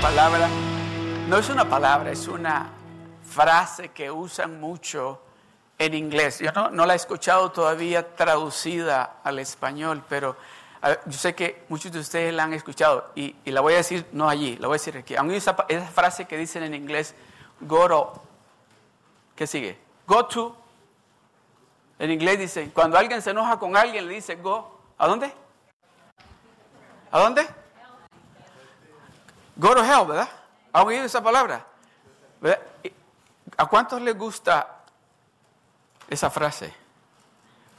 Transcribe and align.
palabra, 0.00 0.48
no 1.28 1.36
es 1.36 1.50
una 1.50 1.68
palabra, 1.68 2.10
es 2.10 2.26
una 2.26 2.70
frase 3.22 3.90
que 3.90 4.10
usan 4.10 4.58
mucho 4.58 5.20
en 5.78 5.92
inglés. 5.92 6.38
Yo 6.38 6.52
no, 6.52 6.86
la 6.86 6.94
he 6.94 6.96
escuchado 6.96 7.50
todavía 7.52 8.16
traducida 8.16 9.16
al 9.22 9.38
español, 9.38 10.02
pero 10.08 10.36
yo 11.04 11.12
sé 11.12 11.34
que 11.34 11.64
muchos 11.68 11.92
de 11.92 11.98
ustedes 11.98 12.32
la 12.32 12.44
han 12.44 12.54
escuchado 12.54 13.12
y, 13.14 13.34
la 13.44 13.60
voy 13.60 13.74
a 13.74 13.76
decir 13.78 14.06
no 14.12 14.28
allí, 14.28 14.56
la 14.56 14.68
voy 14.68 14.76
a 14.76 14.78
decir 14.78 14.96
aquí. 14.96 15.16
Aún 15.16 15.32
esa, 15.32 15.54
esa 15.68 15.86
frase 15.86 16.24
que 16.24 16.38
dicen 16.38 16.62
en 16.62 16.74
inglés, 16.74 17.14
go 17.60 17.86
to, 17.86 18.22
¿qué 19.36 19.46
sigue? 19.46 19.78
Go 20.06 20.24
to. 20.24 20.56
En 21.98 22.10
inglés 22.10 22.38
dice, 22.38 22.70
cuando 22.72 22.96
alguien 22.96 23.20
se 23.20 23.30
enoja 23.30 23.58
con 23.58 23.76
alguien, 23.76 24.08
le 24.08 24.14
dice 24.14 24.36
go, 24.36 24.80
¿a 24.96 25.06
dónde? 25.06 25.30
¿A 27.10 27.18
dónde? 27.18 27.59
Go 29.60 29.74
to 29.74 29.84
hell, 29.84 30.06
¿verdad? 30.06 30.28
¿Han 30.72 30.86
oído 30.86 31.04
esa 31.04 31.22
palabra? 31.22 31.66
¿A 33.58 33.66
cuántos 33.66 34.00
les 34.00 34.16
gusta 34.16 34.84
esa 36.08 36.30
frase? 36.30 36.74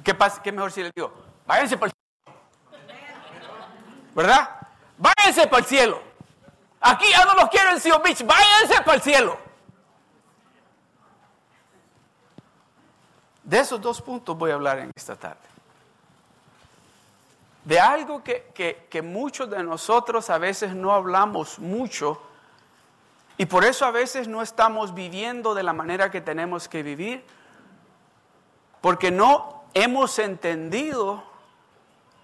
¿Qué, 0.03 0.13
pasa, 0.13 0.43
qué 0.43 0.51
mejor 0.51 0.71
si 0.71 0.83
les 0.83 0.93
digo? 0.93 1.11
Váyanse 1.47 1.77
para 1.77 1.91
el 1.91 1.93
cielo. 1.97 2.39
¿Verdad? 4.13 4.49
Váyanse 4.95 5.47
para 5.47 5.57
el 5.57 5.65
cielo. 5.65 6.01
Aquí 6.81 7.05
ya 7.09 7.25
no 7.25 7.33
los 7.33 7.49
quiero 7.49 7.71
en 7.71 7.79
Seal 7.79 7.99
Beach. 8.03 8.23
Váyanse 8.27 8.83
para 8.83 8.93
el 8.93 9.01
cielo. 9.01 9.39
De 13.43 13.59
esos 13.59 13.81
dos 13.81 13.99
puntos 14.03 14.37
voy 14.37 14.51
a 14.51 14.53
hablar 14.53 14.77
en 14.77 14.91
esta 14.95 15.15
tarde 15.15 15.50
de 17.65 17.79
algo 17.79 18.23
que, 18.23 19.01
muchos 19.03 19.49
de 19.49 19.63
nosotros 19.63 20.29
a 20.29 20.37
veces 20.37 20.75
no 20.75 20.93
hablamos 20.93 21.59
mucho 21.59 22.21
y 23.37 23.45
por 23.45 23.65
eso 23.65 23.85
a 23.85 23.91
veces 23.91 24.27
no 24.27 24.41
estamos 24.41 24.93
viviendo 24.93 25.53
de 25.53 25.63
la 25.63 25.73
manera 25.73 26.11
que 26.11 26.21
tenemos 26.21 26.67
que 26.67 26.83
vivir, 26.83 27.23
porque 28.81 29.09
no 29.09 29.63
hemos 29.73 30.19
entendido 30.19 31.23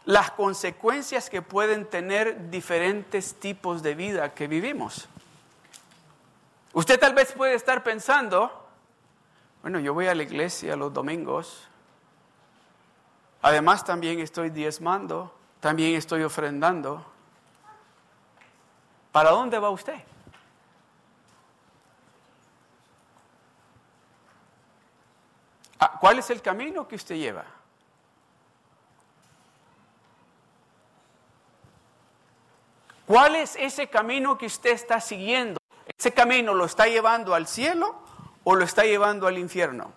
las 0.05 0.31
consecuencias 0.31 1.29
que 1.29 1.41
pueden 1.41 1.85
tener 1.85 2.49
diferentes 2.49 3.35
tipos 3.35 3.81
de 3.83 3.95
vida 3.95 4.33
que 4.33 4.47
vivimos. 4.47 5.07
Usted 6.73 6.99
tal 6.99 7.13
vez 7.13 7.31
puede 7.31 7.55
estar 7.55 7.83
pensando, 7.83 8.67
bueno, 9.61 9.79
yo 9.79 9.93
voy 9.93 10.07
a 10.07 10.15
la 10.15 10.23
iglesia 10.23 10.75
los 10.75 10.93
domingos, 10.93 11.67
Además 13.41 13.85
también 13.85 14.19
estoy 14.19 14.49
diezmando, 14.49 15.33
también 15.59 15.95
estoy 15.95 16.23
ofrendando. 16.23 17.05
¿Para 19.11 19.31
dónde 19.31 19.59
va 19.59 19.69
usted? 19.69 20.01
Ah, 25.79 25.97
¿Cuál 25.99 26.19
es 26.19 26.29
el 26.29 26.41
camino 26.41 26.87
que 26.87 26.95
usted 26.95 27.15
lleva? 27.15 27.45
¿Cuál 33.05 33.37
es 33.37 33.55
ese 33.55 33.87
camino 33.87 34.37
que 34.37 34.47
usted 34.47 34.71
está 34.71 34.99
siguiendo? 34.99 35.57
¿Ese 35.97 36.13
camino 36.13 36.53
lo 36.53 36.65
está 36.65 36.87
llevando 36.87 37.33
al 37.33 37.47
cielo 37.47 37.95
o 38.43 38.55
lo 38.55 38.65
está 38.65 38.83
llevando 38.83 39.27
al 39.27 39.37
infierno? 39.37 39.93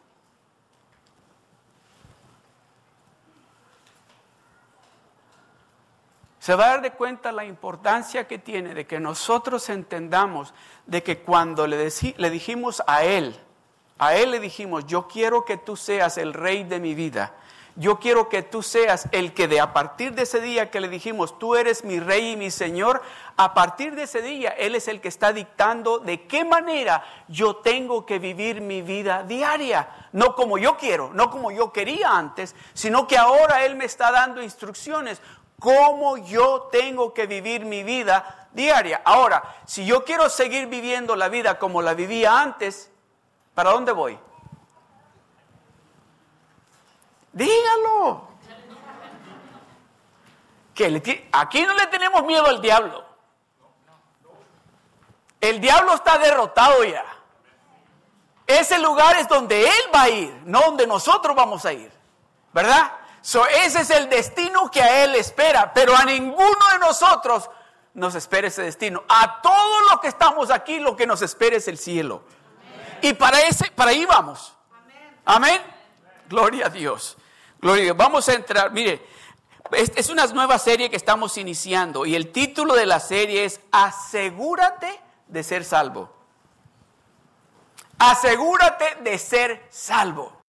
Se 6.51 6.57
va 6.57 6.65
a 6.65 6.71
dar 6.71 6.83
de 6.83 6.91
cuenta 6.91 7.31
la 7.31 7.45
importancia 7.45 8.27
que 8.27 8.37
tiene 8.37 8.75
de 8.75 8.85
que 8.85 8.99
nosotros 8.99 9.69
entendamos 9.69 10.53
de 10.85 11.01
que 11.01 11.21
cuando 11.21 11.69
le, 11.69 11.89
le 12.17 12.31
dijimos 12.31 12.83
a 12.89 13.05
Él, 13.05 13.39
a 14.01 14.17
Él 14.17 14.33
le 14.33 14.41
dijimos, 14.41 14.85
yo 14.85 15.07
quiero 15.07 15.45
que 15.45 15.59
tú 15.59 15.77
seas 15.77 16.19
el 16.19 16.35
rey 16.35 16.65
de 16.65 16.81
mi 16.81 16.97
vida. 16.97 17.35
Yo 17.77 18.01
quiero 18.01 18.29
que 18.29 18.43
tú 18.43 18.65
seas 18.65 19.09
el 19.13 19.33
que 19.33 19.47
de 19.47 19.61
a 19.61 19.73
partir 19.73 20.13
de 20.15 20.23
ese 20.23 20.41
día 20.41 20.71
que 20.71 20.81
le 20.81 20.89
dijimos, 20.89 21.39
tú 21.39 21.55
eres 21.55 21.85
mi 21.85 22.01
rey 22.01 22.33
y 22.33 22.37
mi 22.37 22.51
señor, 22.51 23.01
a 23.37 23.55
partir 23.55 23.95
de 23.95 24.03
ese 24.03 24.21
día 24.21 24.51
Él 24.51 24.75
es 24.75 24.89
el 24.89 25.01
que 25.01 25.09
está 25.09 25.33
dictando 25.33 26.01
de 26.01 26.27
qué 26.27 26.45
manera 26.45 27.05
yo 27.29 27.57
tengo 27.57 28.05
que 28.05 28.19
vivir 28.19 28.61
mi 28.61 28.83
vida 28.83 29.23
diaria. 29.23 29.89
No 30.13 30.35
como 30.35 30.59
yo 30.59 30.77
quiero, 30.77 31.13
no 31.15 31.31
como 31.31 31.53
yo 31.53 31.73
quería 31.73 32.17
antes, 32.17 32.57
sino 32.75 33.07
que 33.07 33.17
ahora 33.17 33.65
Él 33.65 33.77
me 33.77 33.85
está 33.85 34.11
dando 34.11 34.43
instrucciones 34.43 35.23
cómo 35.61 36.17
yo 36.17 36.69
tengo 36.73 37.15
que 37.15 37.27
vivir 37.27 37.65
mi 37.65 37.85
vida 37.85 38.49
diaria. 38.53 39.03
Ahora, 39.05 39.43
si 39.67 39.87
yo 39.87 40.05
quiero 40.05 40.29
seguir 40.29 40.67
viviendo 40.67 41.15
la 41.15 41.29
vida 41.29 41.59
como 41.61 41.83
la 41.83 41.95
vivía 41.95 42.41
antes, 42.41 42.91
¿para 43.55 43.71
dónde 43.71 43.93
voy? 43.93 44.19
Dígalo. 47.33 48.29
Aquí 51.33 51.63
no 51.63 51.75
le 51.75 51.87
tenemos 51.89 52.25
miedo 52.25 52.47
al 52.47 52.61
diablo. 52.61 53.05
El 55.41 55.61
diablo 55.61 55.95
está 55.95 56.19
derrotado 56.19 56.83
ya. 56.85 57.05
Ese 58.47 58.79
lugar 58.79 59.17
es 59.17 59.29
donde 59.29 59.63
él 59.65 59.91
va 59.95 60.03
a 60.03 60.09
ir, 60.09 60.43
no 60.45 60.61
donde 60.63 60.87
nosotros 60.87 61.37
vamos 61.37 61.65
a 61.65 61.73
ir. 61.73 61.93
¿Verdad? 62.53 62.93
Ese 63.23 63.81
es 63.81 63.91
el 63.91 64.09
destino 64.09 64.71
que 64.71 64.83
a 64.83 65.05
Él 65.05 65.15
espera, 65.15 65.73
pero 65.73 65.95
a 65.95 66.05
ninguno 66.05 66.59
de 66.73 66.79
nosotros 66.79 67.51
nos 67.95 68.15
espera 68.15 68.49
ese 68.49 68.63
destino. 68.63 69.05
A 69.09 69.41
todos 69.43 69.83
los 69.91 70.01
que 70.01 70.09
estamos 70.09 70.51
aquí, 70.51 70.79
lo 70.79 70.97
que 70.97 71.07
nos 71.07 71.23
espera 71.23 71.57
es 71.57 71.69
el 71.69 71.79
cielo. 71.79 72.23
Y 73.03 73.15
para, 73.15 73.41
ese, 73.43 73.71
para 73.71 73.91
ahí 73.91 74.05
vamos. 74.05 74.55
Amén. 75.25 75.61
Gloria 76.29 76.67
a 76.67 76.71
Dios. 76.71 77.17
Gloria 77.61 77.83
a 77.83 77.85
Dios. 77.85 77.97
Vamos 77.97 78.29
a 78.29 78.35
entrar, 78.35 78.71
mire, 78.73 79.07
es, 79.73 79.93
es 79.95 80.09
una 80.09 80.27
nueva 80.27 80.59
serie 80.59 80.91
que 80.91 80.97
estamos 80.97 81.37
iniciando 81.37 82.07
y 82.07 82.15
el 82.15 82.33
título 82.33 82.75
de 82.75 82.87
la 82.87 83.01
serie 83.01 83.45
es 83.45 83.61
Asegúrate 83.71 85.01
de 85.29 85.43
ser 85.43 85.65
salvo. 85.65 86.13
Asegúrate 87.99 88.97
de 89.03 89.19
ser 89.19 89.67
salvo. 89.71 90.41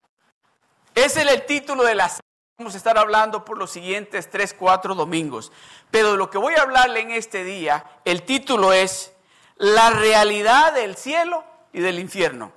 Ese 0.94 1.22
es 1.22 1.28
el 1.28 1.44
título 1.44 1.84
de 1.84 1.94
la 1.94 2.08
serie. 2.08 2.31
Vamos 2.62 2.74
a 2.74 2.78
estar 2.78 2.96
hablando 2.96 3.44
por 3.44 3.58
los 3.58 3.72
siguientes 3.72 4.30
tres, 4.30 4.54
cuatro 4.56 4.94
domingos. 4.94 5.50
Pero 5.90 6.12
de 6.12 6.16
lo 6.16 6.30
que 6.30 6.38
voy 6.38 6.54
a 6.54 6.62
hablarle 6.62 7.00
en 7.00 7.10
este 7.10 7.42
día, 7.42 7.84
el 8.04 8.22
título 8.22 8.72
es 8.72 9.12
La 9.56 9.90
realidad 9.90 10.72
del 10.72 10.94
cielo 10.94 11.42
y 11.72 11.80
del 11.80 11.98
infierno. 11.98 12.52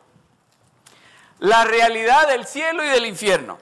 La 1.40 1.64
realidad 1.64 2.28
del 2.28 2.46
cielo 2.46 2.84
y 2.84 2.88
del 2.88 3.08
infierno. 3.08 3.58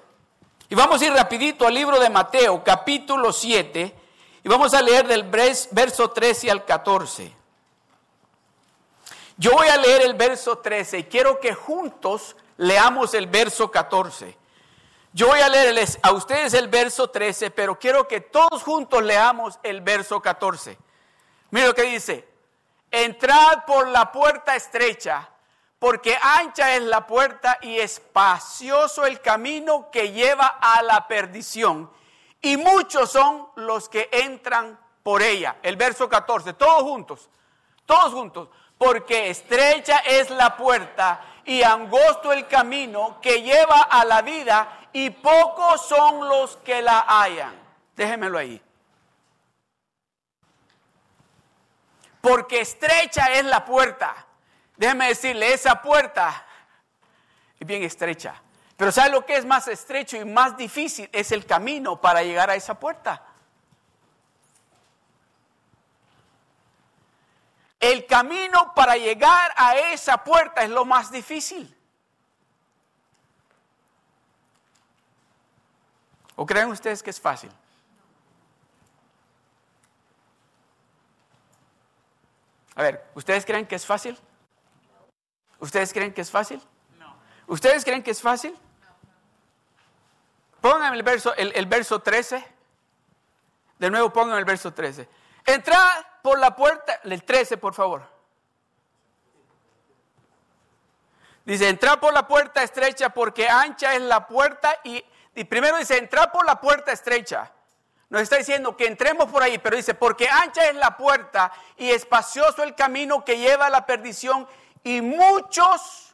Y 0.68 0.76
vamos 0.76 1.02
a 1.02 1.06
ir 1.06 1.14
rapidito 1.14 1.66
al 1.66 1.76
libro 1.76 1.98
de 1.98 2.10
Mateo, 2.10 2.62
capítulo 2.62 3.32
7, 3.32 3.96
y 4.44 4.50
vamos 4.50 4.74
a 4.74 4.82
leer 4.82 5.08
del 5.08 5.24
verso 5.24 6.10
13 6.10 6.52
al 6.52 6.66
14. 6.66 7.34
Yo 9.38 9.52
voy 9.52 9.70
a 9.70 9.78
leer 9.78 10.02
el 10.02 10.16
verso 10.16 10.58
13 10.58 11.00
y 11.00 11.04
quiero 11.06 11.40
que 11.40 11.54
juntos 11.54 12.36
leamos 12.58 13.14
el 13.14 13.28
verso 13.28 13.72
14. 13.72 14.43
Yo 15.16 15.28
voy 15.28 15.42
a 15.42 15.50
leerles 15.50 16.00
a 16.02 16.12
ustedes 16.12 16.56
el 16.56 16.70
verso 16.70 17.12
13, 17.12 17.52
pero 17.52 17.78
quiero 17.78 18.08
que 18.08 18.20
todos 18.20 18.64
juntos 18.64 19.04
leamos 19.04 19.60
el 19.62 19.82
verso 19.82 20.20
14. 20.20 20.76
Mira 21.52 21.68
lo 21.68 21.76
que 21.76 21.84
dice. 21.84 22.28
Entrad 22.90 23.64
por 23.66 23.88
la 23.90 24.12
puerta 24.12 24.56
estrecha, 24.56 25.30
porque 25.78 26.18
ancha 26.20 26.76
es 26.76 26.82
la 26.82 27.06
puerta 27.06 27.60
y 27.62 27.78
espacioso 27.78 29.06
el 29.06 29.22
camino 29.22 29.92
que 29.92 30.12
lleva 30.12 30.48
a 30.60 30.82
la 30.82 31.08
perdición. 31.08 31.92
Y 32.42 32.58
muchos 32.58 33.12
son 33.12 33.50
los 33.58 33.90
que 33.90 34.10
entran 34.12 34.80
por 35.04 35.22
ella. 35.22 35.58
El 35.62 35.76
verso 35.76 36.10
14, 36.10 36.54
todos 36.54 36.82
juntos, 36.82 37.30
todos 37.86 38.14
juntos. 38.14 38.50
Porque 38.80 39.30
estrecha 39.30 39.98
es 40.00 40.32
la 40.32 40.58
puerta 40.58 41.22
y 41.46 41.62
angosto 41.62 42.32
el 42.34 42.48
camino 42.48 43.20
que 43.22 43.44
lleva 43.44 43.82
a 43.82 44.06
la 44.06 44.24
vida 44.24 44.80
y 44.94 45.10
pocos 45.10 45.88
son 45.88 46.28
los 46.30 46.58
que 46.58 46.82
la 46.82 47.06
hayan. 47.08 47.54
Déjemelo 47.96 48.38
ahí. 48.38 48.62
Porque 52.22 52.62
estrecha 52.62 53.26
es 53.34 53.44
la 53.44 53.66
puerta. 53.66 54.16
Déjeme 54.78 55.10
decirle, 55.10 55.52
esa 55.54 55.82
puerta 55.82 56.46
es 57.60 57.68
bien 57.68 57.84
estrecha. 57.84 58.42
Pero 58.78 58.92
¿sabe 58.92 59.10
lo 59.10 59.26
que 59.26 59.36
es 59.36 59.46
más 59.46 59.68
estrecho 59.68 60.18
y 60.18 60.26
más 60.26 60.56
difícil? 60.56 61.10
Es 61.12 61.32
el 61.32 61.46
camino 61.46 62.00
para 62.00 62.24
llegar 62.24 62.50
a 62.50 62.56
esa 62.56 62.80
puerta. 62.80 63.22
El 67.80 68.06
camino 68.06 68.74
para 68.74 68.96
llegar 68.96 69.52
a 69.58 69.76
esa 69.76 70.24
puerta 70.24 70.64
es 70.64 70.70
lo 70.70 70.86
más 70.86 71.12
difícil. 71.12 71.76
¿O 76.36 76.46
creen 76.46 76.70
ustedes 76.70 77.04
que 77.04 77.10
es 77.10 77.20
fácil? 77.20 77.52
A 82.76 82.82
ver, 82.82 83.06
¿ustedes 83.14 83.46
creen 83.46 83.68
que 83.68 83.76
es 83.76 83.86
fácil? 83.86 84.18
¿Ustedes 85.60 85.94
creen 85.94 86.14
que 86.14 86.22
es 86.22 86.32
fácil? 86.32 86.62
No. 86.98 87.16
¿Ustedes 87.48 87.86
creen 87.86 88.02
que 88.02 88.12
es 88.12 88.22
fácil? 88.22 88.58
Pongan 90.60 90.94
el 90.94 91.04
verso, 91.04 91.36
el, 91.36 91.66
verso 91.68 92.00
13. 92.00 92.44
De 93.78 93.90
nuevo 93.90 94.12
pongan 94.12 94.38
el 94.38 94.46
verso 94.46 94.74
13. 94.74 95.08
Entra 95.46 96.20
por 96.22 96.40
la 96.40 96.56
puerta, 96.56 97.02
el 97.04 97.24
13 97.24 97.58
por 97.58 97.74
favor. 97.74 98.08
Dice, 101.46 101.68
entra 101.68 102.00
por 102.00 102.14
la 102.14 102.26
puerta 102.26 102.64
estrecha 102.64 103.10
porque 103.10 103.50
ancha 103.50 103.94
es 103.94 104.02
la 104.02 104.26
puerta 104.26 104.80
y, 104.86 105.04
y 105.36 105.44
primero 105.46 105.78
dice, 105.78 105.98
entra 105.98 106.32
por 106.32 106.46
la 106.46 106.60
puerta 106.60 106.92
estrecha. 106.92 107.52
Nos 108.10 108.22
está 108.22 108.38
diciendo 108.38 108.78
que 108.78 108.86
entremos 108.86 109.30
por 109.30 109.42
ahí, 109.42 109.58
pero 109.58 109.76
dice, 109.76 109.96
porque 109.96 110.30
ancha 110.30 110.68
es 110.68 110.76
la 110.76 110.96
puerta 110.96 111.52
y 111.78 111.90
espacioso 111.90 112.62
el 112.62 112.76
camino 112.76 113.26
que 113.26 113.40
lleva 113.40 113.66
a 113.66 113.70
la 113.72 113.86
perdición 113.88 114.48
y 114.84 115.02
muchos, 115.02 116.14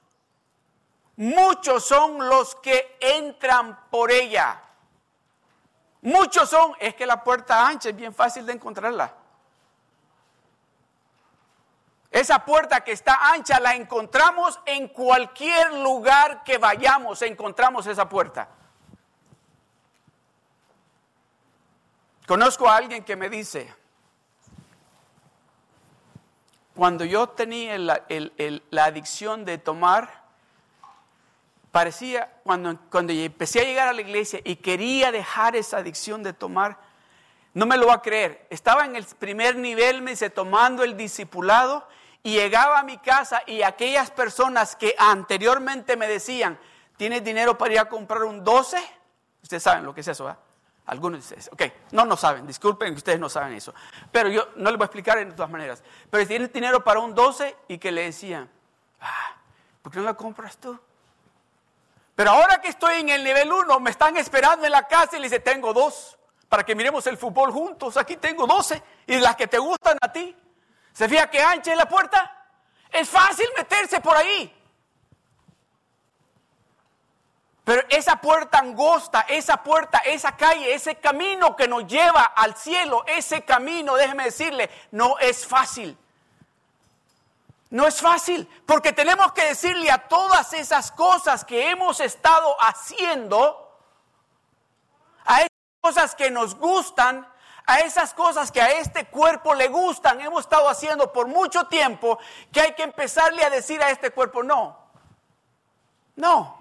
muchos 1.18 1.86
son 1.86 2.30
los 2.30 2.56
que 2.56 2.98
entran 3.02 3.78
por 3.90 4.12
ella. 4.12 4.62
Muchos 6.02 6.50
son, 6.50 6.74
es 6.80 6.96
que 6.96 7.06
la 7.06 7.22
puerta 7.22 7.68
ancha 7.68 7.90
es 7.90 7.96
bien 7.96 8.14
fácil 8.14 8.46
de 8.46 8.54
encontrarla. 8.54 9.14
Esa 12.12 12.46
puerta 12.46 12.82
que 12.82 12.94
está 12.94 13.32
ancha 13.34 13.60
la 13.60 13.76
encontramos 13.76 14.58
en 14.66 14.88
cualquier 14.88 15.74
lugar 15.74 16.46
que 16.46 16.58
vayamos, 16.58 17.22
encontramos 17.22 17.86
esa 17.88 18.08
puerta. 18.08 18.48
Conozco 22.30 22.70
a 22.70 22.78
alguien 22.78 23.04
que 23.04 23.16
me 23.16 23.28
dice, 23.28 23.74
cuando 26.76 27.04
yo 27.04 27.30
tenía 27.30 27.76
la, 27.80 28.06
adicción 28.84 29.46
de 29.46 29.58
tomar, 29.58 30.26
parecía, 31.72 32.32
cuando, 32.44 32.78
cuando 32.92 33.14
empecé 33.14 33.62
a 33.62 33.64
llegar 33.64 33.88
a 33.88 33.94
la 33.94 34.02
iglesia 34.02 34.42
y 34.44 34.58
quería 34.58 35.12
dejar 35.12 35.56
esa 35.56 35.78
adicción 35.78 36.22
de 36.22 36.34
tomar, 36.34 36.78
no 37.56 37.66
me 37.66 37.78
lo 37.78 37.88
va 37.88 37.96
a 37.96 38.02
creer. 38.04 38.46
Estaba 38.52 38.86
en 38.86 38.96
el 38.96 39.06
primer 39.06 39.56
nivel, 39.56 40.04
me 40.04 40.12
dice, 40.12 40.30
tomando 40.30 40.84
el 40.84 40.96
discipulado 40.96 41.88
y 42.22 42.36
llegaba 42.36 42.78
a 42.78 42.84
mi 42.84 43.00
casa 43.00 43.42
y 43.48 43.64
aquellas 43.64 44.12
personas 44.12 44.76
que 44.76 44.94
anteriormente 45.00 45.98
me 45.98 46.08
decían, 46.08 46.60
¿tienes 46.96 47.24
dinero 47.24 47.58
para 47.58 47.74
ir 47.74 47.80
a 47.80 47.90
comprar 47.90 48.22
un 48.22 48.44
12? 48.44 48.78
Ustedes 49.42 49.64
saben 49.64 49.84
lo 49.84 49.96
que 49.96 50.02
es 50.02 50.08
eso, 50.08 50.26
¿verdad? 50.26 50.49
Algunos 50.90 51.20
de 51.20 51.36
ustedes, 51.36 51.50
ok, 51.54 51.92
no, 51.92 52.04
no 52.04 52.18
saben, 52.18 52.48
disculpen 52.48 52.94
que 52.94 52.98
ustedes 52.98 53.20
no 53.20 53.30
saben 53.30 53.54
eso. 53.54 53.76
Pero 54.12 54.28
yo 54.28 54.50
no 54.56 54.72
les 54.72 54.78
voy 54.78 54.86
a 54.86 54.88
explicar 54.88 55.20
de 55.20 55.26
todas 55.34 55.52
maneras. 55.52 55.84
Pero 56.10 56.26
tienes 56.26 56.52
dinero 56.52 56.84
para 56.84 57.00
un 57.00 57.14
12 57.14 57.56
y 57.68 57.78
que 57.78 57.92
le 57.92 58.06
decían, 58.06 58.50
ah, 59.00 59.36
¿por 59.84 59.92
qué 59.92 60.00
no 60.00 60.06
la 60.06 60.16
compras 60.16 60.58
tú? 60.58 60.80
Pero 62.16 62.32
ahora 62.32 62.60
que 62.60 62.70
estoy 62.70 63.02
en 63.02 63.10
el 63.10 63.24
nivel 63.24 63.54
1, 63.54 63.80
me 63.80 63.92
están 63.92 64.18
esperando 64.18 64.66
en 64.66 64.72
la 64.72 64.88
casa 64.88 65.16
y 65.16 65.20
le 65.20 65.28
dice, 65.28 65.40
tengo 65.40 65.74
dos, 65.74 66.18
para 66.50 66.64
que 66.64 66.74
miremos 66.74 67.06
el 67.06 67.20
fútbol 67.20 67.52
juntos. 67.52 67.96
Aquí 67.96 68.18
tengo 68.18 68.48
12 68.48 68.82
y 69.06 69.20
las 69.20 69.36
que 69.36 69.46
te 69.46 69.60
gustan 69.60 69.96
a 70.02 70.12
ti. 70.12 70.36
¿Se 70.92 71.08
fija 71.08 71.30
que 71.30 71.40
ancha 71.40 71.72
es 71.72 71.78
la 71.78 71.88
puerta? 71.88 72.48
Es 72.90 73.08
fácil 73.08 73.46
meterse 73.56 74.02
por 74.02 74.18
ahí. 74.18 74.59
Pero 77.70 77.84
esa 77.90 78.16
puerta 78.16 78.58
angosta, 78.58 79.28
esa 79.30 79.58
puerta, 79.62 80.00
esa 80.00 80.36
calle, 80.36 80.74
ese 80.74 80.96
camino 80.96 81.56
que 81.56 81.68
nos 81.68 81.86
lleva 81.86 82.24
al 82.24 82.56
cielo, 82.56 83.04
ese 83.06 83.44
camino, 83.44 83.96
déjeme 83.96 84.24
decirle, 84.24 84.72
no 84.90 85.20
es 85.20 85.46
fácil. 85.46 85.96
No 87.70 87.86
es 87.86 88.02
fácil, 88.02 88.50
porque 88.66 88.92
tenemos 88.92 89.34
que 89.34 89.46
decirle 89.46 89.92
a 89.92 90.08
todas 90.08 90.54
esas 90.54 90.92
cosas 90.92 91.46
que 91.46 91.70
hemos 91.70 92.00
estado 92.00 92.56
haciendo, 92.60 93.78
a 95.26 95.42
esas 95.42 95.52
cosas 95.80 96.16
que 96.16 96.32
nos 96.32 96.56
gustan, 96.56 97.32
a 97.68 97.82
esas 97.82 98.16
cosas 98.16 98.52
que 98.52 98.64
a 98.64 98.72
este 98.80 99.06
cuerpo 99.06 99.54
le 99.54 99.68
gustan, 99.68 100.22
hemos 100.22 100.40
estado 100.40 100.68
haciendo 100.70 101.14
por 101.14 101.28
mucho 101.28 101.68
tiempo, 101.68 102.18
que 102.52 102.62
hay 102.62 102.74
que 102.74 102.82
empezarle 102.82 103.44
a 103.44 103.52
decir 103.52 103.80
a 103.84 103.92
este 103.92 104.10
cuerpo, 104.10 104.42
no, 104.42 104.76
no. 106.16 106.59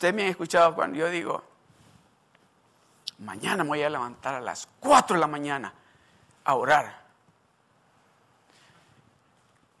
Ustedes 0.00 0.14
me 0.14 0.22
han 0.22 0.28
escuchado 0.28 0.74
cuando 0.74 0.96
yo 0.96 1.10
digo, 1.10 1.44
mañana 3.18 3.64
me 3.64 3.68
voy 3.68 3.82
a 3.82 3.90
levantar 3.90 4.36
a 4.36 4.40
las 4.40 4.66
4 4.80 5.16
de 5.16 5.20
la 5.20 5.26
mañana 5.26 5.74
a 6.42 6.54
orar. 6.54 7.02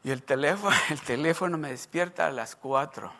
Y 0.04 0.10
el 0.10 0.22
teléfono, 0.22 0.76
el 0.90 1.00
teléfono 1.00 1.56
me 1.56 1.70
despierta 1.70 2.26
a 2.26 2.30
las 2.32 2.54
4. 2.54 3.10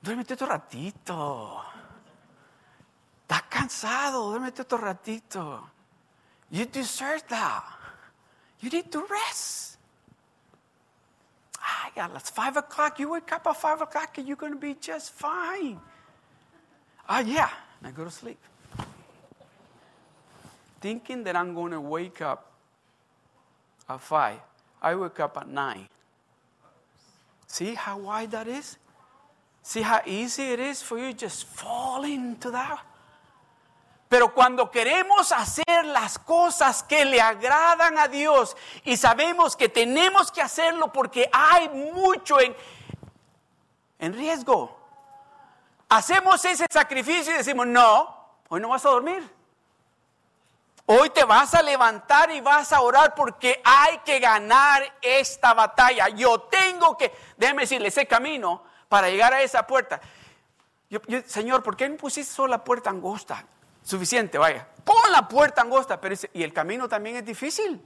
Duérmete 0.00 0.32
otro 0.32 0.46
ratito. 0.46 1.62
Estás 3.20 3.42
cansado, 3.50 4.30
duérmete 4.30 4.62
otro 4.62 4.78
ratito. 4.78 5.68
You 6.48 6.64
deserve 6.64 7.20
that. 7.28 7.64
You 8.60 8.70
need 8.70 8.90
to 8.90 9.02
rest. 9.02 9.73
A 11.96 12.08
las 12.08 12.30
5 12.30 12.56
o'clock, 12.56 12.98
you 12.98 13.10
wake 13.10 13.32
up 13.32 13.46
at 13.46 13.56
5 13.56 13.82
o'clock 13.82 14.18
and 14.18 14.26
you're 14.26 14.36
going 14.36 14.52
to 14.52 14.58
be 14.58 14.74
just 14.74 15.12
fine. 15.12 15.78
Ah, 17.08 17.20
yeah. 17.20 17.50
I 17.82 17.90
go 17.90 18.04
to 18.04 18.10
sleep. 18.10 18.38
Thinking 20.80 21.24
that 21.24 21.36
I'm 21.36 21.54
going 21.54 21.72
to 21.72 21.80
wake 21.80 22.20
up 22.20 22.52
at 23.88 24.00
5, 24.00 24.38
I 24.82 24.94
wake 24.94 25.20
up 25.20 25.36
at 25.36 25.48
9. 25.48 25.88
See 27.46 27.74
how 27.74 27.98
wide 27.98 28.30
that 28.32 28.48
is? 28.48 28.76
See 29.62 29.82
how 29.82 30.02
easy 30.04 30.42
it 30.42 30.60
is 30.60 30.82
for 30.82 30.98
you 30.98 31.12
just 31.12 31.46
fall 31.46 32.04
into 32.04 32.50
that? 32.50 32.80
Pero 34.14 34.32
cuando 34.32 34.70
queremos 34.70 35.32
hacer 35.32 35.84
las 35.86 36.20
cosas 36.20 36.84
que 36.84 37.04
le 37.04 37.20
agradan 37.20 37.98
a 37.98 38.06
Dios 38.06 38.56
y 38.84 38.96
sabemos 38.96 39.56
que 39.56 39.68
tenemos 39.68 40.30
que 40.30 40.40
hacerlo 40.40 40.92
porque 40.92 41.28
hay 41.32 41.68
mucho 41.68 42.40
en, 42.40 42.54
en 43.98 44.12
riesgo, 44.12 44.78
hacemos 45.88 46.44
ese 46.44 46.64
sacrificio 46.70 47.34
y 47.34 47.38
decimos, 47.38 47.66
no, 47.66 48.16
hoy 48.48 48.60
no 48.60 48.68
vas 48.68 48.86
a 48.86 48.90
dormir. 48.90 49.28
Hoy 50.86 51.10
te 51.10 51.24
vas 51.24 51.52
a 51.54 51.62
levantar 51.62 52.30
y 52.30 52.40
vas 52.40 52.72
a 52.72 52.82
orar 52.82 53.16
porque 53.16 53.60
hay 53.64 53.98
que 54.04 54.20
ganar 54.20 54.94
esta 55.02 55.54
batalla. 55.54 56.08
Yo 56.10 56.42
tengo 56.42 56.96
que, 56.96 57.12
déjeme 57.36 57.62
decirle, 57.62 57.88
ese 57.88 58.06
camino 58.06 58.62
para 58.88 59.08
llegar 59.08 59.34
a 59.34 59.42
esa 59.42 59.66
puerta. 59.66 60.00
señor, 61.26 61.64
¿por 61.64 61.76
qué 61.76 61.88
no 61.88 61.96
pusiste 61.96 62.32
solo 62.32 62.52
la 62.52 62.62
puerta 62.62 62.90
angosta? 62.90 63.44
Suficiente, 63.84 64.38
vaya. 64.38 64.66
Pon 64.84 64.96
la 65.12 65.28
puerta 65.28 65.62
angosta, 65.62 66.00
pero 66.00 66.16
y 66.32 66.42
el 66.42 66.52
camino 66.52 66.88
también 66.88 67.16
es 67.16 67.24
difícil. 67.24 67.80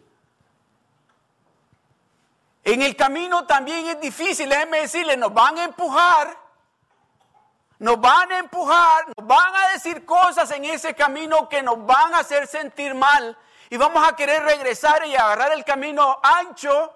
En 2.65 2.83
el 2.83 2.97
camino 2.97 3.47
también 3.47 3.87
es 3.87 4.01
difícil, 4.01 4.49
déjenme 4.49 4.81
decirle, 4.81 5.17
nos 5.17 5.33
van 5.35 5.59
a 5.59 5.65
empujar, 5.65 6.37
nos 7.79 8.01
van 8.01 8.33
a 8.33 8.39
empujar, 8.39 9.07
nos 9.17 9.27
van 9.27 9.57
a 9.57 9.69
decir 9.73 10.05
cosas 10.05 10.51
en 10.53 10.65
ese 10.65 10.95
camino 10.95 11.49
que 11.49 11.63
nos 11.63 11.85
van 11.85 12.15
a 12.15 12.21
hacer 12.21 12.47
sentir 12.47 12.95
mal 12.95 13.37
y 13.71 13.77
vamos 13.77 14.07
a 14.07 14.17
querer 14.17 14.43
regresar 14.43 15.07
y 15.07 15.15
agarrar 15.15 15.53
el 15.53 15.65
camino 15.65 16.19
ancho 16.23 16.95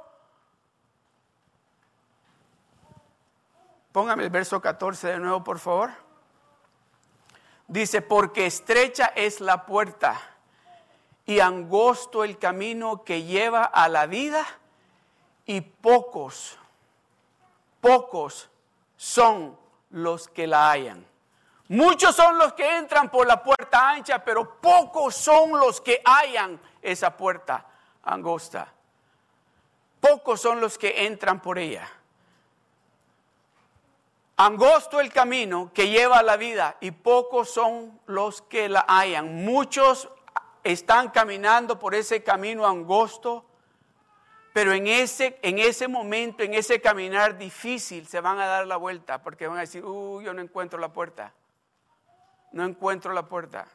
Póngame 3.92 4.24
el 4.24 4.30
verso 4.30 4.60
14 4.60 5.08
de 5.08 5.18
nuevo, 5.18 5.44
por 5.44 5.58
favor. 5.58 5.90
Dice, 7.72 8.02
porque 8.02 8.44
estrecha 8.44 9.12
es 9.16 9.40
la 9.40 9.64
puerta 9.64 10.20
y 11.24 11.40
angosto 11.40 12.22
el 12.22 12.36
camino 12.36 13.02
que 13.02 13.22
lleva 13.22 13.64
a 13.64 13.88
la 13.88 14.04
vida 14.04 14.44
y 15.46 15.62
pocos, 15.62 16.58
pocos 17.80 18.50
son 18.98 19.56
los 19.88 20.28
que 20.28 20.46
la 20.46 20.70
hallan. 20.70 21.06
Muchos 21.68 22.14
son 22.14 22.36
los 22.36 22.52
que 22.52 22.76
entran 22.76 23.10
por 23.10 23.26
la 23.26 23.42
puerta 23.42 23.88
ancha, 23.88 24.22
pero 24.22 24.60
pocos 24.60 25.14
son 25.14 25.58
los 25.58 25.80
que 25.80 26.02
hallan 26.04 26.60
esa 26.82 27.16
puerta 27.16 27.64
angosta. 28.02 28.70
Pocos 29.98 30.42
son 30.42 30.60
los 30.60 30.76
que 30.76 31.06
entran 31.06 31.40
por 31.40 31.58
ella. 31.58 31.88
Angosto 34.44 34.98
el 34.98 35.12
camino 35.12 35.70
que 35.72 35.88
lleva 35.88 36.18
a 36.18 36.22
la 36.24 36.36
vida 36.36 36.76
y 36.80 36.90
pocos 36.90 37.48
son 37.48 38.00
los 38.06 38.42
que 38.42 38.68
la 38.68 38.84
hayan. 38.88 39.44
Muchos 39.44 40.08
están 40.64 41.10
caminando 41.10 41.78
por 41.78 41.94
ese 41.94 42.24
camino 42.24 42.66
angosto, 42.66 43.44
pero 44.52 44.72
en 44.72 44.88
ese, 44.88 45.38
en 45.42 45.60
ese 45.60 45.86
momento, 45.86 46.42
en 46.42 46.54
ese 46.54 46.80
caminar 46.80 47.38
difícil, 47.38 48.08
se 48.08 48.20
van 48.20 48.40
a 48.40 48.46
dar 48.46 48.66
la 48.66 48.76
vuelta 48.76 49.22
porque 49.22 49.46
van 49.46 49.58
a 49.58 49.60
decir, 49.60 49.84
uy, 49.84 50.24
yo 50.24 50.34
no 50.34 50.42
encuentro 50.42 50.80
la 50.80 50.92
puerta. 50.92 51.32
no 52.50 52.64
encuentro 52.64 53.12
la 53.12 53.28
puerta. 53.28 53.68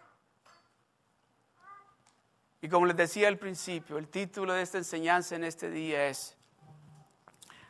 Y 2.59 2.67
como 2.67 2.87
les 2.87 2.97
decía 2.97 3.29
al 3.29 3.37
principio, 3.37 3.97
el 3.97 4.09
título 4.09 4.51
de 4.51 4.63
esta 4.63 4.79
enseñanza 4.79 5.33
en 5.37 5.45
este 5.45 5.69
día 5.69 6.07
es 6.07 6.35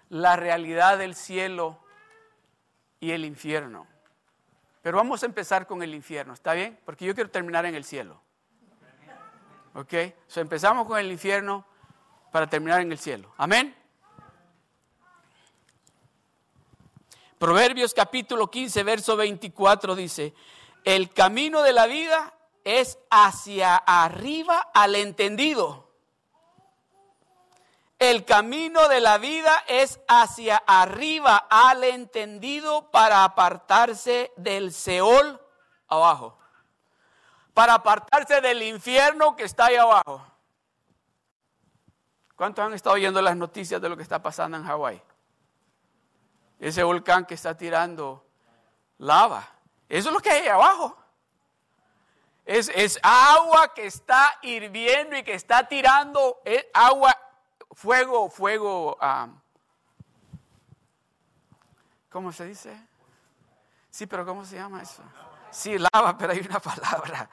La 0.09 0.35
realidad 0.35 0.97
del 0.97 1.13
cielo 1.13 1.77
y 2.99 3.11
el 3.11 3.25
infierno. 3.25 3.87
Pero 4.81 4.97
vamos 4.97 5.23
a 5.23 5.25
empezar 5.25 5.67
con 5.67 5.83
el 5.83 5.93
infierno, 5.93 6.33
¿está 6.33 6.53
bien? 6.53 6.79
Porque 6.85 7.05
yo 7.05 7.13
quiero 7.13 7.29
terminar 7.29 7.65
en 7.65 7.75
el 7.75 7.83
cielo. 7.83 8.21
¿Ok? 9.73 9.93
So 10.27 10.41
empezamos 10.41 10.87
con 10.87 10.97
el 10.97 11.11
infierno 11.11 11.65
para 12.31 12.47
terminar 12.47 12.81
en 12.81 12.91
el 12.91 12.97
cielo. 12.97 13.33
Amén. 13.37 13.75
Proverbios 17.37 17.93
capítulo 17.93 18.49
15, 18.49 18.81
verso 18.81 19.15
24 19.15 19.95
dice, 19.95 20.33
el 20.83 21.13
camino 21.13 21.61
de 21.61 21.73
la 21.73 21.85
vida 21.85 22.33
es 22.63 22.97
hacia 23.11 23.75
arriba 23.75 24.71
al 24.73 24.95
entendido. 24.95 25.86
El 27.99 28.25
camino 28.25 28.87
de 28.89 29.01
la 29.01 29.17
vida 29.17 29.63
es 29.67 29.99
hacia 30.07 30.57
arriba 30.67 31.47
al 31.49 31.83
entendido 31.83 32.91
para 32.91 33.23
apartarse 33.23 34.31
del 34.37 34.71
Seol 34.71 35.41
abajo. 35.87 36.37
Para 37.55 37.75
apartarse 37.75 38.39
del 38.39 38.61
infierno 38.61 39.35
que 39.35 39.43
está 39.43 39.65
ahí 39.65 39.77
abajo. 39.77 40.23
¿Cuántos 42.35 42.63
han 42.63 42.73
estado 42.73 42.95
oyendo 42.95 43.19
las 43.19 43.35
noticias 43.35 43.81
de 43.81 43.89
lo 43.89 43.97
que 43.97 44.03
está 44.03 44.21
pasando 44.21 44.57
en 44.57 44.63
Hawái? 44.63 45.01
Ese 46.59 46.83
volcán 46.83 47.25
que 47.25 47.33
está 47.33 47.57
tirando 47.57 48.27
lava. 48.99 49.47
Eso 49.89 50.09
es 50.09 50.13
lo 50.13 50.19
que 50.19 50.29
hay 50.29 50.41
ahí 50.41 50.47
abajo. 50.49 50.95
Es, 52.45 52.69
es, 52.75 52.99
agua 53.01 53.73
que 53.73 53.87
está 53.87 54.37
hirviendo 54.43 55.17
y 55.17 55.23
que 55.23 55.33
está 55.33 55.67
tirando 55.67 56.41
agua, 56.73 57.17
fuego, 57.71 58.29
fuego. 58.29 58.97
¿Cómo 62.09 62.31
se 62.31 62.45
dice? 62.45 62.79
Sí, 63.89 64.05
pero 64.05 64.25
¿cómo 64.25 64.45
se 64.45 64.55
llama 64.55 64.81
eso? 64.81 65.03
Sí, 65.51 65.77
lava, 65.77 66.17
pero 66.17 66.33
hay 66.33 66.39
una 66.39 66.59
palabra. 66.59 67.29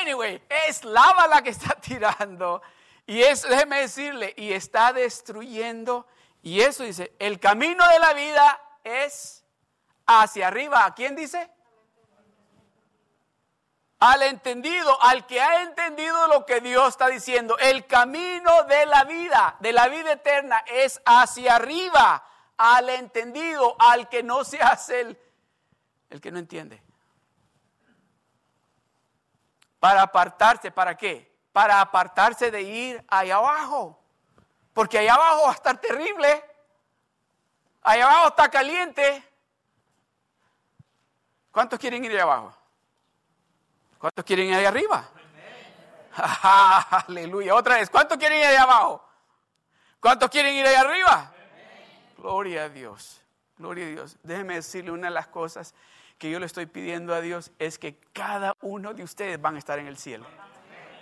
Anyway, 0.00 0.42
es 0.66 0.84
lava 0.84 1.26
la 1.26 1.42
que 1.42 1.50
está 1.50 1.74
tirando. 1.80 2.62
Y 3.06 3.22
eso, 3.22 3.48
déjeme 3.48 3.80
decirle, 3.80 4.34
y 4.36 4.52
está 4.52 4.92
destruyendo 4.92 6.06
y 6.42 6.60
eso 6.60 6.84
dice, 6.84 7.14
el 7.18 7.38
camino 7.38 7.86
de 7.88 7.98
la 7.98 8.14
vida 8.14 8.60
es 8.82 9.44
hacia 10.06 10.48
arriba. 10.48 10.86
¿A 10.86 10.94
quién 10.94 11.14
dice? 11.14 11.50
Al 14.00 14.22
entendido, 14.22 14.96
al 15.02 15.26
que 15.26 15.42
ha 15.42 15.62
entendido 15.62 16.26
lo 16.28 16.46
que 16.46 16.62
Dios 16.62 16.88
está 16.88 17.08
diciendo. 17.08 17.58
El 17.58 17.86
camino 17.86 18.62
de 18.64 18.86
la 18.86 19.04
vida, 19.04 19.56
de 19.60 19.74
la 19.74 19.88
vida 19.88 20.12
eterna, 20.12 20.64
es 20.66 21.02
hacia 21.04 21.56
arriba. 21.56 22.24
Al 22.56 22.88
entendido, 22.88 23.76
al 23.78 24.08
que 24.08 24.22
no 24.22 24.42
se 24.44 24.60
hace 24.62 25.00
el, 25.02 25.20
el 26.08 26.20
que 26.20 26.30
no 26.30 26.38
entiende. 26.38 26.82
Para 29.78 30.00
apartarse, 30.00 30.70
¿para 30.70 30.96
qué? 30.96 31.30
Para 31.52 31.82
apartarse 31.82 32.50
de 32.50 32.62
ir 32.62 33.04
allá 33.06 33.36
abajo. 33.36 34.02
Porque 34.72 34.96
allá 34.96 35.14
abajo 35.14 35.42
va 35.42 35.50
a 35.50 35.54
estar 35.54 35.78
terrible. 35.78 36.42
Allá 37.82 38.06
abajo 38.06 38.28
está 38.28 38.48
caliente. 38.48 39.22
¿Cuántos 41.50 41.78
quieren 41.78 42.02
ir 42.02 42.12
allá 42.12 42.22
abajo? 42.22 42.59
¿Cuántos 44.00 44.24
quieren 44.24 44.46
ir 44.46 44.54
allá 44.54 44.68
arriba? 44.70 45.10
Aleluya. 47.06 47.54
Otra 47.54 47.76
vez. 47.76 47.90
¿Cuántos 47.90 48.16
quieren 48.16 48.38
ir 48.38 48.46
allá 48.46 48.62
abajo? 48.62 49.06
¿Cuántos 50.00 50.30
quieren 50.30 50.54
ir 50.54 50.66
allá 50.66 50.80
arriba? 50.80 51.32
Gloria 52.16 52.64
a 52.64 52.68
Dios. 52.70 53.20
Gloria 53.58 53.84
a 53.84 53.88
Dios. 53.90 54.16
Déjeme 54.22 54.54
decirle 54.54 54.90
una 54.90 55.08
de 55.08 55.14
las 55.14 55.26
cosas 55.26 55.74
que 56.16 56.30
yo 56.30 56.40
le 56.40 56.46
estoy 56.46 56.64
pidiendo 56.64 57.14
a 57.14 57.20
Dios 57.20 57.52
es 57.58 57.78
que 57.78 57.98
cada 58.14 58.56
uno 58.62 58.94
de 58.94 59.02
ustedes 59.02 59.38
van 59.38 59.56
a 59.56 59.58
estar 59.58 59.78
en 59.78 59.86
el 59.86 59.98
cielo. 59.98 60.24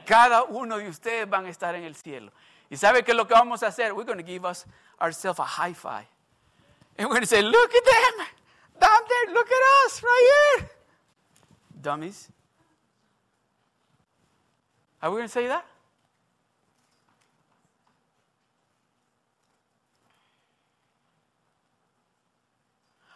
Cada 0.04 0.42
uno 0.42 0.78
de 0.78 0.88
ustedes 0.88 1.30
van 1.30 1.46
a 1.46 1.50
estar 1.50 1.76
en 1.76 1.84
el 1.84 1.94
cielo. 1.94 2.32
¿Y 2.68 2.76
sabe 2.76 3.04
qué 3.04 3.12
es 3.12 3.16
lo 3.16 3.28
que 3.28 3.34
vamos 3.34 3.62
a 3.62 3.68
hacer? 3.68 3.92
We're 3.92 4.04
going 4.04 4.18
to 4.18 4.26
give 4.26 4.44
us 4.44 4.66
ourselves 5.00 5.38
a 5.38 5.44
high 5.44 5.74
five. 5.74 6.08
And 6.96 7.06
we're 7.06 7.14
going 7.14 7.20
to 7.20 7.28
say, 7.28 7.42
look 7.42 7.72
at 7.72 7.84
them. 7.84 8.26
Down 8.80 9.02
there, 9.08 9.34
look 9.34 9.46
at 9.46 9.86
us 9.86 10.02
right 10.02 10.58
here. 10.58 10.70
Dummies. 11.80 12.28
Are 15.00 15.10
we 15.10 15.16
going 15.16 15.28
to 15.28 15.32
say 15.32 15.46
that? 15.46 15.64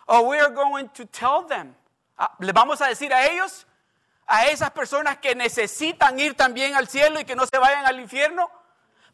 Oh, 0.06 0.28
we 0.28 0.38
are 0.38 0.50
going 0.50 0.88
to 0.90 1.06
tell 1.06 1.42
them. 1.42 1.74
Ah, 2.18 2.34
Le 2.40 2.52
vamos 2.52 2.80
a 2.80 2.86
decir 2.88 3.12
a 3.12 3.26
ellos, 3.26 3.66
a 4.26 4.46
esas 4.46 4.70
personas 4.70 5.18
que 5.18 5.34
necesitan 5.34 6.18
ir 6.18 6.34
también 6.34 6.74
al 6.74 6.86
cielo 6.86 7.18
y 7.18 7.24
que 7.24 7.34
no 7.34 7.46
se 7.46 7.58
vayan 7.58 7.86
al 7.86 7.98
infierno 7.98 8.50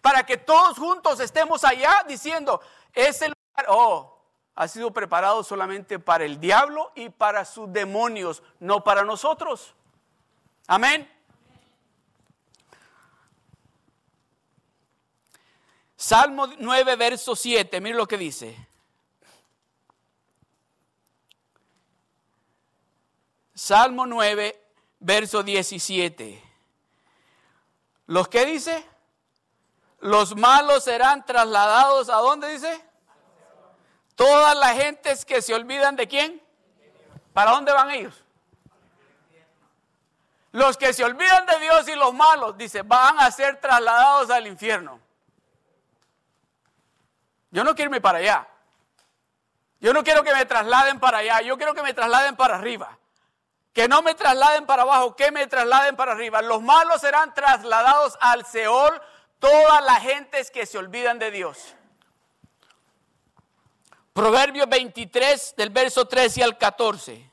para 0.01 0.25
que 0.25 0.37
todos 0.37 0.79
juntos 0.79 1.21
estemos 1.21 1.65
allá 1.65 2.05
diciendo, 2.07 2.61
ese 2.93 3.29
lugar, 3.29 3.67
oh, 3.69 4.19
ha 4.55 4.69
sido 4.69 4.91
preparado 4.93 5.43
solamente 5.45 5.99
para 5.99 6.25
el 6.25 6.41
diablo 6.41 6.93
y 6.95 7.09
para 7.11 7.45
sus 7.45 7.73
demonios, 7.73 8.43
no 8.59 8.83
para 8.83 9.05
nosotros. 9.05 9.75
Amén. 10.67 11.09
Salmo 16.01 16.47
9, 16.47 16.95
verso 16.95 17.35
7, 17.35 17.81
mire 17.81 17.97
lo 17.97 18.07
que 18.07 18.17
dice. 18.17 18.57
Salmo 23.53 24.07
9, 24.07 24.63
verso 25.01 25.43
17. 25.43 26.41
¿Los 28.07 28.29
que 28.29 28.47
dice? 28.47 28.87
Los 29.99 30.37
malos 30.37 30.85
serán 30.85 31.27
trasladados 31.27 32.09
a 32.11 32.19
dónde 32.19 32.49
dice? 32.53 32.81
Todas 34.15 34.57
las 34.57 34.77
gentes 34.77 35.25
que 35.25 35.43
se 35.43 35.53
olvidan 35.53 35.97
de 35.97 36.07
quién. 36.07 36.41
¿Para 37.33 37.51
dónde 37.51 37.73
van 37.73 37.91
ellos? 37.91 38.23
Los 40.53 40.77
que 40.77 40.93
se 40.93 41.05
olvidan 41.05 41.45
de 41.45 41.59
Dios 41.59 41.89
y 41.89 41.97
los 41.97 42.15
malos, 42.15 42.57
dice, 42.57 42.83
van 42.83 43.19
a 43.19 43.33
ser 43.33 43.61
trasladados 43.61 44.31
al 44.31 44.47
infierno. 44.47 45.08
Yo 47.51 47.65
no 47.65 47.75
quiero 47.75 47.89
irme 47.89 48.01
para 48.01 48.19
allá. 48.19 48.49
Yo 49.81 49.93
no 49.93 50.03
quiero 50.03 50.23
que 50.23 50.35
me 50.35 50.45
trasladen 50.45 50.99
para 51.01 51.19
allá. 51.19 51.41
Yo 51.41 51.57
quiero 51.57 51.75
que 51.75 51.83
me 51.83 51.95
trasladen 51.95 52.37
para 52.37 52.57
arriba. 52.57 52.99
Que 53.73 53.89
no 53.89 54.03
me 54.03 54.15
trasladen 54.15 54.67
para 54.67 54.83
abajo, 54.83 55.15
que 55.15 55.31
me 55.31 55.47
trasladen 55.47 55.95
para 55.97 56.13
arriba. 56.13 56.43
Los 56.43 56.63
malos 56.63 57.01
serán 57.01 57.33
trasladados 57.33 58.19
al 58.21 58.45
Seol 58.45 59.01
todas 59.39 59.85
las 59.85 60.03
gentes 60.03 60.51
que 60.51 60.67
se 60.67 60.79
olvidan 60.79 61.19
de 61.19 61.31
Dios. 61.31 61.75
Proverbios 64.13 64.69
23 64.69 65.55
del 65.57 65.71
verso 65.71 66.07
13 66.07 66.43
al 66.43 66.59
14. 66.59 67.31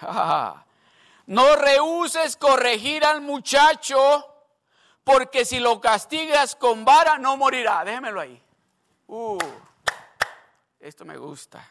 No 1.24 1.54
rehuses 1.54 2.36
corregir 2.36 3.04
al 3.04 3.20
muchacho, 3.20 4.31
porque 5.04 5.44
si 5.44 5.60
lo 5.60 5.80
castigas 5.80 6.56
con 6.56 6.84
vara 6.84 7.18
no 7.18 7.36
morirá. 7.36 7.84
Déjemelo 7.84 8.20
ahí. 8.20 8.42
Uh, 9.06 9.38
esto 10.80 11.04
me 11.04 11.16
gusta. 11.16 11.66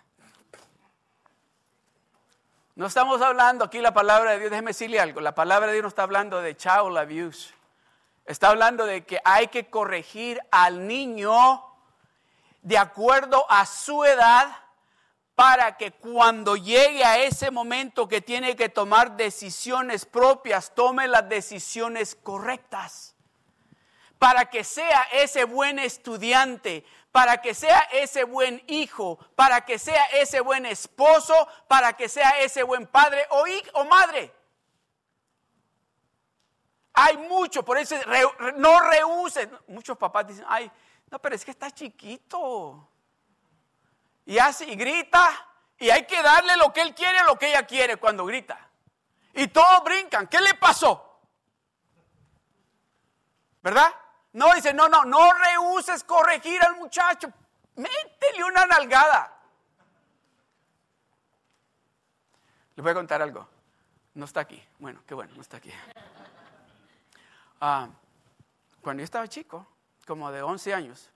No 2.75 2.87
estamos 2.87 3.21
hablando 3.21 3.65
aquí 3.65 3.79
la 3.79 3.93
palabra 3.93 4.31
de 4.31 4.39
Dios, 4.39 4.51
déjeme 4.51 4.69
decirle 4.69 4.99
algo. 4.99 5.21
La 5.21 5.35
palabra 5.35 5.67
de 5.67 5.73
Dios 5.73 5.83
no 5.83 5.89
está 5.89 6.03
hablando 6.03 6.41
de 6.41 6.55
child 6.55 6.97
abuse. 6.97 7.53
Está 8.25 8.49
hablando 8.49 8.85
de 8.85 9.05
que 9.05 9.19
hay 9.25 9.47
que 9.47 9.69
corregir 9.69 10.39
al 10.51 10.87
niño 10.87 11.63
de 12.61 12.77
acuerdo 12.77 13.45
a 13.49 13.65
su 13.65 14.05
edad 14.05 14.55
para 15.35 15.75
que 15.75 15.91
cuando 15.91 16.55
llegue 16.55 17.03
a 17.03 17.17
ese 17.19 17.51
momento 17.51 18.07
que 18.07 18.21
tiene 18.21 18.55
que 18.55 18.69
tomar 18.69 19.17
decisiones 19.17 20.05
propias, 20.05 20.73
tome 20.75 21.07
las 21.07 21.27
decisiones 21.27 22.15
correctas. 22.15 23.15
Para 24.21 24.51
que 24.51 24.63
sea 24.63 25.07
ese 25.13 25.45
buen 25.45 25.79
estudiante, 25.79 26.85
para 27.11 27.41
que 27.41 27.55
sea 27.55 27.79
ese 27.91 28.23
buen 28.23 28.63
hijo, 28.67 29.17
para 29.35 29.65
que 29.65 29.79
sea 29.79 30.05
ese 30.13 30.41
buen 30.41 30.67
esposo, 30.67 31.33
para 31.67 31.93
que 31.93 32.07
sea 32.07 32.29
ese 32.39 32.61
buen 32.61 32.85
padre 32.85 33.25
o, 33.31 33.43
o 33.73 33.85
madre. 33.85 34.31
Hay 36.93 37.17
mucho, 37.17 37.65
por 37.65 37.79
eso 37.79 37.95
no 38.57 38.79
rehusen. 38.81 39.57
Muchos 39.69 39.97
papás 39.97 40.27
dicen, 40.27 40.45
ay, 40.47 40.71
no, 41.09 41.17
pero 41.17 41.33
es 41.33 41.43
que 41.43 41.49
está 41.49 41.71
chiquito. 41.71 42.87
Y 44.23 44.37
hace 44.37 44.65
y 44.65 44.75
grita 44.75 45.47
Y 45.79 45.89
hay 45.89 46.05
que 46.05 46.21
darle 46.21 46.57
lo 46.57 46.71
que 46.71 46.81
él 46.81 46.93
quiere, 46.93 47.23
lo 47.23 47.39
que 47.39 47.47
ella 47.47 47.65
quiere 47.65 47.97
cuando 47.97 48.23
grita. 48.23 48.69
Y 49.33 49.47
todos 49.47 49.83
brincan. 49.83 50.27
¿Qué 50.27 50.39
le 50.41 50.53
pasó? 50.53 51.19
¿Verdad? 53.63 53.91
No, 54.33 54.53
dice, 54.53 54.73
no, 54.73 54.87
no, 54.87 55.03
no 55.03 55.33
rehuses 55.33 56.03
corregir 56.03 56.61
al 56.63 56.75
muchacho. 56.77 57.31
Métele 57.75 58.43
una 58.45 58.65
nalgada. 58.65 59.37
Le 62.75 62.81
voy 62.81 62.91
a 62.91 62.95
contar 62.95 63.21
algo. 63.21 63.47
No 64.13 64.25
está 64.25 64.41
aquí. 64.41 64.61
Bueno, 64.79 65.01
qué 65.05 65.13
bueno, 65.13 65.33
no 65.35 65.41
está 65.41 65.57
aquí. 65.57 65.71
Ah, 67.59 67.89
cuando 68.81 69.01
yo 69.01 69.05
estaba 69.05 69.27
chico, 69.27 69.67
como 70.07 70.31
de 70.31 70.41
11 70.41 70.73
años, 70.73 71.09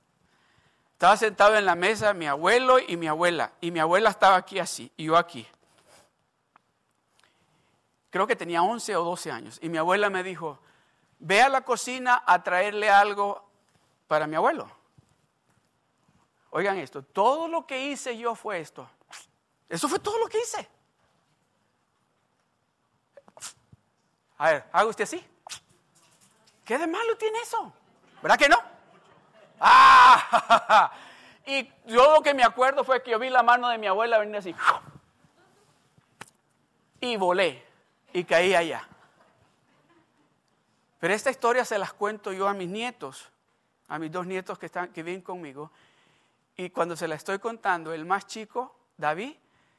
estaba 0.94 1.18
sentado 1.18 1.56
en 1.56 1.66
la 1.66 1.76
mesa 1.76 2.14
mi 2.14 2.28
abuelo 2.28 2.80
y 2.80 2.98
mi 2.98 3.08
abuela. 3.08 3.54
Y 3.62 3.72
mi 3.72 3.80
abuela 3.80 4.10
estaba 4.10 4.36
aquí 4.36 4.60
así, 4.60 4.92
y 4.96 5.06
yo 5.06 5.18
aquí. 5.18 5.48
Creo 8.10 8.28
que 8.28 8.36
tenía 8.36 8.62
11 8.62 8.96
o 8.96 9.04
12 9.04 9.32
años. 9.32 9.60
Y 9.62 9.70
mi 9.70 9.78
abuela 9.78 10.10
me 10.10 10.24
dijo, 10.24 10.60
ve 11.26 11.42
a 11.42 11.50
la 11.50 11.62
cocina 11.62 12.24
a 12.24 12.44
traerle 12.44 12.88
algo 12.88 13.44
para 14.08 14.28
mi 14.28 14.36
abuelo. 14.36 14.70
Oigan 16.52 16.78
esto, 16.78 17.02
todo 17.02 17.48
lo 17.48 17.66
que 17.66 17.88
hice 17.88 18.16
yo 18.16 18.36
fue 18.36 18.60
esto. 18.60 18.88
Eso 19.68 19.90
fue 19.90 19.98
todo 19.98 20.20
lo 20.20 20.28
que 20.28 20.40
hice. 20.40 20.70
A 24.38 24.52
ver, 24.52 24.66
haga 24.72 24.86
usted 24.86 25.06
así. 25.06 25.26
¿Qué 26.64 26.78
de 26.78 26.86
malo 26.86 27.18
tiene 27.18 27.40
eso? 27.40 27.74
¿Verdad 28.22 28.38
que 28.38 28.50
no? 28.50 28.62
Ah, 29.60 30.92
y 31.48 31.68
yo 31.88 32.14
lo 32.14 32.22
que 32.22 32.36
me 32.36 32.44
acuerdo 32.44 32.84
fue 32.84 33.02
que 33.02 33.12
yo 33.12 33.20
vi 33.20 33.32
la 33.32 33.42
mano 33.42 33.68
de 33.70 33.80
mi 33.80 33.88
abuela 33.88 34.20
venir 34.20 34.38
así. 34.38 34.56
Y 37.02 37.18
volé 37.18 37.64
y 38.14 38.24
caí 38.24 38.56
allá. 38.56 38.88
Pero 41.00 41.14
esta 41.14 41.30
historia 41.30 41.66
se 41.66 41.78
las 41.78 41.94
cuento 41.94 42.34
yo 42.34 42.48
a 42.48 42.54
mis 42.54 42.70
nietos, 42.70 43.30
a 43.88 44.00
mis 44.00 44.12
dos 44.12 44.26
nietos 44.26 44.58
que, 44.58 44.68
están, 44.68 44.92
que 44.92 45.04
viven 45.04 45.22
conmigo. 45.22 45.72
Y 46.58 46.70
cuando 46.70 46.96
se 46.96 47.08
la 47.08 47.16
estoy 47.16 47.40
contando, 47.40 47.94
el 47.94 48.06
más 48.06 48.28
chico, 48.28 48.76
David, 48.98 49.36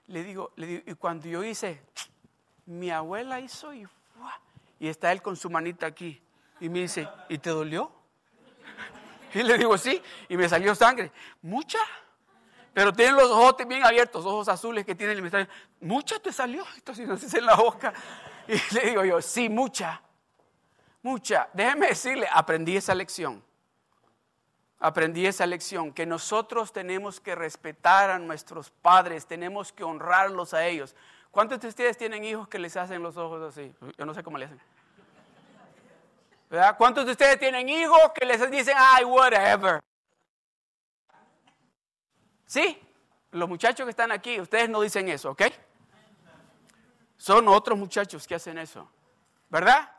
le 0.09 0.23
digo, 0.23 0.53
y 0.57 0.95
cuando 0.95 1.27
yo 1.27 1.43
hice, 1.43 1.83
mi 2.67 2.91
abuela 2.91 3.41
hizo 3.41 3.73
y, 3.73 3.87
y 4.79 4.89
está 4.89 5.11
él 5.13 5.23
con 5.23 5.37
su 5.37 5.51
manita 5.51 5.87
aquí. 5.87 6.21
Y 6.61 6.69
me 6.69 6.81
dice, 6.81 7.09
¿y 7.29 7.39
te 7.39 7.51
dolió? 7.51 7.93
Y 9.35 9.43
le 9.43 9.59
digo, 9.59 9.77
sí, 9.77 10.03
y 10.29 10.37
me 10.37 10.49
salió 10.49 10.75
sangre. 10.75 11.13
¿Mucha? 11.43 11.79
Pero 12.73 12.93
tiene 12.93 13.13
los 13.13 13.31
ojos 13.31 13.57
bien 13.67 13.85
abiertos, 13.85 14.25
ojos 14.25 14.49
azules 14.49 14.85
que 14.85 14.95
tiene 14.95 15.15
el 15.15 15.49
¿Mucha 15.81 16.19
te 16.19 16.33
salió? 16.33 16.65
Entonces, 16.77 17.09
no 17.09 17.17
sé, 17.17 17.39
en 17.39 17.47
la 17.47 17.57
boca. 17.57 17.93
Y 18.47 18.75
le 18.75 18.91
digo 18.91 19.05
yo, 19.05 19.21
sí, 19.21 19.49
mucha. 19.49 20.03
Mucha. 21.07 21.49
Déjeme 21.53 21.87
decirle, 21.87 22.27
aprendí 22.33 22.77
esa 22.77 22.93
lección. 22.93 23.41
Aprendí 24.81 25.25
esa 25.25 25.47
lección, 25.47 25.93
que 25.93 26.05
nosotros 26.05 26.73
tenemos 26.73 27.21
que 27.21 27.37
respetar 27.37 28.11
a 28.11 28.19
nuestros 28.19 28.71
padres, 28.71 29.25
tenemos 29.25 29.73
que 29.73 29.85
honrarlos 29.85 30.53
a 30.53 30.67
ellos. 30.67 30.97
¿Cuántos 31.31 31.61
de 31.61 31.69
ustedes 31.69 31.97
tienen 31.97 32.25
hijos 32.25 32.49
que 32.49 32.59
les 32.59 32.77
hacen 32.77 33.05
los 33.05 33.17
ojos 33.17 33.41
así? 33.41 33.73
Yo 33.97 34.05
no 34.05 34.15
sé 34.15 34.25
cómo 34.25 34.37
le 34.37 34.47
hacen. 34.47 34.61
¿Verdad? 36.51 36.77
¿Cuántos 36.77 37.07
de 37.07 37.13
ustedes 37.13 37.39
tienen 37.39 37.69
hijos 37.69 38.11
que 38.13 38.27
les 38.27 38.51
dicen, 38.51 38.75
ay, 38.77 39.05
whatever? 39.05 39.81
Sí, 42.47 42.83
los 43.31 43.49
muchachos 43.49 43.87
que 43.87 43.91
están 43.91 44.11
aquí, 44.11 44.41
ustedes 44.41 44.69
no 44.69 44.81
dicen 44.81 45.09
eso, 45.09 45.31
¿ok? 45.31 45.43
Son 47.17 47.47
otros 47.47 47.79
muchachos 47.79 48.27
que 48.27 48.35
hacen 48.35 48.59
eso, 48.59 48.91
¿verdad? 49.49 49.96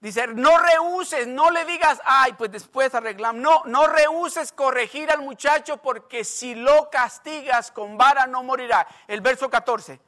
Dice, 0.00 0.28
no 0.28 0.56
rehuses, 0.56 1.26
no 1.26 1.50
le 1.50 1.66
digas, 1.66 2.00
ay, 2.06 2.32
pues 2.32 2.50
después 2.50 2.94
arreglamos. 2.94 3.42
No, 3.42 3.62
no 3.66 3.86
rehuses 3.86 4.50
corregir 4.50 5.10
al 5.10 5.20
muchacho 5.20 5.76
porque 5.76 6.24
si 6.24 6.54
lo 6.54 6.88
castigas 6.88 7.70
con 7.70 7.98
vara 7.98 8.26
no 8.26 8.42
morirá. 8.42 8.86
El 9.06 9.20
verso 9.20 9.50
14. 9.50 10.00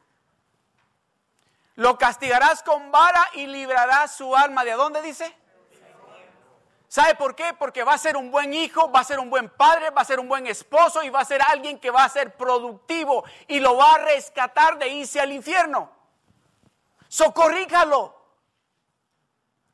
Lo 1.75 1.99
castigarás 1.99 2.63
con 2.63 2.91
vara 2.91 3.23
y 3.35 3.47
librarás 3.47 4.17
su 4.17 4.35
alma. 4.35 4.65
¿De 4.65 4.73
dónde 4.73 5.03
dice? 5.03 5.37
¿Sabe 6.89 7.15
por 7.15 7.35
qué? 7.35 7.55
Porque 7.59 7.85
va 7.85 7.95
a 7.95 7.99
ser 7.99 8.17
un 8.17 8.31
buen 8.31 8.53
hijo, 8.53 8.91
va 8.91 9.01
a 9.01 9.05
ser 9.05 9.19
un 9.19 9.29
buen 9.29 9.49
padre, 9.51 9.91
va 9.91 10.03
a 10.03 10.07
ser 10.07 10.21
un 10.21 10.29
buen 10.29 10.47
esposo 10.47 11.03
y 11.03 11.11
va 11.11 11.21
a 11.21 11.25
ser 11.25 11.41
alguien 11.43 11.79
que 11.79 11.91
va 11.91 12.05
a 12.05 12.09
ser 12.09 12.35
productivo 12.37 13.25
y 13.47 13.61
lo 13.61 13.77
va 13.77 13.95
a 13.95 13.99
rescatar 13.99 14.79
de 14.79 14.89
irse 14.89 15.21
al 15.21 15.33
infierno. 15.33 15.91
Socorríjalo. 17.09 18.22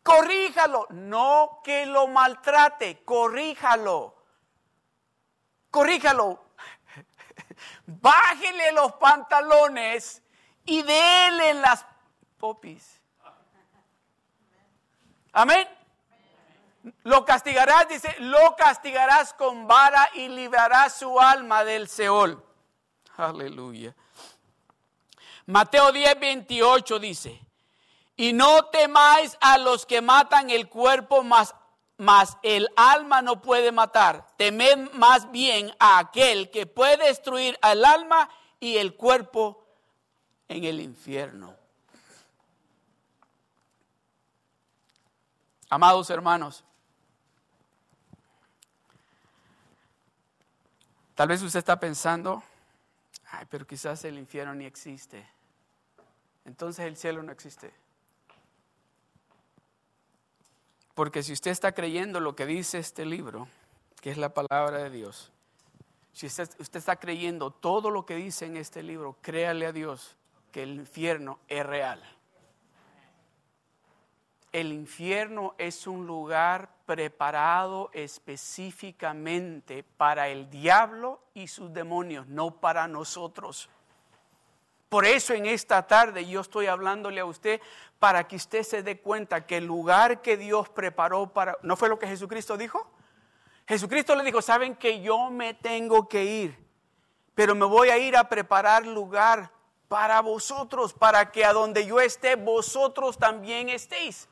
Corríjalo. 0.08 0.86
No 0.90 1.60
que 1.62 1.84
lo 1.84 2.06
maltrate, 2.06 3.02
corríjalo. 3.04 4.14
Corríjalo. 5.70 6.42
Bájele 7.86 8.72
los 8.72 8.94
pantalones 8.94 10.22
y 10.64 10.82
déle 10.82 11.54
las 11.54 11.84
popis. 12.38 13.00
Amén. 15.32 15.68
Lo 17.04 17.26
castigarás, 17.26 17.86
dice, 17.88 18.16
lo 18.20 18.56
castigarás 18.56 19.34
con 19.34 19.66
vara 19.66 20.08
y 20.14 20.28
librarás 20.28 20.98
su 20.98 21.20
alma 21.20 21.64
del 21.64 21.86
Seol. 21.86 22.42
Aleluya. 23.16 23.94
Mateo 25.44 25.92
10, 25.92 26.18
28 26.18 26.98
dice, 26.98 27.47
y 28.18 28.32
no 28.32 28.64
temáis 28.66 29.38
a 29.40 29.58
los 29.58 29.86
que 29.86 30.02
matan 30.02 30.50
el 30.50 30.68
cuerpo, 30.68 31.22
mas, 31.22 31.54
mas 31.96 32.36
el 32.42 32.68
alma 32.76 33.22
no 33.22 33.40
puede 33.40 33.70
matar. 33.70 34.26
Temed 34.36 34.90
más 34.94 35.30
bien 35.30 35.72
a 35.78 36.00
aquel 36.00 36.50
que 36.50 36.66
puede 36.66 37.06
destruir 37.06 37.56
al 37.62 37.84
alma 37.84 38.28
y 38.58 38.76
el 38.76 38.96
cuerpo 38.96 39.64
en 40.48 40.64
el 40.64 40.80
infierno. 40.80 41.54
Amados 45.70 46.10
hermanos, 46.10 46.64
Tal 51.14 51.26
vez 51.26 51.42
usted 51.42 51.58
está 51.58 51.80
pensando, 51.80 52.44
ay, 53.26 53.44
pero 53.50 53.66
quizás 53.66 54.04
el 54.04 54.16
infierno 54.18 54.54
ni 54.54 54.66
existe. 54.66 55.28
Entonces 56.44 56.86
el 56.86 56.96
cielo 56.96 57.24
no 57.24 57.32
existe. 57.32 57.74
Porque 60.98 61.22
si 61.22 61.32
usted 61.32 61.52
está 61.52 61.70
creyendo 61.70 62.18
lo 62.18 62.34
que 62.34 62.44
dice 62.44 62.80
este 62.80 63.06
libro, 63.06 63.46
que 64.00 64.10
es 64.10 64.16
la 64.18 64.34
palabra 64.34 64.78
de 64.78 64.90
Dios, 64.90 65.30
si 66.12 66.26
usted, 66.26 66.50
usted, 66.58 66.80
está 66.80 66.96
creyendo 66.96 67.52
todo 67.52 67.92
lo 67.92 68.04
que 68.04 68.16
dice 68.16 68.46
en 68.46 68.56
este 68.56 68.82
libro, 68.82 69.16
créale 69.22 69.66
a 69.66 69.70
Dios 69.70 70.16
que 70.50 70.64
el 70.64 70.74
infierno 70.74 71.38
es 71.46 71.64
real. 71.64 72.02
El 74.50 74.72
infierno 74.72 75.54
es 75.56 75.86
un 75.86 76.04
lugar 76.04 76.68
preparado 76.84 77.90
específicamente 77.92 79.84
para 79.84 80.28
el 80.28 80.50
diablo 80.50 81.22
y 81.32 81.46
sus 81.46 81.72
demonios, 81.72 82.26
no 82.26 82.56
para 82.60 82.88
nosotros. 82.88 83.70
Por 84.88 85.04
eso 85.04 85.34
en 85.34 85.46
esta 85.46 85.86
tarde 85.86 86.26
yo 86.26 86.40
estoy 86.40 86.66
hablándole 86.66 87.20
a 87.20 87.26
usted 87.26 87.60
para 87.98 88.26
que 88.26 88.36
usted 88.36 88.62
se 88.62 88.82
dé 88.82 89.00
cuenta 89.00 89.46
que 89.46 89.58
el 89.58 89.66
lugar 89.66 90.22
que 90.22 90.36
Dios 90.36 90.68
preparó 90.68 91.32
para... 91.32 91.58
¿No 91.62 91.76
fue 91.76 91.88
lo 91.88 91.98
que 91.98 92.06
Jesucristo 92.06 92.56
dijo? 92.56 92.90
Jesucristo 93.66 94.14
le 94.14 94.24
dijo, 94.24 94.40
saben 94.40 94.76
que 94.76 95.02
yo 95.02 95.30
me 95.30 95.52
tengo 95.52 96.08
que 96.08 96.24
ir, 96.24 96.58
pero 97.34 97.54
me 97.54 97.66
voy 97.66 97.90
a 97.90 97.98
ir 97.98 98.16
a 98.16 98.28
preparar 98.28 98.86
lugar 98.86 99.50
para 99.88 100.20
vosotros, 100.22 100.94
para 100.94 101.30
que 101.30 101.44
a 101.44 101.52
donde 101.52 101.84
yo 101.84 102.00
esté, 102.00 102.36
vosotros 102.36 103.18
también 103.18 103.68
estéis. 103.68 104.26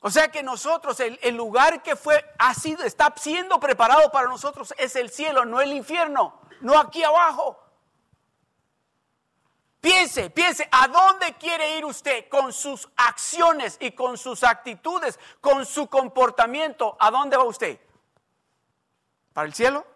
O 0.00 0.10
sea 0.10 0.28
que 0.28 0.42
nosotros, 0.42 0.98
el, 1.00 1.36
lugar 1.36 1.82
que 1.82 1.94
fue, 1.94 2.24
ha 2.38 2.54
sido, 2.54 2.84
está 2.84 3.12
siendo 3.16 3.60
preparado 3.60 4.10
para 4.10 4.28
nosotros 4.28 4.72
es 4.78 4.96
el 4.96 5.10
cielo, 5.10 5.44
no 5.44 5.60
el 5.60 5.72
infierno, 5.72 6.39
no 6.60 6.78
aquí 6.78 7.02
abajo. 7.02 7.58
Piense, 9.80 10.28
piense, 10.28 10.68
¿a 10.70 10.88
dónde 10.88 11.34
quiere 11.38 11.78
ir 11.78 11.86
usted 11.86 12.28
con 12.28 12.52
sus 12.52 12.86
acciones 12.96 13.78
y 13.80 13.92
con 13.92 14.18
sus 14.18 14.44
actitudes, 14.44 15.18
con 15.40 15.64
su 15.64 15.88
comportamiento? 15.88 16.96
¿A 17.00 17.10
dónde 17.10 17.38
va 17.38 17.44
usted? 17.44 17.80
¿Para 19.32 19.46
el 19.46 19.54
cielo? 19.54 19.86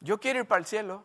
Yo 0.00 0.18
quiero 0.18 0.40
ir 0.40 0.48
para 0.48 0.60
el 0.60 0.66
cielo. 0.66 1.04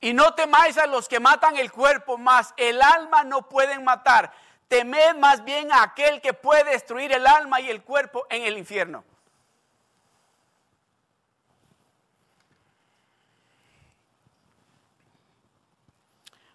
Y 0.00 0.14
no 0.14 0.34
temáis 0.34 0.78
a 0.78 0.86
los 0.86 1.08
que 1.08 1.20
matan 1.20 1.56
el 1.56 1.70
cuerpo, 1.70 2.16
mas 2.16 2.54
el 2.56 2.80
alma 2.80 3.22
no 3.22 3.48
pueden 3.48 3.84
matar. 3.84 4.32
Temed 4.72 5.16
más 5.16 5.44
bien 5.44 5.70
a 5.70 5.82
aquel 5.82 6.22
que 6.22 6.32
puede 6.32 6.64
destruir 6.70 7.12
el 7.12 7.26
alma 7.26 7.60
y 7.60 7.68
el 7.68 7.82
cuerpo 7.82 8.26
en 8.30 8.44
el 8.44 8.56
infierno. 8.56 9.04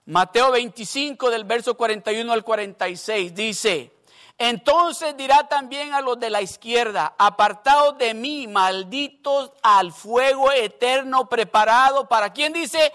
Mateo 0.08 0.50
25 0.50 1.30
del 1.30 1.44
verso 1.44 1.78
41 1.78 2.34
al 2.34 2.44
46 2.44 3.36
dice, 3.36 3.92
entonces 4.40 5.16
dirá 5.16 5.48
también 5.48 5.94
a 5.94 6.02
los 6.02 6.20
de 6.20 6.32
la 6.32 6.42
izquierda, 6.42 7.14
apartados 7.20 8.00
de 8.00 8.16
mí, 8.16 8.48
malditos 8.48 9.52
al 9.62 9.94
fuego 9.94 10.52
eterno 10.52 11.30
preparado. 11.30 12.08
¿Para 12.08 12.34
quién 12.34 12.52
dice? 12.52 12.92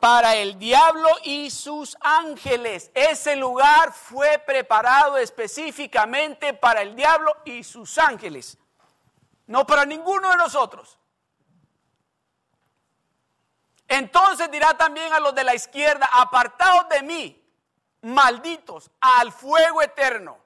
Para 0.00 0.36
el 0.36 0.58
diablo 0.58 1.08
y 1.24 1.50
sus 1.50 1.96
ángeles. 2.00 2.90
Ese 2.94 3.36
lugar 3.36 3.92
fue 3.92 4.38
preparado 4.38 5.16
específicamente 5.16 6.54
para 6.54 6.82
el 6.82 6.94
diablo 6.94 7.36
y 7.44 7.64
sus 7.64 7.98
ángeles. 7.98 8.58
No 9.46 9.66
para 9.66 9.84
ninguno 9.84 10.30
de 10.30 10.36
nosotros. 10.36 10.98
Entonces 13.88 14.50
dirá 14.50 14.76
también 14.76 15.12
a 15.12 15.18
los 15.18 15.34
de 15.34 15.44
la 15.44 15.54
izquierda, 15.54 16.08
apartados 16.12 16.88
de 16.90 17.02
mí, 17.02 17.42
malditos, 18.02 18.90
al 19.00 19.32
fuego 19.32 19.80
eterno, 19.80 20.38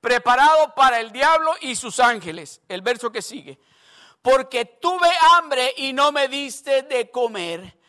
preparado 0.00 0.74
para 0.74 0.98
el 0.98 1.12
diablo 1.12 1.54
y 1.60 1.76
sus 1.76 2.00
ángeles. 2.00 2.60
El 2.68 2.82
verso 2.82 3.12
que 3.12 3.22
sigue. 3.22 3.58
Porque 4.22 4.64
tuve 4.64 5.08
hambre 5.32 5.72
y 5.76 5.92
no 5.92 6.12
me 6.12 6.28
diste 6.28 6.82
de 6.82 7.10
comer 7.10 7.80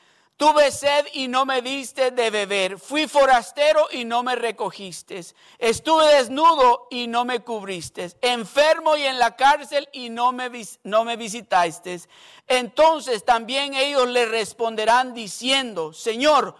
Tuve 0.41 0.71
sed 0.71 1.05
y 1.13 1.27
no 1.27 1.45
me 1.45 1.61
diste 1.61 2.09
de 2.09 2.31
beber. 2.31 2.79
Fui 2.79 3.07
forastero 3.07 3.87
y 3.91 4.05
no 4.05 4.23
me 4.23 4.35
recogiste. 4.35 5.21
Estuve 5.59 6.15
desnudo 6.15 6.87
y 6.89 7.05
no 7.05 7.25
me 7.25 7.43
cubriste. 7.43 8.11
Enfermo 8.21 8.97
y 8.97 9.03
en 9.03 9.19
la 9.19 9.35
cárcel 9.35 9.87
y 9.93 10.09
no 10.09 10.31
me, 10.31 10.49
no 10.83 11.03
me 11.05 11.15
visitaste. 11.15 12.01
Entonces 12.47 13.23
también 13.23 13.75
ellos 13.75 14.07
le 14.07 14.25
responderán 14.25 15.13
diciendo, 15.13 15.93
Señor, 15.93 16.55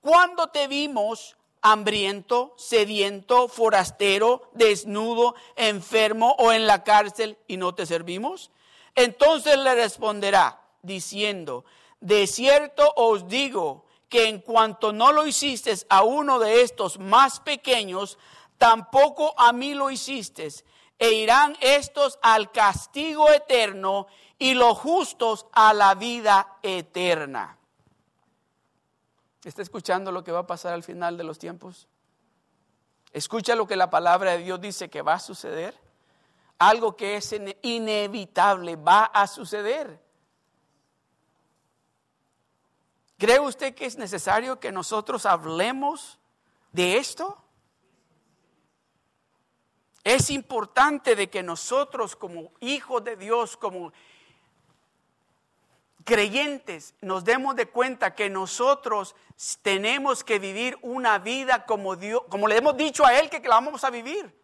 ¿cuándo 0.00 0.48
te 0.48 0.66
vimos 0.66 1.36
hambriento, 1.62 2.52
sediento, 2.56 3.46
forastero, 3.46 4.50
desnudo, 4.54 5.36
enfermo 5.54 6.34
o 6.40 6.50
en 6.50 6.66
la 6.66 6.82
cárcel 6.82 7.38
y 7.46 7.58
no 7.58 7.76
te 7.76 7.86
servimos? 7.86 8.50
Entonces 8.94 9.58
le 9.58 9.74
responderá 9.74 10.60
diciendo, 10.82 11.64
de 12.00 12.26
cierto 12.26 12.92
os 12.96 13.28
digo 13.28 13.84
que 14.08 14.28
en 14.28 14.40
cuanto 14.40 14.92
no 14.92 15.12
lo 15.12 15.26
hiciste 15.26 15.74
a 15.88 16.02
uno 16.02 16.38
de 16.38 16.62
estos 16.62 16.98
más 16.98 17.40
pequeños, 17.40 18.18
tampoco 18.58 19.34
a 19.38 19.52
mí 19.52 19.74
lo 19.74 19.90
hiciste. 19.90 20.48
E 20.98 21.12
irán 21.12 21.56
estos 21.60 22.18
al 22.20 22.50
castigo 22.52 23.30
eterno 23.30 24.06
y 24.38 24.54
los 24.54 24.76
justos 24.76 25.46
a 25.52 25.72
la 25.72 25.94
vida 25.94 26.58
eterna. 26.62 27.56
¿Está 29.44 29.62
escuchando 29.62 30.12
lo 30.12 30.22
que 30.22 30.32
va 30.32 30.40
a 30.40 30.46
pasar 30.46 30.74
al 30.74 30.82
final 30.82 31.16
de 31.16 31.24
los 31.24 31.38
tiempos? 31.38 31.88
Escucha 33.12 33.54
lo 33.54 33.66
que 33.66 33.76
la 33.76 33.88
palabra 33.88 34.32
de 34.32 34.38
Dios 34.38 34.60
dice 34.60 34.90
que 34.90 35.02
va 35.02 35.14
a 35.14 35.18
suceder. 35.20 35.74
Algo 36.60 36.94
que 36.94 37.16
es 37.16 37.34
inevitable 37.62 38.76
va 38.76 39.04
a 39.04 39.26
suceder. 39.26 39.98
¿Cree 43.16 43.40
usted 43.40 43.74
que 43.74 43.86
es 43.86 43.96
necesario 43.96 44.60
que 44.60 44.70
nosotros 44.70 45.24
hablemos 45.24 46.18
de 46.72 46.98
esto? 46.98 47.42
Es 50.04 50.28
importante 50.28 51.16
de 51.16 51.30
que 51.30 51.42
nosotros 51.42 52.14
como 52.14 52.52
hijos 52.60 53.04
de 53.04 53.16
Dios, 53.16 53.56
como 53.56 53.94
creyentes, 56.04 56.94
nos 57.00 57.24
demos 57.24 57.56
de 57.56 57.70
cuenta 57.70 58.14
que 58.14 58.28
nosotros 58.28 59.16
tenemos 59.62 60.24
que 60.24 60.38
vivir 60.38 60.78
una 60.82 61.18
vida 61.18 61.64
como 61.64 61.96
Dios, 61.96 62.20
como 62.28 62.48
le 62.48 62.58
hemos 62.58 62.76
dicho 62.76 63.06
a 63.06 63.18
Él 63.18 63.30
que 63.30 63.40
la 63.40 63.54
vamos 63.54 63.82
a 63.82 63.88
vivir. 63.88 64.39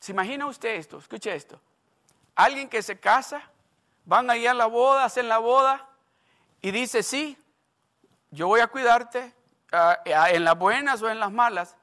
¿Se 0.00 0.12
imagina 0.12 0.46
usted 0.46 0.76
esto? 0.76 0.98
Escuche 0.98 1.34
esto. 1.34 1.60
Alguien 2.34 2.68
que 2.68 2.82
se 2.82 2.98
casa, 2.98 3.42
van 4.04 4.30
allá 4.30 4.50
a 4.50 4.54
la 4.54 4.66
boda, 4.66 5.04
hacen 5.04 5.28
la 5.28 5.38
boda, 5.38 5.88
y 6.60 6.70
dice, 6.70 7.02
sí, 7.02 7.38
yo 8.30 8.48
voy 8.48 8.60
a 8.60 8.66
cuidarte 8.66 9.32
ah, 9.72 9.98
ah, 10.14 10.30
en 10.30 10.44
las 10.44 10.58
buenas 10.58 11.00
o 11.02 11.08
en 11.08 11.20
las 11.20 11.32
malas. 11.32 11.76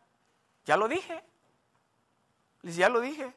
Ya 0.65 0.77
lo 0.77 0.87
dije. 0.87 1.23
Ya 2.63 2.89
lo 2.89 3.01
dije. 3.01 3.33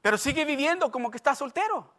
Pero 0.00 0.16
sigue 0.18 0.44
viviendo 0.44 0.90
como 0.90 1.10
que 1.10 1.16
está 1.16 1.34
soltero. 1.34 1.92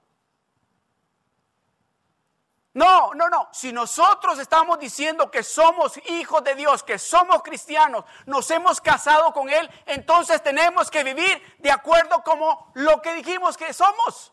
No, 2.77 3.11
no, 3.15 3.27
no. 3.27 3.49
Si 3.51 3.73
nosotros 3.73 4.37
estamos 4.37 4.77
diciendo 4.77 5.31
que 5.31 5.41
somos 5.41 5.97
hijos 6.09 6.43
de 6.43 6.53
Dios, 6.53 6.83
que 6.83 6.99
somos 6.99 7.41
cristianos, 7.41 8.05
nos 8.27 8.51
hemos 8.51 8.79
casado 8.81 9.33
con 9.33 9.49
Él, 9.49 9.67
entonces 9.87 10.43
tenemos 10.43 10.91
que 10.91 11.03
vivir 11.03 11.55
de 11.57 11.71
acuerdo 11.71 12.21
como 12.21 12.71
lo 12.75 13.01
que 13.01 13.15
dijimos 13.15 13.57
que 13.57 13.73
somos. 13.73 14.31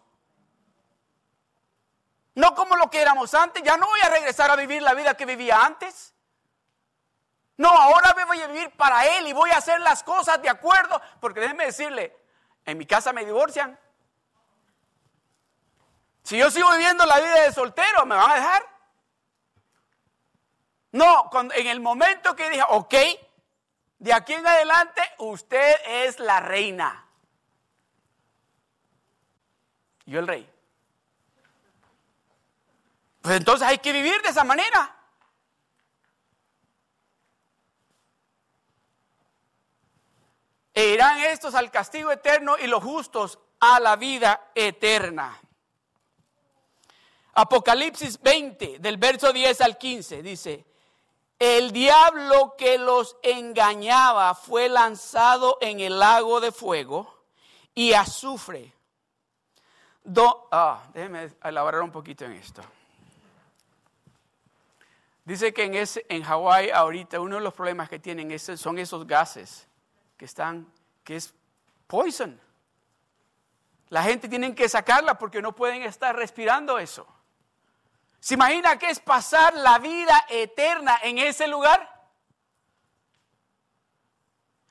No 2.35 2.55
como 2.55 2.77
lo 2.77 2.91
que 2.91 3.01
éramos 3.01 3.33
antes. 3.33 3.63
Ya 3.63 3.79
no 3.79 3.87
voy 3.87 4.01
a 4.03 4.11
regresar 4.11 4.51
a 4.51 4.57
vivir 4.57 4.83
la 4.83 4.93
vida 4.93 5.17
que 5.17 5.25
vivía 5.25 5.65
antes. 5.65 6.15
No, 7.57 7.71
ahora 7.71 8.13
me 8.13 8.27
voy 8.27 8.43
a 8.43 8.47
vivir 8.47 8.77
para 8.77 9.07
Él 9.07 9.27
y 9.27 9.33
voy 9.33 9.53
a 9.53 9.57
hacer 9.57 9.81
las 9.81 10.03
cosas 10.03 10.43
de 10.43 10.51
acuerdo. 10.51 11.01
Porque 11.19 11.41
déjeme 11.41 11.65
decirle, 11.65 12.15
en 12.67 12.77
mi 12.77 12.85
casa 12.85 13.15
me 13.15 13.25
divorcian. 13.25 13.81
Si 16.25 16.39
yo 16.39 16.51
sigo 16.51 16.71
viviendo 16.73 17.05
la 17.05 17.21
vida 17.21 17.43
de 17.43 17.53
soltero, 17.53 18.07
¿me 18.07 18.15
van 18.15 18.31
a 18.31 18.35
dejar? 18.35 18.67
No, 20.93 21.31
en 21.55 21.67
el 21.67 21.81
momento 21.81 22.35
que 22.35 22.49
dije, 22.49 22.63
ok, 22.69 22.95
de 23.99 24.13
aquí 24.13 24.33
en 24.33 24.47
adelante 24.47 25.03
usted 25.19 25.77
es 25.87 26.19
la 26.19 26.41
reina. 26.41 27.07
Yo 30.07 30.19
el 30.19 30.27
rey. 30.27 30.51
Pues 33.21 33.37
entonces 33.37 33.67
hay 33.69 33.79
que 33.79 33.93
vivir 33.93 34.21
de 34.23 34.29
esa 34.29 34.45
manera. 34.45 34.97
E 40.73 40.89
irán 40.89 41.19
estos 41.21 41.55
al 41.55 41.71
castigo 41.71 42.11
eterno 42.11 42.57
y 42.59 42.67
los 42.67 42.83
justos 42.83 43.39
a 43.61 43.79
la 43.79 43.97
vida 43.97 44.51
eterna. 44.55 45.41
Apocalipsis 47.35 48.21
20, 48.21 48.79
del 48.79 48.97
verso 48.97 49.33
10 49.33 49.61
al 49.61 49.77
15, 49.77 50.23
dice, 50.23 50.65
el 51.39 51.73
diablo 51.73 52.55
que 52.57 52.79
los 52.79 53.17
engañaba 53.23 54.35
fue 54.35 54.69
lanzado 54.69 55.59
en 55.61 55.81
el 55.81 55.99
lago 55.99 56.41
de 56.41 56.53
fuego 56.53 57.13
y 57.75 57.93
azufre. 57.93 58.73
ah, 60.53 60.83
déjeme 60.95 61.33
elaborar 61.43 61.83
un 61.83 61.91
poquito 61.91 62.25
en 62.25 62.33
esto. 62.33 62.63
Dice 65.25 65.53
que 65.53 65.65
en, 65.65 65.75
ese, 65.75 66.05
en 66.09 66.23
Hawái 66.23 66.71
ahorita 66.71 67.19
uno 67.19 67.37
de 67.37 67.43
los 67.43 67.55
problemas 67.55 67.89
que 67.89 67.99
tienen 67.99 68.39
son 68.39 68.79
esos 68.79 69.07
gases 69.07 69.67
que 70.17 70.27
están, 70.27 70.71
que 71.03 71.17
es 71.17 71.35
poison. 71.87 72.39
La 73.89 74.03
gente 74.03 74.29
tiene 74.29 74.55
que 74.55 74.69
sacarla 74.69 75.19
porque 75.19 75.43
no 75.43 75.55
pueden 75.55 75.83
estar 75.83 76.15
respirando 76.15 76.79
eso. 76.79 77.07
¿Se 78.25 78.33
imagina 78.33 78.79
qué 78.79 78.89
es 78.89 79.01
pasar 79.01 79.53
la 79.53 79.79
vida 79.79 80.25
eterna 80.31 80.99
en 81.03 81.19
ese 81.19 81.47
lugar? 81.47 82.09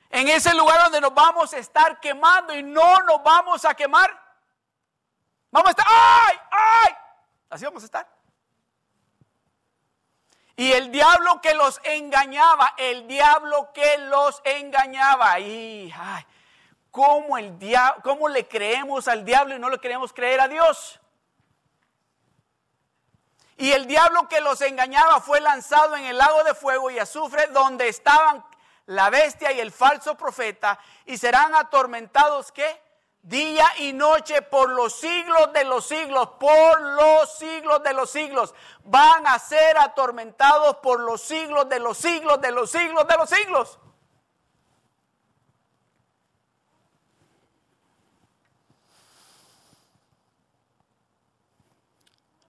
En 0.10 0.28
ese 0.28 0.56
lugar 0.56 0.82
donde 0.86 1.00
nos 1.00 1.13
vamos 1.13 1.54
a 1.54 1.60
estar 1.60 2.00
quemando 2.00 2.56
y 2.56 2.63
no 2.63 2.98
nos 3.02 3.22
vamos 3.22 3.63
a 3.63 3.76
quemar. 3.76 4.10
Vamos 5.52 5.68
a 5.68 5.70
estar, 5.70 5.86
¡ay! 5.88 6.38
¡ay! 6.50 6.94
Así 7.52 7.63
vamos 7.63 7.84
a 7.84 7.86
estar. 7.86 8.10
Y 10.56 10.72
el 10.72 10.92
diablo 10.92 11.39
que 11.39 11.54
los 11.54 11.80
engañaba, 11.84 12.74
el 12.76 13.08
diablo 13.08 13.72
que 13.72 14.00
los 14.00 14.42
engañaba. 14.46 15.39
Y, 15.39 15.94
ay, 15.96 16.26
¿cómo, 16.89 17.38
el 17.38 17.56
¿cómo 18.04 18.30
le 18.30 18.48
creemos 18.48 19.08
al 19.08 19.24
diablo 19.24 19.56
y 19.56 19.60
no 19.60 19.70
le 19.70 19.78
queremos 19.78 20.12
creer 20.12 20.42
a 20.42 20.48
Dios? 20.48 21.00
Y 23.58 23.72
el 23.72 23.86
diablo 23.86 24.28
que 24.28 24.42
los 24.42 24.62
engañaba 24.62 25.20
fue 25.22 25.39
lanzado 25.39 25.96
en 25.96 26.06
el 26.06 26.18
lago 26.18 26.44
de 26.44 26.56
fuego 26.56 26.89
y 26.89 27.00
azufre 27.00 27.48
donde 27.48 27.88
estaban 27.88 28.44
la 28.86 29.10
bestia 29.10 29.52
y 29.52 29.60
el 29.60 29.72
falso 29.72 30.16
profeta 30.16 30.80
y 31.06 31.18
serán 31.18 31.56
atormentados 31.56 32.52
¿qué? 32.52 32.82
día 33.22 33.66
y 33.78 33.94
noche 33.94 34.42
por 34.42 34.70
los 34.70 35.00
siglos 35.00 35.54
de 35.54 35.63
los 35.63 35.86
siglos, 35.86 36.30
por 36.39 36.82
los 36.82 37.38
siglos 37.38 37.82
de 37.84 37.94
los 37.94 38.10
siglos. 38.10 38.54
Van 38.84 39.26
a 39.28 39.39
ser 39.39 39.78
atormentados 39.78 40.78
por 40.78 41.00
los 41.00 41.22
siglos 41.22 41.70
de 41.70 41.80
los 41.80 41.98
siglos 41.98 42.42
de 42.42 42.52
los 42.52 42.70
siglos 42.70 43.08
de 43.08 43.16
los 43.16 43.30
siglos. 43.30 43.80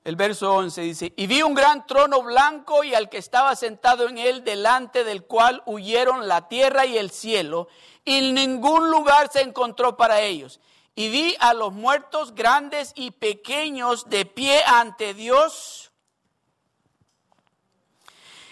El 0.04 0.16
verso 0.16 0.54
11 0.54 0.82
dice, 0.82 1.12
y 1.16 1.26
vi 1.26 1.42
un 1.42 1.54
gran 1.54 1.86
trono 1.86 2.22
blanco 2.22 2.84
y 2.84 2.94
al 2.94 3.08
que 3.08 3.16
estaba 3.16 3.56
sentado 3.56 4.06
en 4.06 4.18
él, 4.18 4.44
delante 4.44 5.02
del 5.02 5.24
cual 5.24 5.62
huyeron 5.64 6.28
la 6.28 6.46
tierra 6.46 6.84
y 6.84 6.98
el 6.98 7.10
cielo, 7.10 7.68
y 8.04 8.32
ningún 8.32 8.90
lugar 8.90 9.30
se 9.32 9.40
encontró 9.40 9.96
para 9.96 10.20
ellos. 10.20 10.60
Y 10.94 11.08
vi 11.08 11.34
a 11.40 11.54
los 11.54 11.72
muertos 11.72 12.34
grandes 12.34 12.92
y 12.94 13.12
pequeños 13.12 14.10
de 14.10 14.26
pie 14.26 14.62
ante 14.66 15.14
Dios, 15.14 15.90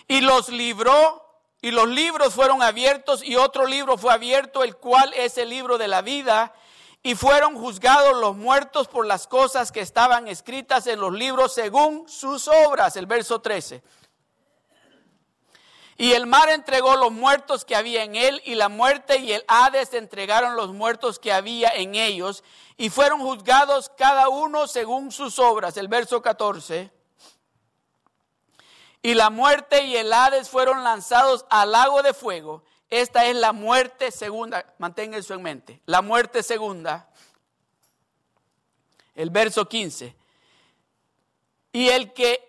y 0.09 0.23
los 0.23 0.49
libró, 0.49 1.23
y 1.61 1.71
los 1.71 1.87
libros 1.87 2.33
fueron 2.33 2.63
abiertos, 2.63 3.23
y 3.23 3.37
otro 3.37 3.67
libro 3.67 3.99
fue 3.99 4.15
abierto, 4.15 4.65
el 4.65 4.77
cual 4.77 5.13
es 5.13 5.37
el 5.37 5.51
libro 5.51 5.77
de 5.77 5.89
la 5.89 6.01
vida 6.01 6.55
y 7.03 7.17
fueron 7.17 7.59
juzgados 7.59 8.17
los 8.21 8.37
muertos 8.37 8.87
por 8.87 9.07
las 9.07 9.27
cosas 9.27 9.73
que 9.73 9.81
estaban 9.81 10.29
escritas 10.29 10.87
en 10.87 11.01
los 11.01 11.13
libros 11.13 11.53
según 11.53 12.09
sus 12.09 12.47
obras, 12.47 12.97
el 12.97 13.07
verso 13.07 13.41
13. 13.41 13.83
Y 15.99 16.13
el 16.13 16.27
mar 16.27 16.49
entregó 16.49 16.97
los 16.97 17.13
muertos 17.13 17.65
que 17.65 17.77
había 17.77 18.05
en 18.05 18.15
él, 18.15 18.41
y 18.45 18.55
la 18.55 18.69
muerte 18.69 19.19
y 19.19 19.33
el 19.33 19.45
Hades 19.49 19.95
entregaron 19.95 20.57
los 20.57 20.73
muertos 20.73 21.19
que 21.19 21.33
había 21.33 21.69
en 21.71 21.97
ellos, 21.97 22.45
y 22.77 22.89
fueron 22.89 23.21
juzgados 23.21 23.91
cada 23.97 24.29
uno 24.29 24.67
según 24.69 25.13
sus 25.13 25.39
obras, 25.39 25.77
el 25.77 25.89
verso 25.89 26.23
14. 26.23 26.93
Y 29.03 29.15
la 29.15 29.31
muerte 29.31 29.85
y 29.85 29.97
el 29.97 30.13
Hades 30.13 30.49
fueron 30.49 30.85
lanzados 30.85 31.45
al 31.51 31.73
lago 31.73 32.03
de 32.03 32.15
fuego. 32.15 32.65
Esta 32.93 33.25
es 33.25 33.37
la 33.37 33.55
muerte 33.55 34.11
segunda. 34.11 34.67
Mantenga 34.77 35.17
eso 35.17 35.33
en 35.33 35.41
mente. 35.41 35.81
La 35.87 36.03
muerte 36.03 36.43
segunda. 36.43 37.09
El 39.15 39.31
verso 39.31 39.67
15. 39.67 40.15
Y 41.73 41.89
el 41.89 42.13
que 42.13 42.47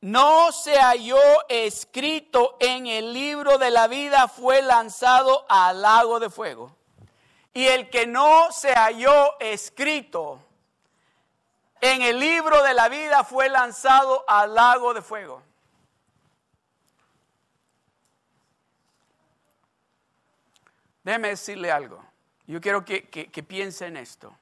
no 0.00 0.52
se 0.52 0.78
halló 0.78 1.18
escrito 1.48 2.56
en 2.60 2.86
el 2.86 3.12
libro 3.12 3.58
de 3.58 3.72
la 3.72 3.88
vida 3.88 4.28
fue 4.28 4.62
lanzado 4.62 5.44
al 5.48 5.82
lago 5.82 6.20
de 6.20 6.30
fuego. 6.30 6.76
Y 7.52 7.66
el 7.66 7.90
que 7.90 8.06
no 8.06 8.52
se 8.52 8.72
halló 8.74 9.36
escrito 9.40 10.38
en 11.80 12.02
el 12.02 12.20
libro 12.20 12.62
de 12.62 12.74
la 12.74 12.88
vida 12.88 13.24
fue 13.24 13.48
lanzado 13.48 14.22
al 14.28 14.54
lago 14.54 14.94
de 14.94 15.02
fuego. 15.02 15.42
Déjeme 21.02 21.28
decirle 21.28 21.70
algo. 21.70 22.04
Yo 22.46 22.60
quiero 22.60 22.84
que, 22.84 23.44
piense 23.46 23.86
en 23.86 23.96
esto. 23.96 24.36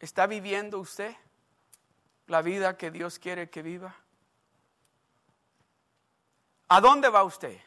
¿Está 0.00 0.26
viviendo 0.26 0.78
usted 0.78 1.14
la 2.26 2.42
vida 2.42 2.76
que 2.76 2.90
Dios 2.90 3.18
quiere 3.18 3.50
que 3.50 3.62
viva? 3.62 3.94
¿A 6.68 6.80
dónde 6.80 7.08
va 7.08 7.24
usted? 7.24 7.58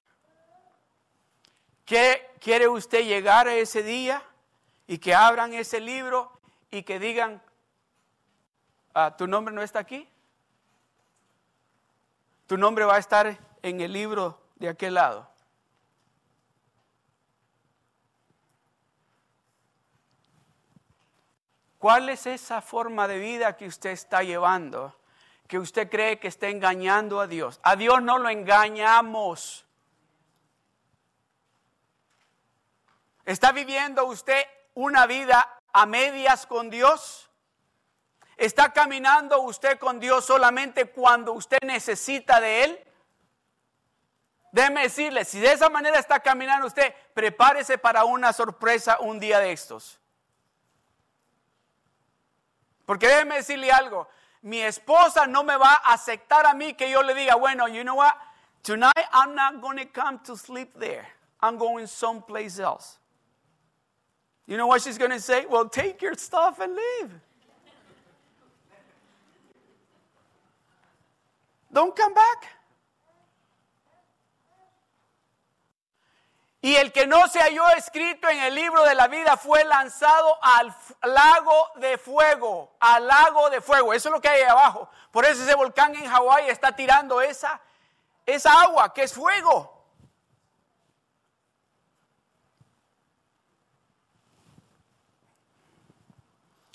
¿Qué, 1.85 2.29
¿Quiere 2.39 2.67
usted 2.67 3.05
llegar 3.05 3.47
a 3.47 3.55
ese 3.55 3.83
día 3.83 4.23
y 4.87 4.97
que 4.99 5.13
abran 5.13 5.53
ese 5.53 5.79
libro 5.79 6.31
y 6.69 6.83
que 6.83 6.99
digan, 6.99 7.41
ah, 8.93 9.15
tu 9.17 9.27
nombre 9.27 9.53
no 9.53 9.61
está 9.61 9.79
aquí? 9.79 10.07
Tu 12.47 12.57
nombre 12.57 12.85
va 12.85 12.95
a 12.95 12.99
estar 12.99 13.37
en 13.61 13.81
el 13.81 13.91
libro 13.91 14.39
de 14.55 14.69
aquel 14.69 14.93
lado. 14.93 15.30
¿Cuál 21.81 22.09
es 22.09 22.27
esa 22.27 22.61
forma 22.61 23.07
de 23.07 23.17
vida 23.17 23.57
que 23.57 23.65
usted 23.65 23.89
está 23.89 24.21
llevando? 24.21 24.95
Que 25.47 25.57
usted 25.57 25.89
cree 25.89 26.19
que 26.19 26.27
está 26.27 26.47
engañando 26.47 27.19
a 27.19 27.25
Dios. 27.25 27.59
A 27.63 27.75
Dios 27.75 28.03
no 28.03 28.19
lo 28.19 28.29
engañamos. 28.29 29.65
¿Está 33.25 33.51
viviendo 33.51 34.05
usted 34.05 34.43
una 34.75 35.07
vida 35.07 35.57
a 35.73 35.87
medias 35.87 36.45
con 36.45 36.69
Dios? 36.69 37.31
¿Está 38.37 38.71
caminando 38.71 39.41
usted 39.41 39.79
con 39.79 39.99
Dios 39.99 40.23
solamente 40.23 40.85
cuando 40.85 41.33
usted 41.33 41.57
necesita 41.63 42.39
de 42.39 42.63
Él? 42.63 42.87
Déjeme 44.51 44.83
decirle, 44.83 45.25
si 45.25 45.39
de 45.39 45.53
esa 45.53 45.67
manera 45.71 45.97
está 45.97 46.19
caminando 46.19 46.67
usted, 46.67 46.93
prepárese 47.15 47.79
para 47.79 48.03
una 48.03 48.33
sorpresa 48.33 48.99
un 48.99 49.19
día 49.19 49.39
de 49.39 49.51
estos. 49.51 50.00
Porque 52.91 53.07
déjeme 53.07 53.35
decirle 53.35 53.71
algo, 53.71 54.09
mi 54.41 54.61
esposa 54.61 55.25
no 55.25 55.45
me 55.45 55.55
va 55.55 55.75
a 55.75 55.93
aceptar 55.93 56.45
a 56.45 56.53
mí 56.53 56.73
que 56.73 56.91
yo 56.91 57.01
le 57.01 57.13
diga, 57.13 57.35
bueno, 57.35 57.69
you 57.69 57.85
know 57.85 57.95
what? 57.95 58.13
Tonight 58.63 59.07
I'm 59.13 59.33
not 59.33 59.61
going 59.61 59.77
to 59.77 59.85
come 59.85 60.19
to 60.25 60.35
sleep 60.35 60.77
there. 60.77 61.07
I'm 61.39 61.57
going 61.57 61.87
someplace 61.87 62.59
else. 62.59 62.97
You 64.45 64.57
know 64.57 64.67
what 64.67 64.81
she's 64.81 64.97
going 64.97 65.11
to 65.11 65.21
say? 65.21 65.45
Well, 65.49 65.69
take 65.69 66.01
your 66.01 66.15
stuff 66.15 66.59
and 66.59 66.75
leave. 66.75 67.11
Don't 71.71 71.95
come 71.95 72.13
back. 72.13 72.47
Y 76.63 76.75
el 76.75 76.91
que 76.91 77.07
no 77.07 77.27
se 77.27 77.39
halló 77.39 77.67
escrito 77.71 78.29
en 78.29 78.37
el 78.39 78.53
libro 78.53 78.83
de 78.83 78.93
la 78.93 79.07
vida 79.07 79.35
fue 79.35 79.65
lanzado 79.65 80.37
al 80.43 80.75
lago 81.01 81.69
de 81.77 81.97
fuego, 81.97 82.71
al 82.79 83.07
lago 83.07 83.49
de 83.49 83.61
fuego. 83.61 83.93
Eso 83.93 84.09
es 84.09 84.13
lo 84.13 84.21
que 84.21 84.29
hay 84.29 84.43
ahí 84.43 84.47
abajo. 84.47 84.87
Por 85.09 85.25
eso 85.25 85.41
ese 85.41 85.55
volcán 85.55 85.95
en 85.95 86.05
Hawái 86.05 86.49
está 86.49 86.75
tirando 86.75 87.19
esa, 87.19 87.59
esa 88.27 88.61
agua 88.61 88.93
que 88.93 89.03
es 89.03 89.13
fuego. 89.13 89.81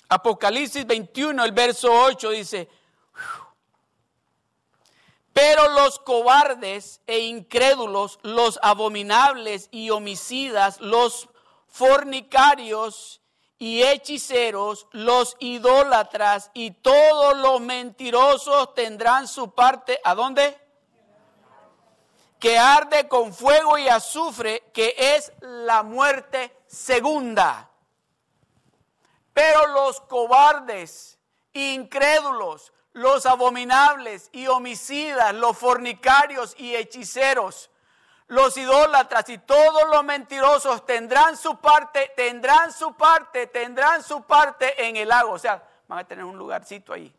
Apocalipsis 0.09 0.85
21, 0.85 1.45
el 1.45 1.51
verso 1.53 1.91
8 1.91 2.29
dice, 2.31 2.69
pero 5.37 5.69
los 5.69 5.99
cobardes 5.99 6.99
e 7.05 7.19
incrédulos, 7.19 8.17
los 8.23 8.57
abominables 8.63 9.67
y 9.69 9.91
homicidas, 9.91 10.81
los 10.81 11.29
fornicarios 11.67 13.21
y 13.59 13.83
hechiceros, 13.83 14.87
los 14.93 15.37
idólatras 15.39 16.49
y 16.55 16.71
todos 16.71 17.37
los 17.37 17.61
mentirosos 17.61 18.73
tendrán 18.73 19.27
su 19.27 19.53
parte. 19.53 20.01
¿A 20.03 20.15
dónde? 20.15 20.59
Que 22.39 22.57
arde 22.57 23.07
con 23.07 23.31
fuego 23.31 23.77
y 23.77 23.87
azufre, 23.87 24.63
que 24.73 24.95
es 24.97 25.31
la 25.41 25.83
muerte 25.83 26.57
segunda. 26.65 27.69
Pero 29.33 29.67
los 29.67 30.01
cobardes, 30.01 31.19
incrédulos, 31.53 32.73
los 32.97 33.27
abominables 33.27 34.29
y 34.31 34.47
homicidas, 34.47 35.33
los 35.35 35.55
fornicarios 35.55 36.55
y 36.57 36.75
hechiceros, 36.75 37.69
los 38.27 38.57
idólatras 38.57 39.29
y 39.29 39.37
todos 39.37 39.87
los 39.89 40.03
mentirosos 40.03 40.85
tendrán 40.85 41.37
su 41.37 41.57
parte, 41.57 42.11
tendrán 42.15 42.73
su 42.73 42.93
parte, 42.95 43.47
tendrán 43.47 44.03
su 44.03 44.23
parte 44.23 44.87
en 44.87 44.97
el 44.97 45.07
lago. 45.07 45.31
O 45.31 45.39
sea, 45.39 45.63
van 45.87 45.99
a 45.99 46.03
tener 46.03 46.25
un 46.25 46.37
lugarcito 46.37 46.91
ahí. 46.91 47.13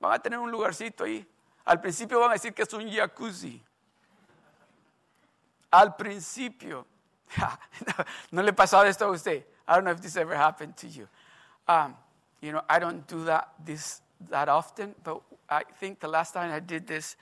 Van 0.00 0.12
a 0.12 0.18
tener 0.18 0.38
un 0.38 0.50
lugarcito 0.50 1.04
ahí. 1.04 1.26
Al 1.64 1.80
principio 1.80 2.18
van 2.18 2.30
a 2.30 2.32
decir 2.34 2.52
que 2.52 2.62
es 2.62 2.72
un 2.72 2.90
jacuzzi. 2.90 3.64
Al 5.70 5.94
principio. 5.94 6.84
no, 8.32 8.42
le 8.42 8.50
he 8.50 8.54
pasado 8.54 8.84
esto 8.84 9.04
a 9.04 9.10
usted. 9.10 9.46
I 9.68 9.74
don't 9.74 9.84
know 9.84 9.92
if 9.92 10.00
this 10.00 10.16
ever 10.16 10.34
happened 10.36 10.74
to 10.76 10.88
you. 10.88 11.06
Um, 11.68 11.94
You 12.40 12.52
know, 12.52 12.62
I 12.68 12.78
don't 12.78 13.06
do 13.06 13.24
that 13.24 13.52
this 13.64 14.00
that 14.30 14.48
often, 14.48 14.94
but 15.02 15.20
I 15.48 15.62
think 15.78 16.00
the 16.00 16.08
last 16.08 16.34
time 16.34 16.52
I 16.52 16.60
did 16.60 16.86
this 16.86 17.16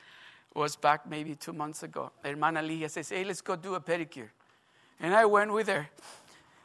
was 0.54 0.76
back 0.76 1.08
maybe 1.08 1.34
two 1.34 1.52
months 1.52 1.82
ago. 1.82 2.10
Hermana 2.24 2.62
Lia 2.62 2.88
says, 2.88 3.10
"Hey, 3.10 3.24
let's 3.24 3.40
go 3.42 3.56
do 3.56 3.74
a 3.74 3.80
pedicure," 3.80 4.30
and 5.00 5.14
I 5.14 5.24
went 5.26 5.52
with 5.52 5.68
her. 5.68 5.88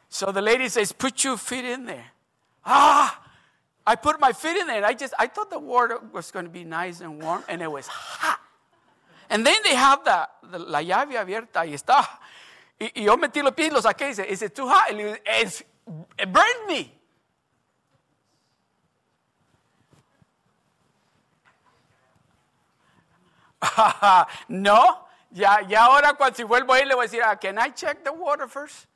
So 0.09 0.31
the 0.31 0.41
lady 0.41 0.69
says, 0.69 0.91
"Put 0.91 1.23
your 1.23 1.37
feet 1.37 1.65
in 1.65 1.85
there." 1.85 2.11
Ah, 2.65 3.21
I 3.85 3.95
put 3.95 4.19
my 4.19 4.33
feet 4.33 4.57
in 4.57 4.67
there. 4.67 4.85
I 4.85 4.93
just 4.93 5.13
I 5.17 5.27
thought 5.27 5.49
the 5.49 5.59
water 5.59 5.99
was 6.11 6.31
going 6.31 6.45
to 6.45 6.51
be 6.51 6.63
nice 6.63 7.01
and 7.01 7.21
warm, 7.21 7.43
and 7.47 7.61
it 7.61 7.71
was 7.71 7.87
hot. 7.87 8.39
And 9.29 9.45
then 9.45 9.57
they 9.63 9.75
have 9.75 10.03
the, 10.03 10.27
the 10.51 10.59
la 10.59 10.79
llave 10.79 11.17
abierta 11.17 11.65
y 11.65 11.73
está. 11.73 12.05
Y, 12.79 12.91
yo 12.95 13.15
metí 13.15 13.41
los 13.41 13.53
pies 13.53 13.71
los 13.71 13.85
saqué 13.85 14.05
y 14.05 14.09
dice, 14.09 14.25
"Is 14.29 14.41
it 14.41 14.55
too 14.55 14.67
hot?" 14.67 14.91
And 14.91 15.19
es 15.25 15.63
burn 15.85 16.67
me. 16.67 17.00
no, 24.49 25.07
ya, 25.31 25.61
ya 25.61 25.85
ahora 25.85 26.13
cuando 26.13 26.47
vuelvo 26.47 26.73
a 26.73 26.79
ir 26.79 26.87
le 26.87 26.95
voy 26.95 27.05
a 27.05 27.07
decir, 27.07 27.21
ah, 27.23 27.35
can 27.35 27.57
I 27.57 27.69
check 27.69 28.03
the 28.03 28.11
water 28.11 28.47
first? 28.47 28.87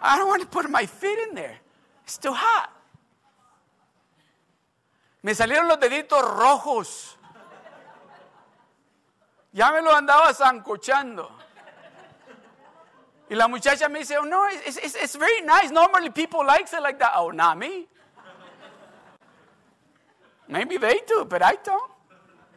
I 0.00 0.16
don't 0.18 0.28
want 0.28 0.42
to 0.42 0.48
put 0.48 0.68
my 0.70 0.86
feet 0.86 1.18
in 1.28 1.34
there. 1.34 1.58
It's 2.04 2.18
too 2.18 2.32
hot. 2.32 2.70
Me 5.22 5.32
salieron 5.34 5.68
los 5.68 5.78
deditos 5.78 6.22
rojos. 6.22 7.16
Ya 9.52 9.72
me 9.72 9.80
lo 9.80 9.90
andaba 9.94 10.32
zancochando. 10.32 11.30
Y 13.30 13.34
la 13.34 13.48
muchacha 13.48 13.88
me 13.88 13.98
dice, 13.98 14.16
oh 14.16 14.24
no, 14.24 14.46
it's, 14.48 14.78
it's, 14.78 14.94
it's 14.94 15.16
very 15.16 15.42
nice. 15.42 15.70
Normally 15.70 16.10
people 16.10 16.46
like 16.46 16.66
it 16.72 16.82
like 16.82 16.98
that. 16.98 17.12
Oh, 17.16 17.30
not 17.30 17.58
me. 17.58 17.86
Maybe 20.48 20.78
they 20.78 21.00
do, 21.06 21.26
but 21.26 21.42
I 21.42 21.56
don't. 21.62 21.97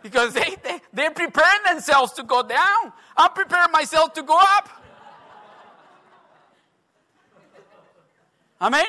Because 0.02 0.34
they, 0.34 0.56
they, 0.64 0.82
they're 0.92 1.12
preparing 1.12 1.64
themselves 1.68 2.14
to 2.14 2.24
go 2.24 2.42
down. 2.44 2.94
I'm 3.16 3.32
preparing 3.34 3.72
myself 3.72 4.14
to 4.14 4.24
go 4.24 4.38
up. 4.38 4.70
Amén. 8.60 8.86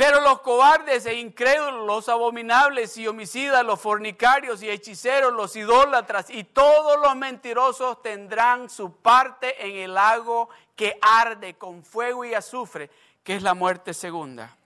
Pero 0.00 0.22
los 0.22 0.40
cobardes 0.40 1.04
e 1.04 1.14
incrédulos, 1.14 1.86
los 1.86 2.08
abominables 2.08 2.96
y 2.96 3.06
homicidas, 3.06 3.62
los 3.66 3.78
fornicarios 3.78 4.62
y 4.62 4.70
hechiceros, 4.70 5.30
los 5.34 5.54
idólatras 5.56 6.30
y 6.30 6.44
todos 6.44 6.98
los 6.98 7.14
mentirosos 7.16 8.00
tendrán 8.00 8.70
su 8.70 8.96
parte 8.96 9.62
en 9.62 9.76
el 9.76 9.92
lago 9.92 10.48
que 10.74 10.98
arde 11.02 11.58
con 11.58 11.84
fuego 11.84 12.24
y 12.24 12.32
azufre, 12.32 12.88
que 13.22 13.36
es 13.36 13.42
la 13.42 13.52
muerte 13.52 13.92
segunda. 13.92 14.56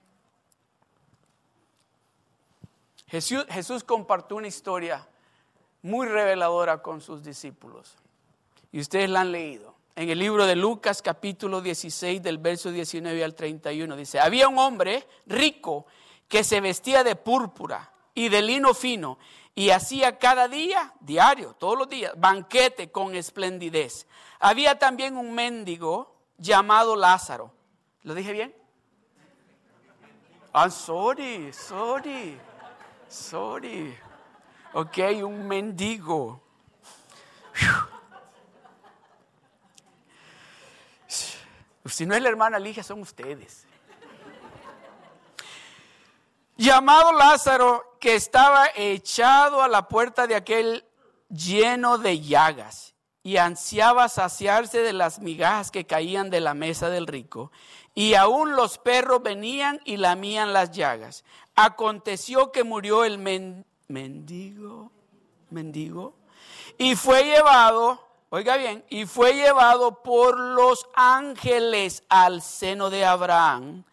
Jesús, 3.22 3.84
compartió 3.84 4.36
una 4.36 4.48
historia 4.48 5.06
muy 5.82 6.06
reveladora 6.06 6.82
con 6.82 7.00
sus 7.00 7.22
discípulos. 7.22 7.96
Y 8.72 8.80
ustedes 8.80 9.08
la 9.08 9.20
han 9.20 9.30
leído. 9.30 9.74
En 9.94 10.10
el 10.10 10.18
libro 10.18 10.46
de 10.46 10.56
Lucas 10.56 11.00
capítulo 11.00 11.60
16 11.60 12.20
del 12.20 12.38
verso 12.38 12.72
19 12.72 13.22
al 13.22 13.34
31 13.36 13.94
dice, 13.94 14.18
había 14.18 14.48
un 14.48 14.58
hombre 14.58 15.06
rico 15.26 15.86
que 16.26 16.42
se 16.42 16.60
vestía 16.60 17.04
de 17.04 17.14
púrpura 17.14 17.92
y 18.14 18.28
de 18.28 18.42
lino 18.42 18.74
fino 18.74 19.18
y 19.54 19.70
hacía 19.70 20.18
cada 20.18 20.48
día, 20.48 20.92
diario, 20.98 21.54
todos 21.54 21.78
los 21.78 21.88
días, 21.88 22.12
banquete 22.16 22.90
con 22.90 23.14
esplendidez. 23.14 24.08
Había 24.40 24.78
también 24.78 25.16
un 25.16 25.32
mendigo 25.32 26.16
llamado 26.38 26.96
Lázaro. 26.96 27.52
¿Lo 28.02 28.14
dije 28.14 28.32
bien? 28.32 28.54
I'm 30.52 30.70
sorry, 30.70 31.52
sorry, 31.52 32.38
sorry. 33.14 33.96
Ok, 34.72 34.98
un 35.22 35.46
mendigo. 35.46 36.42
Si 41.86 42.06
no 42.06 42.14
es 42.14 42.22
la 42.22 42.28
hermana 42.28 42.58
Ligia, 42.58 42.82
son 42.82 43.00
ustedes. 43.00 43.66
Llamado 46.56 47.12
Lázaro, 47.12 47.96
que 48.00 48.14
estaba 48.14 48.68
echado 48.74 49.62
a 49.62 49.68
la 49.68 49.88
puerta 49.88 50.26
de 50.26 50.34
aquel 50.34 50.84
lleno 51.28 51.98
de 51.98 52.20
llagas 52.20 52.94
y 53.22 53.38
ansiaba 53.38 54.08
saciarse 54.08 54.80
de 54.80 54.92
las 54.92 55.18
migajas 55.20 55.70
que 55.70 55.86
caían 55.86 56.30
de 56.30 56.40
la 56.40 56.54
mesa 56.54 56.90
del 56.90 57.06
rico. 57.06 57.52
Y 57.94 58.14
aún 58.14 58.56
los 58.56 58.78
perros 58.78 59.22
venían 59.22 59.80
y 59.84 59.96
lamían 59.96 60.52
las 60.52 60.72
llagas. 60.72 61.24
Aconteció 61.54 62.52
que 62.52 62.64
murió 62.64 63.04
el 63.04 63.18
mendigo, 63.88 64.90
mendigo, 65.50 66.14
y 66.78 66.96
fue 66.96 67.24
llevado 67.24 68.04
Oiga 68.36 68.56
bien, 68.56 68.84
y 68.88 69.06
fue 69.06 69.34
llevado 69.34 70.02
por 70.02 70.40
los 70.40 70.88
ángeles 70.94 72.02
al 72.08 72.42
seno 72.42 72.90
de 72.90 73.04
Abraham. 73.04 73.84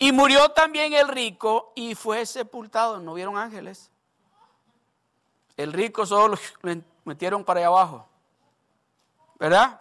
Y 0.00 0.10
murió 0.10 0.48
también 0.48 0.94
el 0.94 1.06
rico 1.06 1.72
y 1.76 1.94
fue 1.94 2.26
sepultado. 2.26 2.98
¿No 2.98 3.14
vieron 3.14 3.38
ángeles? 3.38 3.92
El 5.56 5.72
rico 5.72 6.06
solo 6.06 6.36
lo 6.62 6.82
metieron 7.04 7.44
para 7.44 7.60
allá 7.60 7.68
abajo. 7.68 8.08
¿Verdad? 9.38 9.80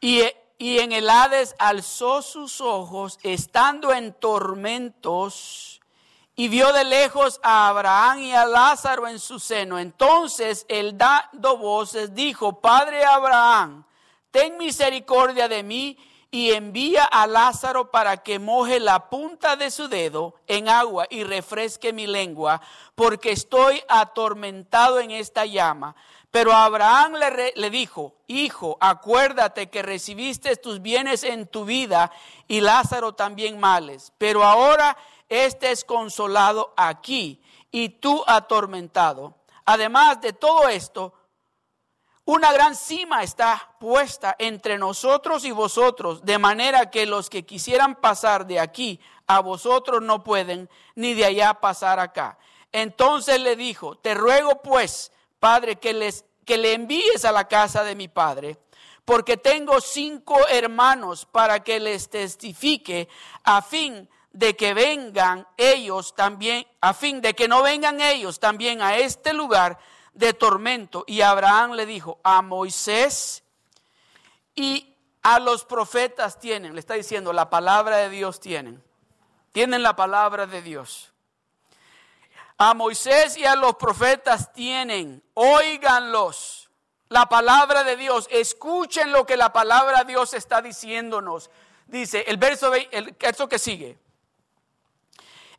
Y, 0.00 0.22
y 0.58 0.80
en 0.80 0.90
el 0.92 1.08
Hades 1.08 1.54
alzó 1.58 2.20
sus 2.20 2.60
ojos, 2.60 3.18
estando 3.22 3.92
en 3.92 4.12
tormentos 4.12 5.80
y 6.34 6.48
vio 6.48 6.72
de 6.72 6.84
lejos 6.84 7.40
a 7.42 7.68
Abraham 7.68 8.18
y 8.18 8.32
a 8.32 8.44
Lázaro 8.44 9.08
en 9.08 9.20
su 9.20 9.38
seno. 9.38 9.78
Entonces 9.78 10.66
él 10.68 10.98
dando 10.98 11.56
voces 11.56 12.14
dijo, 12.14 12.60
Padre 12.60 13.04
Abraham, 13.04 13.84
ten 14.32 14.56
misericordia 14.56 15.48
de 15.48 15.62
mí 15.62 15.96
y 16.30 16.52
envía 16.52 17.04
a 17.04 17.26
Lázaro 17.26 17.90
para 17.90 18.18
que 18.18 18.38
moje 18.38 18.80
la 18.80 19.08
punta 19.08 19.56
de 19.56 19.70
su 19.70 19.88
dedo 19.88 20.34
en 20.46 20.68
agua 20.68 21.06
y 21.08 21.24
refresque 21.24 21.92
mi 21.92 22.06
lengua, 22.06 22.60
porque 22.94 23.32
estoy 23.32 23.82
atormentado 23.88 25.00
en 25.00 25.10
esta 25.10 25.46
llama. 25.46 25.96
Pero 26.30 26.52
Abraham 26.52 27.14
le, 27.14 27.52
le, 27.56 27.70
dijo, 27.70 28.14
Hijo, 28.26 28.76
acuérdate 28.80 29.70
que 29.70 29.82
recibiste 29.82 30.56
tus 30.56 30.82
bienes 30.82 31.24
en 31.24 31.46
tu 31.46 31.64
vida 31.64 32.12
y 32.46 32.60
Lázaro 32.60 33.14
también 33.14 33.58
males. 33.58 34.12
Pero 34.18 34.44
ahora 34.44 34.96
este 35.28 35.70
es 35.70 35.84
consolado 35.84 36.74
aquí 36.76 37.42
y 37.70 37.88
tú 37.88 38.22
atormentado. 38.26 39.34
Además 39.64 40.20
de 40.20 40.32
todo 40.32 40.68
esto, 40.68 41.14
una 42.24 42.52
gran 42.52 42.76
cima 42.76 43.22
está 43.22 43.74
puesta 43.80 44.36
entre 44.38 44.76
nosotros 44.76 45.46
y 45.46 45.50
vosotros, 45.50 46.26
de 46.26 46.36
manera 46.36 46.90
que 46.90 47.06
los 47.06 47.30
que 47.30 47.46
quisieran 47.46 47.94
pasar 47.94 48.46
de 48.46 48.60
aquí 48.60 49.00
a 49.26 49.40
vosotros 49.40 50.02
no 50.02 50.24
pueden, 50.24 50.68
ni 50.94 51.14
de 51.14 51.24
allá 51.24 51.54
pasar 51.54 51.98
acá. 51.98 52.38
Entonces 52.70 53.40
le 53.40 53.56
dijo, 53.56 53.96
te 53.96 54.14
ruego 54.14 54.60
pues, 54.60 55.10
Padre, 55.38 55.76
que, 55.76 55.92
les, 55.92 56.24
que 56.44 56.58
le 56.58 56.74
envíes 56.74 57.24
a 57.24 57.32
la 57.32 57.48
casa 57.48 57.84
de 57.84 57.94
mi 57.94 58.08
Padre, 58.08 58.58
porque 59.04 59.36
tengo 59.36 59.80
cinco 59.80 60.36
hermanos 60.48 61.26
para 61.26 61.64
que 61.64 61.80
les 61.80 62.10
testifique 62.10 63.08
a 63.44 63.62
fin 63.62 64.08
de 64.32 64.54
que 64.54 64.74
vengan 64.74 65.46
ellos 65.56 66.14
también, 66.14 66.66
a 66.80 66.92
fin 66.94 67.20
de 67.20 67.34
que 67.34 67.48
no 67.48 67.62
vengan 67.62 68.00
ellos 68.00 68.38
también 68.38 68.82
a 68.82 68.96
este 68.96 69.32
lugar 69.32 69.78
de 70.12 70.34
tormento. 70.34 71.04
Y 71.06 71.22
Abraham 71.22 71.72
le 71.72 71.86
dijo, 71.86 72.20
a 72.22 72.42
Moisés 72.42 73.44
y 74.54 74.94
a 75.22 75.38
los 75.40 75.64
profetas 75.64 76.38
tienen, 76.38 76.74
le 76.74 76.80
está 76.80 76.94
diciendo, 76.94 77.32
la 77.32 77.50
palabra 77.50 77.96
de 77.98 78.10
Dios 78.10 78.40
tienen, 78.40 78.82
tienen 79.52 79.82
la 79.82 79.96
palabra 79.96 80.46
de 80.46 80.62
Dios. 80.62 81.12
A 82.58 82.74
Moisés 82.74 83.36
y 83.36 83.44
a 83.44 83.54
los 83.54 83.76
profetas 83.76 84.52
tienen, 84.52 85.22
óiganlos, 85.34 86.68
la 87.08 87.26
palabra 87.26 87.84
de 87.84 87.96
Dios, 87.96 88.26
escuchen 88.30 89.12
lo 89.12 89.24
que 89.24 89.36
la 89.36 89.52
palabra 89.52 90.00
de 90.00 90.12
Dios 90.12 90.34
está 90.34 90.60
diciéndonos. 90.60 91.50
Dice 91.86 92.24
el 92.26 92.36
verso, 92.36 92.70
que 93.48 93.58
sigue. 93.58 93.96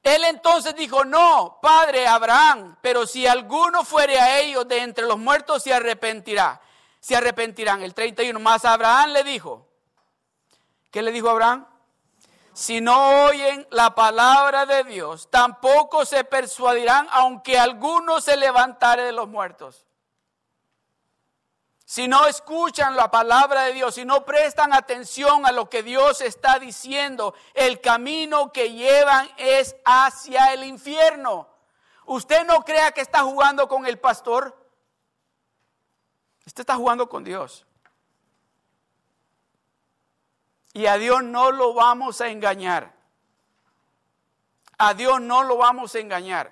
Él 0.03 0.23
entonces 0.25 0.75
dijo, 0.75 1.05
no, 1.05 1.57
padre 1.61 2.05
Abraham, 2.05 2.77
pero 2.81 3.07
si 3.07 3.25
alguno 3.25 3.83
fuere 3.83 4.19
a 4.19 4.39
ellos 4.39 4.67
de 4.67 4.79
entre 4.79 5.05
los 5.05 5.17
muertos, 5.17 5.63
se 5.63 5.73
arrepentirá. 5.73 6.61
Se 6.99 7.15
arrepentirán. 7.15 7.81
El 7.81 7.93
31 7.93 8.39
más 8.39 8.65
Abraham 8.65 9.11
le 9.11 9.23
dijo, 9.23 9.67
¿qué 10.91 11.01
le 11.01 11.11
dijo 11.11 11.29
Abraham? 11.29 11.65
Si 12.59 12.81
no 12.81 13.25
oyen 13.25 13.65
la 13.71 13.95
palabra 13.95 14.65
de 14.65 14.83
Dios, 14.83 15.29
tampoco 15.29 16.03
se 16.03 16.23
persuadirán, 16.23 17.07
aunque 17.11 17.57
alguno 17.57 18.19
se 18.19 18.35
levantare 18.35 19.03
de 19.03 19.11
los 19.13 19.27
muertos 19.29 19.85
si 21.89 22.07
no 22.07 22.27
escuchan 22.27 22.95
la 22.95 23.09
palabra 23.09 23.63
de 23.63 23.73
Dios, 23.73 23.95
si 23.95 24.05
no 24.05 24.23
prestan 24.23 24.73
atención 24.73 25.47
a 25.47 25.51
lo 25.51 25.71
que 25.71 25.81
Dios 25.81 26.21
está 26.21 26.59
diciendo, 26.59 27.33
el 27.55 27.81
camino 27.81 28.51
que 28.51 28.73
llevan 28.73 29.27
es 29.37 29.75
hacia 29.85 30.53
el 30.53 30.65
infierno. 30.65 31.49
Usted 32.05 32.45
no 32.45 32.63
crea 32.63 32.91
que 32.91 33.01
está 33.01 33.23
jugando 33.23 33.67
con 33.67 33.87
el 33.87 33.97
pastor. 33.97 34.55
Usted 36.45 36.61
está 36.61 36.75
jugando 36.75 37.09
con 37.09 37.23
Dios. 37.23 37.65
Y 40.73 40.85
a 40.85 40.97
Dios 40.97 41.23
no 41.23 41.51
lo 41.51 41.73
vamos 41.73 42.21
a 42.21 42.29
engañar. 42.29 42.91
A 44.77 44.93
Dios 44.93 45.19
no 45.19 45.43
lo 45.43 45.57
vamos 45.57 45.93
a 45.95 45.99
engañar. 45.99 46.51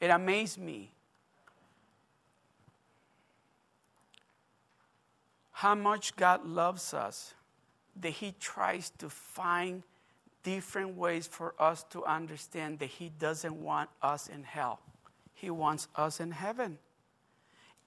It 0.00 0.08
amazed 0.08 0.58
me 0.58 0.90
how 5.52 5.74
much 5.74 6.16
God 6.16 6.46
loves 6.46 6.94
us 6.94 7.34
that 7.94 8.10
He 8.10 8.34
tries 8.40 8.88
to 8.98 9.10
find 9.10 9.82
different 10.42 10.96
ways 10.96 11.26
for 11.26 11.54
us 11.58 11.84
to 11.90 12.04
understand 12.04 12.78
that 12.80 12.88
He 12.88 13.10
doesn't 13.18 13.54
want 13.54 13.90
us 14.02 14.28
in 14.28 14.42
hell. 14.42 14.80
He 15.34 15.50
wants 15.50 15.88
us 15.96 16.20
in 16.20 16.30
heaven. 16.30 16.78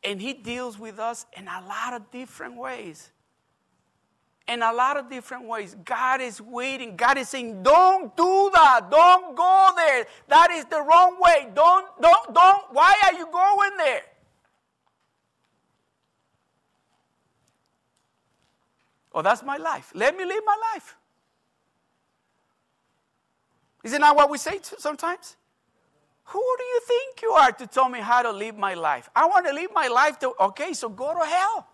And 0.03 0.21
He 0.21 0.33
deals 0.33 0.77
with 0.77 0.99
us 0.99 1.25
in 1.37 1.47
a 1.47 1.63
lot 1.67 1.93
of 1.93 2.09
different 2.11 2.57
ways. 2.57 3.11
In 4.47 4.61
a 4.61 4.73
lot 4.73 4.97
of 4.97 5.09
different 5.09 5.47
ways. 5.47 5.75
God 5.85 6.19
is 6.19 6.41
waiting. 6.41 6.97
God 6.97 7.17
is 7.17 7.29
saying, 7.29 7.63
don't 7.63 8.15
do 8.17 8.51
that. 8.53 8.91
Don't 8.91 9.35
go 9.37 9.69
there. 9.75 10.05
That 10.27 10.51
is 10.51 10.65
the 10.65 10.81
wrong 10.81 11.17
way. 11.19 11.47
Don't, 11.55 11.87
don't, 12.01 12.33
don't. 12.33 12.63
Why 12.71 12.93
are 13.05 13.13
you 13.13 13.27
going 13.31 13.77
there? 13.77 14.01
Oh, 19.13 19.21
that's 19.21 19.43
my 19.43 19.57
life. 19.57 19.91
Let 19.95 20.17
me 20.17 20.25
live 20.25 20.41
my 20.45 20.57
life. 20.73 20.97
Isn't 23.83 24.01
that 24.01 24.15
what 24.15 24.29
we 24.29 24.37
say 24.37 24.59
sometimes? 24.61 25.35
Who 26.25 26.39
do 26.57 26.63
you 26.63 26.81
think 26.87 27.21
you 27.21 27.31
are 27.31 27.51
to 27.51 27.67
tell 27.67 27.89
me 27.89 27.99
how 27.99 28.21
to 28.21 28.31
live 28.31 28.57
my 28.57 28.73
life? 28.73 29.09
I 29.15 29.25
want 29.25 29.45
to 29.45 29.53
live 29.53 29.71
my 29.73 29.87
life 29.87 30.17
to, 30.19 30.33
okay, 30.39 30.73
so 30.73 30.87
go 30.87 31.13
to 31.13 31.25
hell. 31.25 31.67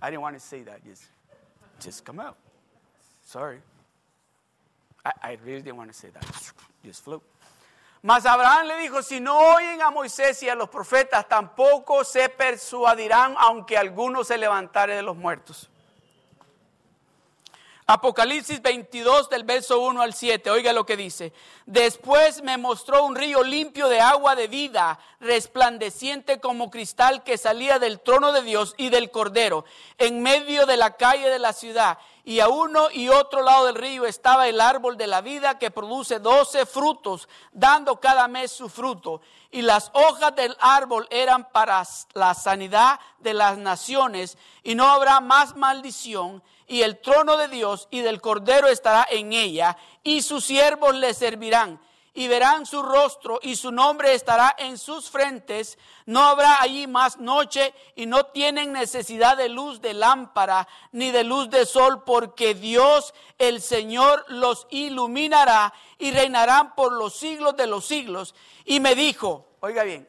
I 0.00 0.10
didn't 0.10 0.22
want 0.22 0.36
to 0.36 0.40
say 0.40 0.62
that. 0.62 0.84
Just, 0.84 1.02
just 1.80 2.04
come 2.04 2.20
out. 2.20 2.36
Sorry. 3.24 3.58
I, 5.04 5.12
I 5.22 5.38
really 5.44 5.62
didn't 5.62 5.78
want 5.78 5.92
to 5.92 5.98
say 5.98 6.10
that. 6.10 6.52
Just 6.84 7.02
flew. 7.02 7.20
Mas 8.02 8.24
Abraham 8.26 8.68
le 8.68 8.74
dijo, 8.86 9.02
si 9.02 9.18
no 9.18 9.56
oyen 9.56 9.80
a 9.80 9.90
Moisés 9.90 10.42
y 10.42 10.48
a 10.48 10.54
los 10.54 10.68
profetas, 10.68 11.26
tampoco 11.26 12.04
se 12.04 12.28
persuadirán, 12.28 13.34
aunque 13.38 13.78
alguno 13.78 14.22
se 14.22 14.36
levantare 14.36 14.94
de 14.94 15.02
los 15.02 15.16
muertos. 15.16 15.70
Apocalipsis 17.86 18.62
22 18.62 19.28
del 19.28 19.44
verso 19.44 19.78
1 19.80 20.00
al 20.00 20.14
7, 20.14 20.50
oiga 20.50 20.72
lo 20.72 20.86
que 20.86 20.96
dice. 20.96 21.34
Después 21.66 22.42
me 22.42 22.56
mostró 22.56 23.04
un 23.04 23.14
río 23.14 23.42
limpio 23.42 23.88
de 23.88 24.00
agua 24.00 24.34
de 24.34 24.48
vida, 24.48 24.98
resplandeciente 25.20 26.40
como 26.40 26.70
cristal 26.70 27.22
que 27.24 27.36
salía 27.36 27.78
del 27.78 28.00
trono 28.00 28.32
de 28.32 28.40
Dios 28.40 28.74
y 28.78 28.88
del 28.88 29.10
Cordero, 29.10 29.66
en 29.98 30.22
medio 30.22 30.64
de 30.64 30.78
la 30.78 30.96
calle 30.96 31.28
de 31.28 31.38
la 31.38 31.52
ciudad. 31.52 31.98
Y 32.24 32.40
a 32.40 32.48
uno 32.48 32.88
y 32.90 33.10
otro 33.10 33.42
lado 33.42 33.66
del 33.66 33.74
río 33.74 34.06
estaba 34.06 34.48
el 34.48 34.62
árbol 34.62 34.96
de 34.96 35.06
la 35.06 35.20
vida 35.20 35.58
que 35.58 35.70
produce 35.70 36.20
doce 36.20 36.64
frutos, 36.64 37.28
dando 37.52 38.00
cada 38.00 38.28
mes 38.28 38.50
su 38.50 38.70
fruto. 38.70 39.20
Y 39.50 39.60
las 39.60 39.90
hojas 39.92 40.34
del 40.34 40.56
árbol 40.58 41.06
eran 41.10 41.50
para 41.50 41.82
la 42.14 42.32
sanidad 42.32 42.98
de 43.18 43.34
las 43.34 43.58
naciones, 43.58 44.38
y 44.62 44.74
no 44.74 44.88
habrá 44.88 45.20
más 45.20 45.54
maldición 45.54 46.42
y 46.66 46.82
el 46.82 47.00
trono 47.00 47.36
de 47.36 47.48
Dios 47.48 47.88
y 47.90 48.00
del 48.00 48.20
Cordero 48.20 48.68
estará 48.68 49.06
en 49.10 49.32
ella, 49.32 49.76
y 50.02 50.22
sus 50.22 50.44
siervos 50.44 50.94
le 50.94 51.14
servirán, 51.14 51.80
y 52.16 52.28
verán 52.28 52.64
su 52.64 52.82
rostro, 52.82 53.40
y 53.42 53.56
su 53.56 53.72
nombre 53.72 54.14
estará 54.14 54.54
en 54.58 54.78
sus 54.78 55.10
frentes. 55.10 55.78
No 56.06 56.22
habrá 56.22 56.60
allí 56.60 56.86
más 56.86 57.18
noche, 57.18 57.74
y 57.96 58.06
no 58.06 58.26
tienen 58.26 58.72
necesidad 58.72 59.36
de 59.36 59.48
luz 59.48 59.80
de 59.80 59.94
lámpara, 59.94 60.68
ni 60.92 61.10
de 61.10 61.24
luz 61.24 61.50
de 61.50 61.66
sol, 61.66 62.04
porque 62.04 62.54
Dios 62.54 63.14
el 63.38 63.60
Señor 63.60 64.24
los 64.28 64.66
iluminará, 64.70 65.74
y 65.98 66.12
reinarán 66.12 66.74
por 66.74 66.92
los 66.92 67.16
siglos 67.16 67.56
de 67.56 67.66
los 67.66 67.84
siglos. 67.84 68.34
Y 68.64 68.78
me 68.78 68.94
dijo, 68.94 69.48
oiga 69.60 69.82
bien, 69.82 70.08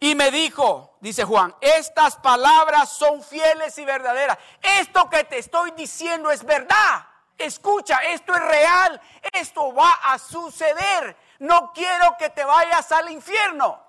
y 0.00 0.14
me 0.14 0.30
dijo, 0.30 0.96
dice 1.00 1.24
Juan, 1.24 1.54
estas 1.60 2.16
palabras 2.16 2.90
son 2.90 3.22
fieles 3.22 3.76
y 3.78 3.84
verdaderas. 3.84 4.38
Esto 4.62 5.10
que 5.10 5.24
te 5.24 5.38
estoy 5.38 5.72
diciendo 5.72 6.30
es 6.30 6.44
verdad. 6.44 7.06
Escucha, 7.36 7.96
esto 8.04 8.34
es 8.34 8.42
real. 8.42 9.00
Esto 9.32 9.74
va 9.74 9.90
a 10.04 10.18
suceder. 10.18 11.16
No 11.40 11.72
quiero 11.72 12.16
que 12.16 12.30
te 12.30 12.44
vayas 12.44 12.92
al 12.92 13.10
infierno. 13.10 13.84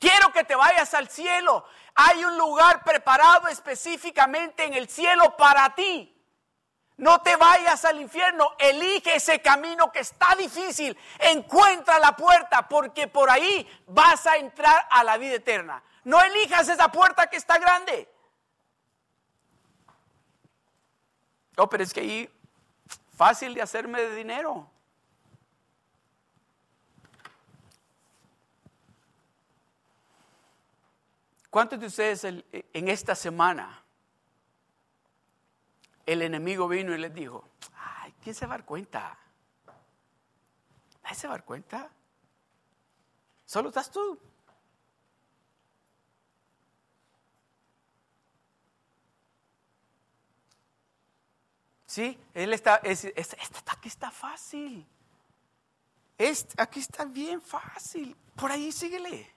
Quiero 0.00 0.32
que 0.32 0.42
te 0.42 0.56
vayas 0.56 0.92
al 0.94 1.08
cielo. 1.08 1.64
Hay 1.94 2.24
un 2.24 2.36
lugar 2.36 2.82
preparado 2.82 3.46
específicamente 3.46 4.64
en 4.64 4.74
el 4.74 4.88
cielo 4.88 5.36
para 5.36 5.72
ti. 5.74 6.19
No 7.00 7.22
te 7.22 7.34
vayas 7.36 7.82
al 7.86 7.98
infierno, 7.98 8.52
elige 8.58 9.16
ese 9.16 9.40
camino 9.40 9.90
que 9.90 10.00
está 10.00 10.34
difícil, 10.36 10.94
encuentra 11.18 11.98
la 11.98 12.14
puerta 12.14 12.68
porque 12.68 13.08
por 13.08 13.30
ahí 13.30 13.66
vas 13.86 14.26
a 14.26 14.36
entrar 14.36 14.86
a 14.90 15.02
la 15.02 15.16
vida 15.16 15.36
eterna. 15.36 15.82
No 16.04 16.20
elijas 16.22 16.68
esa 16.68 16.92
puerta 16.92 17.26
que 17.28 17.38
está 17.38 17.56
grande. 17.56 18.06
No, 21.56 21.70
pero 21.70 21.82
es 21.82 21.94
que 21.94 22.00
ahí 22.00 22.30
fácil 23.16 23.54
de 23.54 23.62
hacerme 23.62 24.02
de 24.02 24.14
dinero. 24.16 24.70
¿Cuántos 31.48 31.80
de 31.80 31.86
ustedes 31.86 32.24
en 32.24 32.88
esta 32.88 33.14
semana 33.14 33.79
el 36.06 36.22
enemigo 36.22 36.68
vino 36.68 36.94
y 36.94 36.98
les 36.98 37.12
dijo, 37.14 37.44
ay, 37.76 38.14
¿quién 38.22 38.34
se 38.34 38.46
va 38.46 38.54
a 38.54 38.58
dar 38.58 38.66
cuenta? 38.66 39.18
¿Nadie 41.02 41.16
se 41.16 41.26
va 41.26 41.34
a 41.34 41.36
dar 41.38 41.44
cuenta? 41.44 41.90
Solo 43.44 43.68
estás 43.68 43.90
tú. 43.90 44.18
Sí, 51.90 52.16
él 52.34 52.52
está, 52.52 52.76
es, 52.84 53.04
aquí 53.66 53.88
está 53.88 54.12
fácil. 54.12 54.86
Este, 56.16 56.62
aquí 56.62 56.78
está 56.78 57.04
bien 57.04 57.42
fácil. 57.42 58.16
Por 58.36 58.52
ahí 58.52 58.70
síguele. 58.70 59.28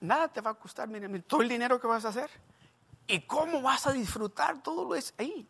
nada 0.00 0.26
te 0.26 0.40
va 0.40 0.50
a 0.50 0.54
costar, 0.54 0.88
miren, 0.88 1.22
todo 1.22 1.42
el 1.42 1.48
dinero 1.48 1.80
que 1.80 1.86
vas 1.86 2.04
a 2.04 2.08
hacer. 2.08 2.28
¿Y 3.06 3.20
cómo 3.20 3.62
vas 3.62 3.86
a 3.86 3.92
disfrutar 3.92 4.62
todo 4.62 4.84
lo 4.84 4.94
es 4.94 5.14
ahí? 5.18 5.48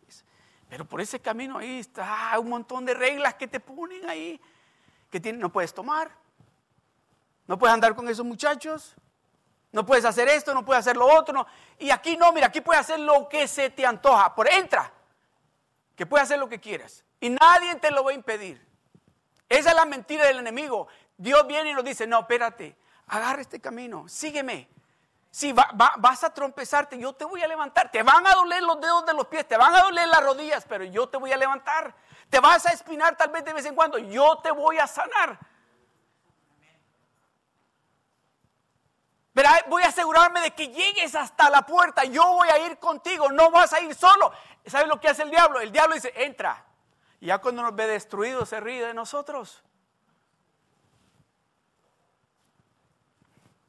Pero 0.69 0.85
por 0.85 1.01
ese 1.01 1.19
camino 1.19 1.57
ahí 1.57 1.79
está 1.79 2.37
un 2.39 2.49
montón 2.49 2.85
de 2.85 2.93
reglas 2.93 3.35
que 3.35 3.47
te 3.47 3.59
ponen 3.59 4.07
ahí. 4.09 4.39
Que 5.09 5.33
no 5.33 5.49
puedes 5.51 5.73
tomar, 5.73 6.11
no 7.47 7.57
puedes 7.57 7.73
andar 7.73 7.95
con 7.95 8.09
esos 8.09 8.25
muchachos, 8.25 8.93
no 9.71 9.85
puedes 9.85 10.03
hacer 10.03 10.27
esto, 10.27 10.53
no 10.53 10.65
puedes 10.65 10.81
hacer 10.81 10.97
lo 10.97 11.07
otro. 11.07 11.47
Y 11.79 11.89
aquí 11.91 12.17
no, 12.17 12.31
mira, 12.33 12.47
aquí 12.47 12.61
puedes 12.61 12.81
hacer 12.81 12.99
lo 12.99 13.29
que 13.29 13.47
se 13.47 13.69
te 13.69 13.85
antoja. 13.85 14.35
Por 14.35 14.51
entra, 14.51 14.91
que 15.95 16.05
puedes 16.05 16.25
hacer 16.25 16.39
lo 16.39 16.49
que 16.49 16.59
quieras. 16.59 17.05
Y 17.19 17.29
nadie 17.29 17.75
te 17.75 17.89
lo 17.89 18.03
va 18.03 18.11
a 18.11 18.13
impedir. 18.13 18.65
Esa 19.49 19.69
es 19.69 19.75
la 19.75 19.85
mentira 19.85 20.25
del 20.25 20.39
enemigo. 20.39 20.87
Dios 21.17 21.47
viene 21.47 21.71
y 21.71 21.73
nos 21.73 21.85
dice, 21.85 22.05
no, 22.05 22.19
espérate, 22.19 22.77
agarra 23.07 23.41
este 23.41 23.59
camino, 23.59 24.07
sígueme. 24.09 24.67
Si 25.29 25.53
vas 25.53 26.23
a 26.23 26.33
trompezarte, 26.33 26.97
yo 26.97 27.13
te 27.13 27.25
voy 27.25 27.41
a 27.43 27.47
levantar. 27.47 27.91
Te 27.91 28.01
van 28.01 28.25
a 28.25 28.33
doler 28.33 28.63
los 28.63 28.79
dedos 28.79 29.05
de 29.05 29.13
los 29.13 29.27
pies, 29.27 29.47
te 29.47 29.57
van 29.57 29.75
a 29.75 29.81
doler 29.81 30.07
las 30.07 30.23
rodillas, 30.23 30.65
pero 30.67 30.83
yo 30.83 31.07
te 31.09 31.17
voy 31.17 31.31
a 31.31 31.37
levantar. 31.37 31.93
Te 32.29 32.39
vas 32.39 32.65
a 32.65 32.71
espinar 32.71 33.15
tal 33.15 33.29
vez 33.29 33.45
de 33.45 33.53
vez 33.53 33.65
en 33.65 33.75
cuando, 33.75 33.97
yo 33.97 34.39
te 34.39 34.51
voy 34.51 34.79
a 34.79 34.87
sanar. 34.87 35.37
Pero 39.37 39.49
voy 39.67 39.83
a 39.83 39.89
asegurarme 39.89 40.41
de 40.41 40.49
que 40.49 40.69
llegues 40.69 41.13
hasta 41.13 41.51
la 41.51 41.61
puerta. 41.61 42.03
Yo 42.05 42.25
voy 42.33 42.49
a 42.49 42.57
ir 42.65 42.79
contigo, 42.79 43.31
no 43.31 43.51
vas 43.51 43.71
a 43.71 43.79
ir 43.81 43.93
solo. 43.93 44.31
¿Sabes 44.65 44.87
lo 44.87 44.99
que 44.99 45.09
hace 45.09 45.21
el 45.21 45.29
diablo? 45.29 45.59
El 45.59 45.71
diablo 45.71 45.93
dice, 45.93 46.11
entra. 46.15 46.65
Y 47.19 47.27
ya 47.27 47.37
cuando 47.37 47.61
nos 47.61 47.75
ve 47.75 47.85
destruidos 47.85 48.49
se 48.49 48.59
ríe 48.59 48.83
de 48.83 48.95
nosotros. 48.95 49.63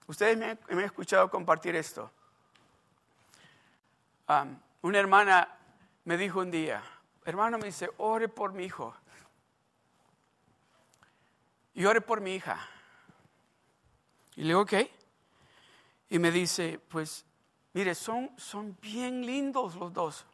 Ustedes 0.08 0.38
me 0.38 0.46
han, 0.46 0.80
escuchado 0.80 1.30
compartir 1.30 1.76
esto. 1.76 2.10
una 4.80 4.98
hermana 4.98 5.54
me 6.04 6.16
dijo 6.16 6.40
un 6.40 6.50
día, 6.50 6.82
hermano 7.26 7.58
me 7.58 7.66
dice, 7.66 7.90
ore 7.98 8.26
por 8.26 8.54
mi 8.54 8.64
hijo. 8.64 8.96
Y 11.74 11.84
ore 11.84 12.00
por 12.00 12.22
mi 12.22 12.34
hija. 12.34 12.58
Y 14.34 14.40
le 14.40 14.46
digo, 14.48 14.62
ok. 14.62 14.72
Y 16.08 16.18
me 16.18 16.30
dice, 16.30 16.80
pues, 16.88 17.26
mire, 17.74 17.94
son, 17.94 18.30
son 18.38 18.78
bien 18.80 19.26
lindos 19.26 19.74
los 19.74 19.92
dos. 19.92 20.24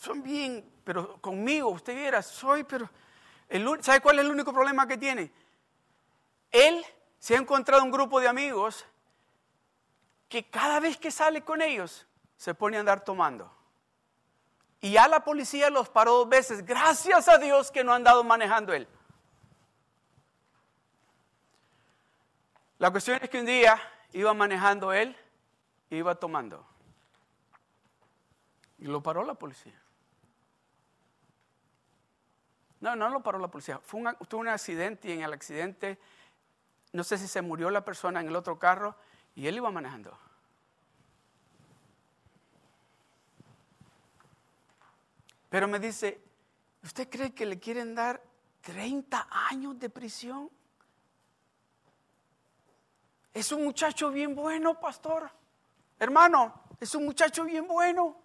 Son 0.00 0.22
bien, 0.22 0.64
pero 0.84 1.20
conmigo, 1.20 1.68
usted 1.68 1.94
viera, 1.94 2.22
soy, 2.22 2.64
pero... 2.64 2.88
El, 3.46 3.68
¿Sabe 3.82 4.00
cuál 4.00 4.18
es 4.18 4.24
el 4.24 4.30
único 4.30 4.54
problema 4.54 4.88
que 4.88 4.96
tiene? 4.96 5.30
Él 6.50 6.82
se 7.24 7.34
ha 7.34 7.38
encontrado 7.38 7.82
un 7.82 7.90
grupo 7.90 8.20
de 8.20 8.28
amigos 8.28 8.84
que 10.28 10.50
cada 10.50 10.78
vez 10.78 10.98
que 10.98 11.10
sale 11.10 11.40
con 11.40 11.62
ellos 11.62 12.06
se 12.36 12.52
pone 12.52 12.76
a 12.76 12.80
andar 12.80 13.02
tomando. 13.02 13.50
Y 14.82 14.92
ya 14.92 15.08
la 15.08 15.24
policía 15.24 15.70
los 15.70 15.88
paró 15.88 16.18
dos 16.18 16.28
veces. 16.28 16.66
Gracias 16.66 17.26
a 17.28 17.38
Dios 17.38 17.70
que 17.70 17.82
no 17.82 17.92
han 17.92 18.02
andado 18.02 18.24
manejando 18.24 18.74
él. 18.74 18.86
La 22.76 22.90
cuestión 22.90 23.18
es 23.22 23.30
que 23.30 23.40
un 23.40 23.46
día 23.46 23.80
iba 24.12 24.34
manejando 24.34 24.92
él 24.92 25.16
e 25.88 25.96
iba 25.96 26.14
tomando. 26.16 26.62
Y 28.76 28.84
lo 28.84 29.02
paró 29.02 29.24
la 29.24 29.32
policía. 29.32 29.80
No, 32.80 32.94
no 32.94 33.08
lo 33.08 33.22
paró 33.22 33.38
la 33.38 33.48
policía. 33.48 33.78
Fue 33.78 33.98
un, 33.98 34.14
tuvo 34.28 34.42
un 34.42 34.48
accidente 34.48 35.08
y 35.08 35.12
en 35.12 35.22
el 35.22 35.32
accidente, 35.32 35.98
no 36.94 37.02
sé 37.02 37.18
si 37.18 37.26
se 37.26 37.42
murió 37.42 37.70
la 37.70 37.84
persona 37.84 38.20
en 38.20 38.28
el 38.28 38.36
otro 38.36 38.56
carro 38.56 38.94
y 39.34 39.48
él 39.48 39.56
iba 39.56 39.68
manejando. 39.68 40.16
Pero 45.50 45.66
me 45.66 45.80
dice, 45.80 46.22
¿usted 46.84 47.08
cree 47.10 47.34
que 47.34 47.46
le 47.46 47.58
quieren 47.58 47.96
dar 47.96 48.22
30 48.60 49.26
años 49.50 49.76
de 49.80 49.90
prisión? 49.90 50.48
Es 53.32 53.50
un 53.50 53.64
muchacho 53.64 54.12
bien 54.12 54.36
bueno, 54.36 54.78
pastor. 54.78 55.32
Hermano, 55.98 56.62
es 56.78 56.94
un 56.94 57.04
muchacho 57.06 57.44
bien 57.44 57.66
bueno. 57.66 58.16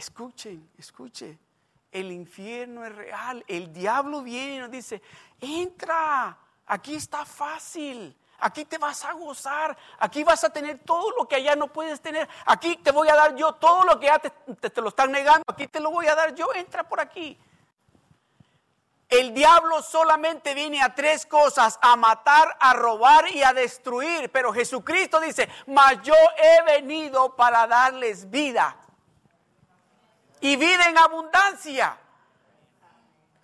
Escuchen, 0.00 0.66
escuchen. 0.78 1.38
El 1.92 2.10
infierno 2.10 2.86
es 2.86 2.94
real. 2.96 3.44
El 3.46 3.70
diablo 3.70 4.22
viene 4.22 4.54
y 4.54 4.58
nos 4.58 4.70
dice, 4.70 5.02
entra, 5.38 6.38
aquí 6.64 6.94
está 6.94 7.26
fácil. 7.26 8.16
Aquí 8.38 8.64
te 8.64 8.78
vas 8.78 9.04
a 9.04 9.12
gozar. 9.12 9.76
Aquí 9.98 10.24
vas 10.24 10.42
a 10.42 10.48
tener 10.48 10.78
todo 10.78 11.10
lo 11.18 11.28
que 11.28 11.36
allá 11.36 11.54
no 11.54 11.70
puedes 11.70 12.00
tener. 12.00 12.26
Aquí 12.46 12.76
te 12.76 12.92
voy 12.92 13.10
a 13.10 13.14
dar 13.14 13.36
yo 13.36 13.52
todo 13.56 13.84
lo 13.84 14.00
que 14.00 14.06
ya 14.06 14.18
te, 14.18 14.30
te 14.70 14.80
lo 14.80 14.88
están 14.88 15.12
negando. 15.12 15.44
Aquí 15.46 15.66
te 15.66 15.80
lo 15.80 15.90
voy 15.90 16.06
a 16.06 16.14
dar 16.14 16.34
yo. 16.34 16.48
Entra 16.54 16.82
por 16.82 16.98
aquí. 16.98 17.38
El 19.06 19.34
diablo 19.34 19.82
solamente 19.82 20.54
viene 20.54 20.80
a 20.80 20.94
tres 20.94 21.26
cosas, 21.26 21.78
a 21.82 21.94
matar, 21.96 22.56
a 22.58 22.72
robar 22.72 23.28
y 23.28 23.42
a 23.42 23.52
destruir. 23.52 24.30
Pero 24.32 24.50
Jesucristo 24.50 25.20
dice, 25.20 25.46
mas 25.66 26.00
yo 26.02 26.14
he 26.38 26.62
venido 26.62 27.36
para 27.36 27.66
darles 27.66 28.30
vida 28.30 28.78
y 30.40 30.56
vida 30.56 30.88
en 30.88 30.98
abundancia. 30.98 31.98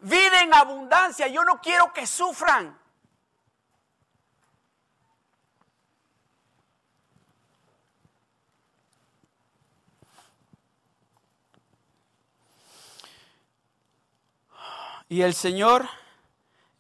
Vida 0.01 0.43
en 0.43 0.55
abundancia. 0.55 1.29
Yo 1.29 1.45
no 1.45 1.61
quiero 1.61 1.93
que 1.93 2.07
sufran. 2.07 2.79
Y 15.09 15.23
el 15.23 15.35
Señor, 15.35 15.89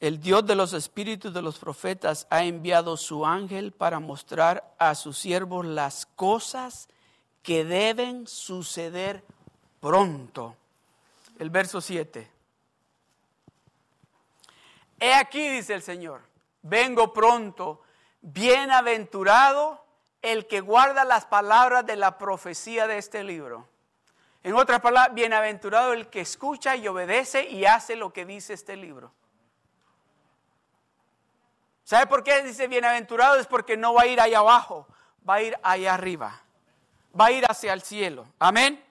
el 0.01 0.21
Dios 0.21 0.45
de 0.47 0.57
los 0.57 0.73
espíritus 0.73 1.33
de 1.33 1.43
los 1.43 1.59
profetas, 1.59 2.27
ha 2.29 2.43
enviado 2.43 2.97
su 2.97 3.25
ángel 3.25 3.73
para 3.73 4.01
mostrar 4.01 4.75
a 4.79 4.97
sus 4.97 5.17
siervos 5.17 5.64
las 5.64 6.07
cosas 6.07 6.89
que 7.45 7.64
deben 7.64 8.27
suceder 8.27 9.25
pronto. 9.87 10.57
El 11.39 11.49
verso 11.49 11.80
7. 11.80 12.28
He 14.99 15.14
aquí, 15.14 15.49
dice 15.49 15.74
el 15.74 15.82
Señor, 15.82 16.22
vengo 16.62 17.12
pronto, 17.12 17.82
bienaventurado 18.20 19.87
el 20.22 20.49
que 20.49 20.61
guarda 20.61 21.05
las 21.05 21.26
palabras 21.26 21.87
de 21.87 21.95
la 21.95 22.18
profecía 22.18 22.89
de 22.89 22.99
este 22.99 23.22
libro. 23.22 23.68
En 24.43 24.55
otras 24.55 24.80
palabras, 24.80 25.14
bienaventurado 25.14 25.93
el 25.93 26.09
que 26.09 26.22
escucha 26.22 26.74
y 26.74 26.89
obedece 26.89 27.49
y 27.49 27.64
hace 27.64 27.95
lo 27.95 28.12
que 28.12 28.26
dice 28.26 28.55
este 28.55 28.74
libro. 28.74 29.12
¿Sabe 31.84 32.09
por 32.09 32.24
qué 32.24 32.43
dice 32.43 32.66
bienaventurado? 32.66 33.37
Es 33.37 33.47
porque 33.47 33.76
no 33.76 33.95
va 33.95 34.03
a 34.03 34.07
ir 34.09 34.20
allá 34.20 34.39
abajo, 34.39 34.89
va 35.28 35.34
a 35.34 35.43
ir 35.43 35.57
allá 35.62 35.95
arriba, 35.95 36.43
va 37.18 37.26
a 37.26 37.30
ir 37.30 37.45
hacia 37.49 37.72
el 37.72 37.82
cielo. 37.82 38.26
Amén. 38.41 38.86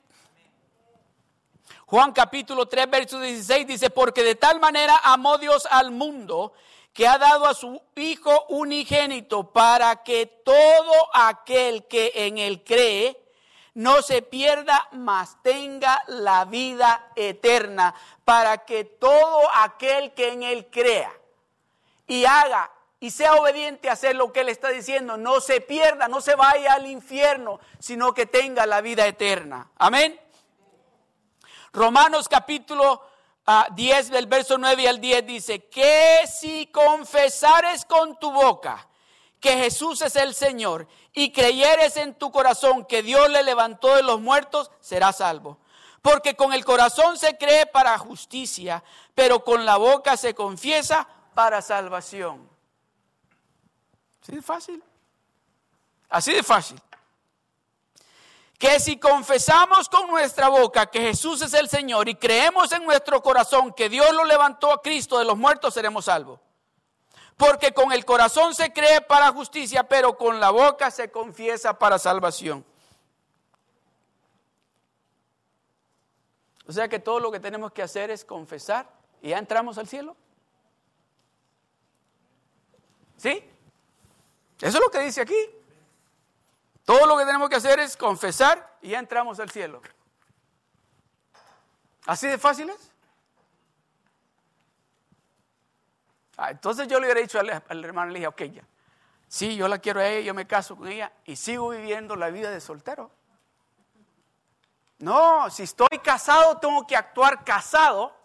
Juan 1.88 2.14
capítulo 2.14 2.66
3, 2.68 2.90
verso 2.90 3.20
16 3.20 3.68
dice, 3.68 3.90
porque 3.92 4.24
de 4.24 4.36
tal 4.36 4.60
manera 4.60 5.00
amó 5.04 5.38
Dios 5.38 5.68
al 5.70 5.92
mundo 5.92 6.54
que 6.94 7.08
ha 7.08 7.20
dado 7.20 7.46
a 7.46 7.54
su 7.54 7.80
Hijo 7.96 8.46
unigénito 8.50 9.52
para 9.52 10.02
que 10.04 10.26
todo 10.26 10.94
aquel 11.14 11.86
que 11.86 12.12
en 12.16 12.40
él 12.40 12.64
cree 12.64 13.22
no 13.76 14.02
se 14.02 14.22
pierda, 14.22 14.88
mas 14.94 15.38
tenga 15.44 16.02
la 16.08 16.46
vida 16.46 17.12
eterna, 17.16 17.94
para 18.24 18.60
que 18.60 18.86
todo 18.86 19.42
aquel 19.54 20.14
que 20.14 20.30
en 20.30 20.44
él 20.44 20.68
crea 20.72 21.12
y 22.08 22.26
haga 22.26 22.72
y 23.00 23.12
sea 23.12 23.36
obediente 23.36 23.90
a 23.90 23.94
hacer 23.94 24.16
lo 24.16 24.32
que 24.32 24.40
él 24.40 24.50
está 24.50 24.70
diciendo, 24.70 25.18
no 25.18 25.42
se 25.42 25.62
pierda, 25.62 26.08
no 26.08 26.22
se 26.22 26.36
vaya 26.36 26.74
al 26.74 26.88
infierno, 26.88 27.60
sino 27.78 28.14
que 28.14 28.26
tenga 28.26 28.66
la 28.66 28.82
vida 28.82 29.06
eterna. 29.06 29.70
Amén. 29.78 30.20
Romanos 31.76 32.30
capítulo 32.30 33.02
10 33.76 34.08
ah, 34.08 34.12
del 34.12 34.28
verso 34.28 34.58
9 34.58 34.88
al 34.88 35.02
10 35.02 35.26
dice, 35.26 35.66
que 35.66 36.22
si 36.26 36.68
confesares 36.68 37.84
con 37.84 38.18
tu 38.18 38.32
boca 38.32 38.88
que 39.42 39.58
Jesús 39.58 40.02
es 40.02 40.16
el 40.16 40.34
Señor 40.34 40.88
y 41.12 41.34
creyeres 41.34 41.98
en 41.98 42.16
tu 42.16 42.32
corazón 42.32 42.86
que 42.86 43.04
Dios 43.04 43.30
le 43.30 43.44
levantó 43.44 43.94
de 43.96 44.04
los 44.04 44.22
muertos, 44.22 44.72
serás 44.80 45.18
salvo. 45.18 45.60
Porque 46.02 46.36
con 46.36 46.54
el 46.54 46.64
corazón 46.64 47.18
se 47.18 47.38
cree 47.38 47.66
para 47.66 47.98
justicia, 47.98 48.82
pero 49.14 49.44
con 49.44 49.66
la 49.66 49.76
boca 49.76 50.16
se 50.16 50.34
confiesa 50.34 51.08
para 51.34 51.62
salvación. 51.62 52.50
Así 54.22 54.32
de 54.32 54.42
fácil. 54.42 54.84
Así 56.10 56.32
de 56.32 56.42
fácil 56.42 56.82
que 58.58 58.80
si 58.80 58.98
confesamos 58.98 59.90
con 59.90 60.08
nuestra 60.08 60.48
boca 60.48 60.86
que 60.86 61.02
Jesús 61.02 61.42
es 61.42 61.54
el 61.54 61.68
Señor 61.68 62.08
y 62.08 62.16
creemos 62.16 62.72
en 62.72 62.86
nuestro 62.86 63.22
corazón 63.22 63.74
que 63.74 63.90
Dios 63.90 64.14
lo 64.14 64.24
levantó 64.24 64.72
a 64.72 64.82
Cristo 64.82 65.20
de 65.20 65.26
los 65.26 65.38
muertos, 65.38 65.74
seremos 65.74 66.06
salvos. 66.06 66.40
Porque 67.36 67.74
con 67.74 67.92
el 67.92 68.06
corazón 68.06 68.56
se 68.56 68.72
cree 68.72 69.02
para 69.02 69.32
justicia, 69.32 69.84
pero 69.84 70.18
con 70.18 70.40
la 70.40 70.52
boca 70.52 70.90
se 70.90 71.12
confiesa 71.12 71.78
para 71.78 72.00
salvación. 72.00 72.66
O 76.68 76.72
sea 76.72 76.88
que 76.88 77.00
todo 77.00 77.20
lo 77.20 77.32
que 77.32 77.42
tenemos 77.42 77.74
que 77.74 77.84
hacer 77.84 78.10
es 78.10 78.24
confesar 78.24 78.90
y 79.22 79.30
ya 79.30 79.38
entramos 79.38 79.78
al 79.78 79.88
cielo. 79.88 80.16
¿Sí? 83.18 83.44
Eso 84.62 84.78
es 84.78 84.84
lo 84.84 84.90
que 84.90 85.00
dice 85.00 85.22
aquí. 85.22 85.36
Todo 86.86 87.08
lo 87.08 87.18
que 87.18 87.26
tenemos 87.26 87.50
que 87.50 87.56
hacer 87.56 87.80
es 87.80 87.98
confesar 87.98 88.78
y 88.82 88.90
ya 88.90 89.00
entramos 89.00 89.40
al 89.40 89.50
cielo. 89.50 89.82
¿Así 92.06 92.28
de 92.28 92.38
fácil 92.38 92.70
es? 92.70 92.92
Ah, 96.38 96.52
entonces 96.52 96.88
yo 96.88 97.00
le 97.00 97.08
hubiera 97.08 97.22
dicho 97.22 97.40
al, 97.40 97.84
hermano, 97.84 98.12
le 98.12 98.20
dije, 98.20 98.28
ok, 98.28 98.42
ya. 98.44 98.64
Sí, 99.28 99.56
yo 99.56 99.68
la 99.68 99.80
quiero 99.80 100.00
a 100.00 100.08
ella, 100.08 100.28
yo 100.28 100.34
me 100.36 100.46
caso 100.46 100.76
con 100.76 100.88
ella 100.88 101.12
y 101.26 101.36
sigo 101.36 101.70
viviendo 101.70 102.16
la 102.16 102.30
vida 102.30 102.52
de 102.52 102.62
soltero. 102.62 103.10
No, 105.00 105.50
si 105.50 105.64
estoy 105.64 106.00
casado, 106.04 106.58
tengo 106.58 106.86
que 106.86 106.96
actuar 106.96 107.44
casado 107.44 108.16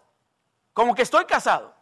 como 0.73 0.93
que 0.93 1.01
estoy 1.01 1.25
casado. 1.25 1.75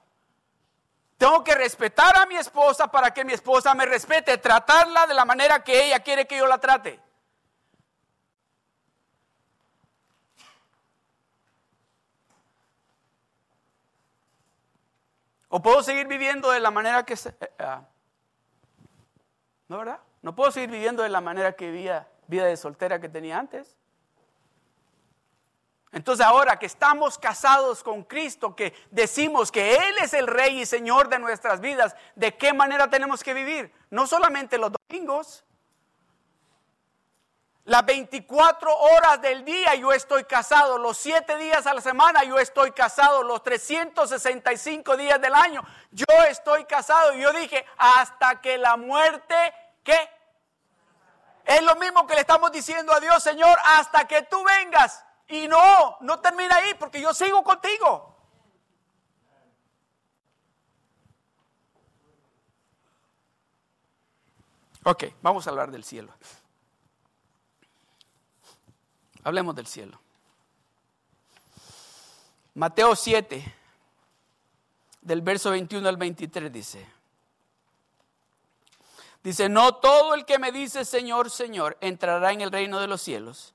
Tengo 1.20 1.44
que 1.44 1.54
respetar 1.54 2.16
a 2.18 2.26
mi 2.26 2.36
esposa 2.36 2.90
para 2.90 3.14
que 3.14 3.26
mi 3.26 3.34
esposa 3.34 3.76
me 3.76 3.86
respete, 3.86 4.38
tratarla 4.38 5.06
de 5.06 5.14
la 5.14 5.26
manera 5.26 5.62
que 5.62 5.88
ella 5.88 6.00
quiere 6.00 6.26
que 6.26 6.38
yo 6.38 6.48
la 6.48 6.60
trate. 6.60 6.98
O 15.50 15.62
puedo 15.62 15.84
seguir 15.84 16.08
viviendo 16.08 16.52
de 16.52 16.62
la 16.62 16.72
manera 16.72 17.04
que... 17.04 17.18
Se, 17.18 17.30
eh, 17.30 17.52
ah, 17.60 17.82
¿No 19.68 19.80
verdad? 19.80 20.00
No 20.22 20.34
puedo 20.36 20.52
seguir 20.52 20.70
viviendo 20.70 21.04
de 21.04 21.10
la 21.10 21.20
manera 21.20 21.52
que 21.52 21.70
vivía 21.70 22.08
vida 22.28 22.46
de 22.46 22.56
soltera 22.56 23.02
que 23.02 23.10
tenía 23.10 23.38
antes. 23.38 23.79
Entonces 25.92 26.26
ahora 26.26 26.60
que 26.60 26.68
estamos 26.68 27.18
casados 27.18 27.84
con 27.84 28.04
Cristo, 28.04 28.56
que 28.56 28.74
decimos 28.92 29.52
que 29.52 29.76
Él 29.76 29.96
es 30.02 30.14
el 30.14 30.28
Rey 30.28 30.62
y 30.62 30.66
Señor 30.66 31.10
de 31.10 31.18
nuestras 31.18 31.62
vidas, 31.62 31.96
¿de 32.16 32.36
qué 32.38 32.54
manera 32.54 32.90
tenemos 32.90 33.24
que 33.24 33.34
vivir? 33.34 33.74
No 33.90 34.06
solamente 34.06 34.58
los 34.58 34.72
domingos, 34.72 35.44
las 37.66 37.86
24 37.86 38.76
horas 38.76 39.22
del 39.22 39.46
día 39.46 39.76
yo 39.76 39.92
estoy 39.92 40.24
casado, 40.24 40.78
los 40.78 40.98
7 40.98 41.38
días 41.38 41.68
a 41.68 41.74
la 41.74 41.82
semana 41.82 42.24
yo 42.24 42.40
estoy 42.40 42.72
casado, 42.72 43.24
los 43.24 43.44
365 43.44 44.98
días 44.98 45.22
del 45.22 45.36
año 45.36 45.64
yo 45.92 46.06
estoy 46.30 46.66
casado. 46.66 47.14
Y 47.14 47.22
yo 47.22 47.32
dije, 47.34 47.66
hasta 47.78 48.42
que 48.42 48.58
la 48.58 48.78
muerte 48.78 49.36
¿qué? 49.84 50.10
Es 51.46 51.64
lo 51.64 51.76
mismo 51.76 52.06
que 52.06 52.14
le 52.14 52.22
estamos 52.22 52.52
diciendo 52.52 52.94
a 52.94 53.00
Dios, 53.00 53.24
Señor, 53.24 53.58
hasta 53.64 54.08
que 54.08 54.22
tú 54.24 54.44
vengas. 54.44 55.04
Y 55.30 55.48
no, 55.48 55.98
no 56.02 56.20
termina 56.20 56.56
ahí 56.56 56.74
porque 56.80 57.02
yo 57.02 57.14
sigo 57.14 57.44
contigo. 57.44 58.16
Ok, 64.84 65.04
vamos 65.22 65.46
a 65.46 65.52
hablar 65.52 65.72
del 65.72 65.84
cielo. 65.84 66.12
Hablemos 69.24 69.56
del 69.56 69.68
cielo. 69.68 70.00
Mateo 72.56 72.96
7, 72.96 73.56
del 75.02 75.22
verso 75.22 75.52
21 75.52 75.88
al 75.88 75.98
23 75.98 76.52
dice, 76.52 76.86
dice, 79.24 79.48
no 79.48 79.76
todo 79.76 80.16
el 80.16 80.26
que 80.26 80.40
me 80.40 80.52
dice 80.52 80.84
Señor, 80.84 81.30
Señor, 81.30 81.78
entrará 81.82 82.32
en 82.34 82.42
el 82.42 82.52
reino 82.52 82.80
de 82.80 82.88
los 82.88 83.02
cielos, 83.02 83.54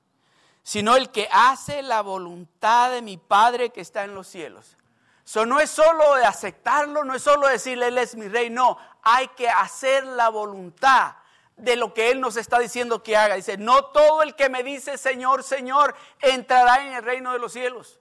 sino 0.65 0.95
el 0.95 1.11
que 1.11 1.29
hace 1.31 1.83
la 1.83 2.01
voluntad 2.01 2.89
de 2.89 3.03
mi 3.03 3.17
Padre 3.17 3.69
que 3.69 3.81
está 3.81 4.03
en 4.03 4.15
los 4.15 4.25
cielos. 4.25 4.77
Eso 5.23 5.45
no 5.45 5.59
es 5.59 5.69
solo 5.69 6.15
de 6.15 6.25
aceptarlo, 6.25 7.03
no 7.03 7.13
es 7.13 7.21
solo 7.21 7.47
decirle, 7.47 7.89
Él 7.89 7.99
es 7.99 8.15
mi 8.15 8.27
rey, 8.27 8.49
no, 8.49 8.75
hay 9.03 9.27
que 9.29 9.47
hacer 9.47 10.03
la 10.07 10.29
voluntad 10.29 11.17
de 11.55 11.75
lo 11.75 11.93
que 11.93 12.09
Él 12.09 12.19
nos 12.19 12.35
está 12.35 12.57
diciendo 12.57 13.03
que 13.03 13.15
haga. 13.15 13.35
Dice, 13.35 13.57
no 13.57 13.85
todo 13.85 14.23
el 14.23 14.33
que 14.33 14.49
me 14.49 14.63
dice 14.63 14.97
Señor, 14.97 15.43
Señor, 15.43 15.95
entrará 16.19 16.83
en 16.83 16.93
el 16.95 17.03
reino 17.03 17.31
de 17.31 17.37
los 17.37 17.53
cielos, 17.53 17.99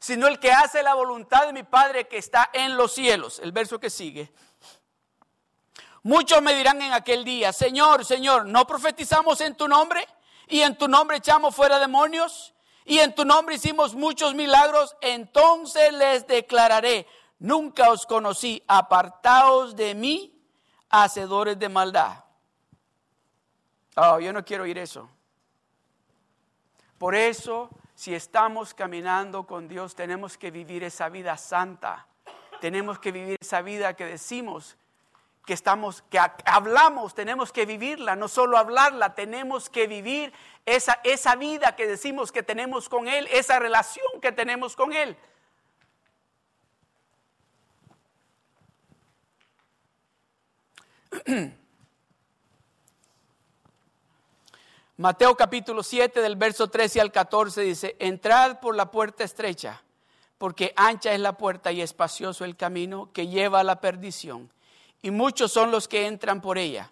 sino 0.00 0.26
el 0.26 0.40
que 0.40 0.50
hace 0.50 0.82
la 0.82 0.94
voluntad 0.94 1.46
de 1.46 1.52
mi 1.52 1.62
Padre 1.62 2.08
que 2.08 2.18
está 2.18 2.50
en 2.52 2.76
los 2.76 2.92
cielos. 2.92 3.38
El 3.38 3.52
verso 3.52 3.78
que 3.78 3.90
sigue. 3.90 4.32
Muchos 6.02 6.42
me 6.42 6.52
dirán 6.56 6.82
en 6.82 6.94
aquel 6.94 7.24
día, 7.24 7.52
Señor, 7.52 8.04
Señor, 8.04 8.44
¿no 8.46 8.66
profetizamos 8.66 9.40
en 9.40 9.54
tu 9.54 9.68
nombre? 9.68 10.04
Y 10.52 10.60
en 10.60 10.76
tu 10.76 10.86
nombre 10.86 11.16
echamos 11.16 11.56
fuera 11.56 11.78
demonios. 11.78 12.52
Y 12.84 12.98
en 12.98 13.14
tu 13.14 13.24
nombre 13.24 13.54
hicimos 13.54 13.94
muchos 13.94 14.34
milagros. 14.34 14.94
Entonces 15.00 15.94
les 15.94 16.26
declararé, 16.26 17.06
nunca 17.38 17.90
os 17.90 18.04
conocí, 18.04 18.62
apartaos 18.68 19.74
de 19.74 19.94
mí, 19.94 20.38
hacedores 20.90 21.58
de 21.58 21.70
maldad. 21.70 22.24
Oh, 23.96 24.20
yo 24.20 24.30
no 24.34 24.44
quiero 24.44 24.64
oír 24.64 24.76
eso. 24.76 25.08
Por 26.98 27.14
eso, 27.14 27.70
si 27.94 28.14
estamos 28.14 28.74
caminando 28.74 29.46
con 29.46 29.68
Dios, 29.68 29.94
tenemos 29.94 30.36
que 30.36 30.50
vivir 30.50 30.84
esa 30.84 31.08
vida 31.08 31.38
santa. 31.38 32.06
Tenemos 32.60 32.98
que 32.98 33.10
vivir 33.10 33.38
esa 33.40 33.62
vida 33.62 33.94
que 33.94 34.04
decimos 34.04 34.76
que 35.44 35.54
estamos, 35.54 36.02
que 36.02 36.18
hablamos, 36.44 37.14
tenemos 37.14 37.52
que 37.52 37.66
vivirla, 37.66 38.14
no 38.14 38.28
solo 38.28 38.58
hablarla, 38.58 39.14
tenemos 39.14 39.68
que 39.68 39.86
vivir 39.86 40.32
esa, 40.66 41.00
esa 41.02 41.34
vida 41.34 41.74
que 41.74 41.86
decimos 41.86 42.30
que 42.30 42.42
tenemos 42.42 42.88
con 42.88 43.08
Él, 43.08 43.28
esa 43.32 43.58
relación 43.58 44.06
que 44.20 44.30
tenemos 44.32 44.76
con 44.76 44.92
Él. 44.92 45.16
Mateo 54.96 55.36
capítulo 55.36 55.82
7 55.82 56.20
del 56.20 56.36
verso 56.36 56.68
13 56.68 57.00
al 57.00 57.10
14 57.10 57.62
dice, 57.62 57.96
entrad 57.98 58.60
por 58.60 58.76
la 58.76 58.92
puerta 58.92 59.24
estrecha, 59.24 59.82
porque 60.38 60.72
ancha 60.76 61.12
es 61.12 61.18
la 61.18 61.36
puerta 61.36 61.72
y 61.72 61.82
espacioso 61.82 62.44
el 62.44 62.56
camino 62.56 63.10
que 63.12 63.26
lleva 63.26 63.58
a 63.60 63.64
la 63.64 63.80
perdición, 63.80 64.48
y 65.02 65.10
muchos 65.10 65.52
son 65.52 65.70
los 65.70 65.88
que 65.88 66.06
entran 66.06 66.40
por 66.40 66.56
ella, 66.56 66.90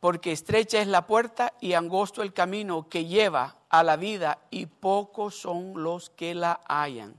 porque 0.00 0.32
estrecha 0.32 0.80
es 0.80 0.86
la 0.86 1.06
puerta 1.06 1.54
y 1.60 1.72
angosto 1.72 2.22
el 2.22 2.32
camino 2.32 2.88
que 2.88 3.06
lleva 3.06 3.56
a 3.70 3.82
la 3.82 3.96
vida, 3.96 4.38
y 4.50 4.66
pocos 4.66 5.34
son 5.34 5.82
los 5.82 6.10
que 6.10 6.34
la 6.34 6.60
hallan. 6.68 7.14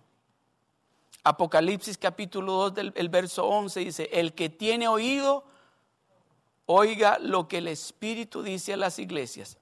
Apocalipsis 1.24 1.98
capítulo 1.98 2.70
2 2.70 2.94
del 2.94 3.10
verso 3.10 3.46
11 3.46 3.80
dice, 3.82 4.10
el 4.14 4.34
que 4.34 4.50
tiene 4.50 4.88
oído, 4.88 5.44
oiga 6.66 7.18
lo 7.20 7.48
que 7.48 7.58
el 7.58 7.68
Espíritu 7.68 8.42
dice 8.42 8.74
a 8.74 8.78
las 8.78 9.00
iglesias. 9.00 9.58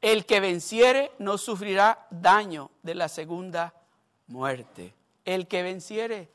El 0.00 0.26
que 0.26 0.40
venciere 0.40 1.12
no 1.18 1.38
sufrirá 1.38 2.06
daño 2.10 2.70
de 2.82 2.94
la 2.96 3.08
segunda 3.08 3.72
muerte. 4.26 4.94
El 5.24 5.46
que 5.46 5.62
venciere, 5.62 6.28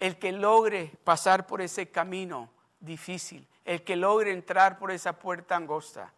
el 0.00 0.18
que 0.18 0.32
logre 0.32 0.92
pasar 1.04 1.46
por 1.46 1.62
ese 1.62 1.90
camino 1.90 2.50
difícil, 2.80 3.46
el 3.64 3.84
que 3.84 3.94
logre 3.94 4.32
entrar 4.32 4.78
por 4.78 4.90
esa 4.90 5.12
puerta 5.12 5.54
angosta. 5.54 6.12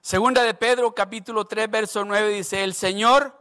Segunda 0.00 0.42
de 0.42 0.54
Pedro 0.54 0.94
capítulo 0.94 1.44
3 1.44 1.70
verso 1.70 2.04
9 2.04 2.30
dice, 2.30 2.64
el 2.64 2.74
Señor 2.74 3.38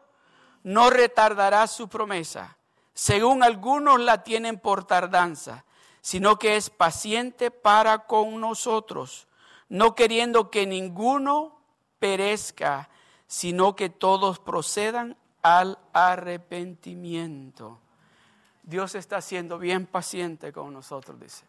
no 0.61 0.91
retardará 0.91 1.65
su 1.65 1.87
promesa, 1.87 2.57
según 2.93 3.41
algunos 3.41 3.99
la 3.99 4.23
tienen 4.23 4.59
por 4.59 4.85
tardanza 4.85 5.65
sino 6.01 6.39
que 6.39 6.55
es 6.55 6.69
paciente 6.69 7.51
para 7.51 8.05
con 8.05 8.39
nosotros, 8.39 9.27
no 9.67 9.95
queriendo 9.95 10.49
que 10.49 10.65
ninguno 10.65 11.59
perezca, 11.99 12.88
sino 13.29 13.75
que 13.75 13.89
todos 13.91 14.39
procedan 14.39 15.15
al 15.43 15.77
arrepentimiento. 15.93 17.79
Dios 18.63 18.95
está 18.95 19.21
siendo 19.21 19.59
bien 19.59 19.85
paciente 19.85 20.51
con 20.51 20.73
nosotros, 20.73 21.19
dice. 21.19 21.45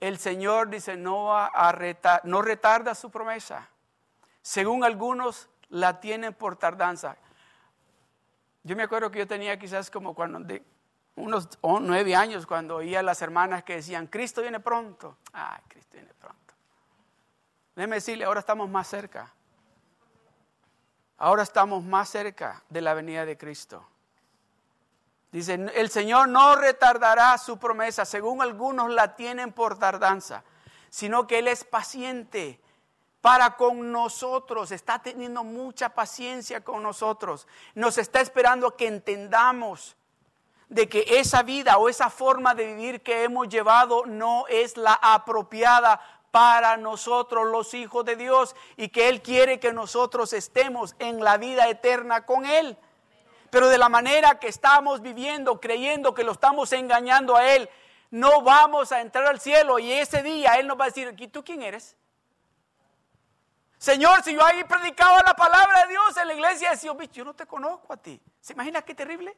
El 0.00 0.16
Señor 0.16 0.70
dice, 0.70 0.96
no, 0.96 1.24
va 1.24 1.50
a 1.54 2.22
no 2.24 2.40
retarda 2.40 2.94
su 2.94 3.10
promesa. 3.10 3.68
Según 4.40 4.82
algunos 4.82 5.50
la 5.68 6.00
tienen 6.00 6.32
por 6.32 6.56
tardanza. 6.56 7.18
Yo 8.62 8.74
me 8.74 8.84
acuerdo 8.84 9.10
que 9.10 9.18
yo 9.18 9.26
tenía 9.26 9.58
quizás 9.58 9.90
como 9.90 10.14
cuando 10.14 10.40
unos 11.16 11.50
nueve 11.62 12.16
años 12.16 12.46
cuando 12.46 12.76
oía 12.76 13.00
a 13.00 13.02
las 13.02 13.20
hermanas 13.20 13.62
que 13.62 13.74
decían, 13.74 14.06
Cristo 14.06 14.40
viene 14.40 14.58
pronto. 14.58 15.18
Ay, 15.34 15.60
Cristo 15.68 15.98
viene 15.98 16.14
pronto. 16.14 16.54
Déjeme 17.76 17.96
decirle, 17.96 18.24
ahora 18.24 18.40
estamos 18.40 18.70
más 18.70 18.88
cerca. 18.88 19.34
Ahora 21.22 21.42
estamos 21.42 21.84
más 21.84 22.08
cerca 22.08 22.62
de 22.70 22.80
la 22.80 22.94
venida 22.94 23.26
de 23.26 23.36
Cristo. 23.36 23.86
Dice, 25.30 25.52
el 25.52 25.90
Señor 25.90 26.28
no 26.28 26.56
retardará 26.56 27.36
su 27.36 27.58
promesa, 27.58 28.06
según 28.06 28.40
algunos 28.40 28.90
la 28.90 29.16
tienen 29.16 29.52
por 29.52 29.78
tardanza, 29.78 30.42
sino 30.88 31.26
que 31.26 31.40
Él 31.40 31.48
es 31.48 31.62
paciente 31.62 32.58
para 33.20 33.56
con 33.56 33.92
nosotros, 33.92 34.72
está 34.72 35.00
teniendo 35.00 35.44
mucha 35.44 35.90
paciencia 35.90 36.64
con 36.64 36.82
nosotros, 36.82 37.46
nos 37.74 37.98
está 37.98 38.22
esperando 38.22 38.74
que 38.74 38.86
entendamos 38.86 39.96
de 40.70 40.88
que 40.88 41.04
esa 41.06 41.42
vida 41.42 41.76
o 41.76 41.90
esa 41.90 42.08
forma 42.08 42.54
de 42.54 42.64
vivir 42.64 43.02
que 43.02 43.24
hemos 43.24 43.46
llevado 43.50 44.06
no 44.06 44.46
es 44.48 44.78
la 44.78 44.94
apropiada 44.94 46.00
para 46.30 46.76
nosotros 46.76 47.48
los 47.48 47.74
hijos 47.74 48.04
de 48.04 48.16
Dios 48.16 48.54
y 48.76 48.88
que 48.88 49.08
Él 49.08 49.22
quiere 49.22 49.60
que 49.60 49.72
nosotros 49.72 50.32
estemos 50.32 50.94
en 50.98 51.22
la 51.22 51.36
vida 51.38 51.68
eterna 51.68 52.24
con 52.24 52.46
Él. 52.46 52.76
Pero 53.50 53.68
de 53.68 53.78
la 53.78 53.88
manera 53.88 54.38
que 54.38 54.48
estamos 54.48 55.02
viviendo, 55.02 55.60
creyendo 55.60 56.14
que 56.14 56.22
lo 56.22 56.32
estamos 56.32 56.72
engañando 56.72 57.36
a 57.36 57.48
Él, 57.54 57.68
no 58.10 58.42
vamos 58.42 58.92
a 58.92 59.00
entrar 59.00 59.26
al 59.26 59.40
cielo 59.40 59.78
y 59.78 59.92
ese 59.92 60.22
día 60.22 60.54
Él 60.54 60.66
nos 60.66 60.78
va 60.78 60.84
a 60.84 60.88
decir, 60.88 61.14
¿y 61.16 61.28
tú 61.28 61.44
quién 61.44 61.62
eres? 61.62 61.96
Señor, 63.78 64.22
si 64.22 64.34
yo 64.34 64.44
ahí 64.44 64.62
predicaba 64.64 65.22
la 65.26 65.34
palabra 65.34 65.82
de 65.82 65.88
Dios 65.88 66.16
en 66.18 66.28
la 66.28 66.34
iglesia, 66.34 66.70
decía, 66.70 66.92
yo 67.12 67.24
no 67.24 67.34
te 67.34 67.46
conozco 67.46 67.92
a 67.92 67.96
ti. 67.96 68.20
¿Se 68.40 68.52
imagina 68.52 68.82
qué 68.82 68.94
terrible? 68.94 69.36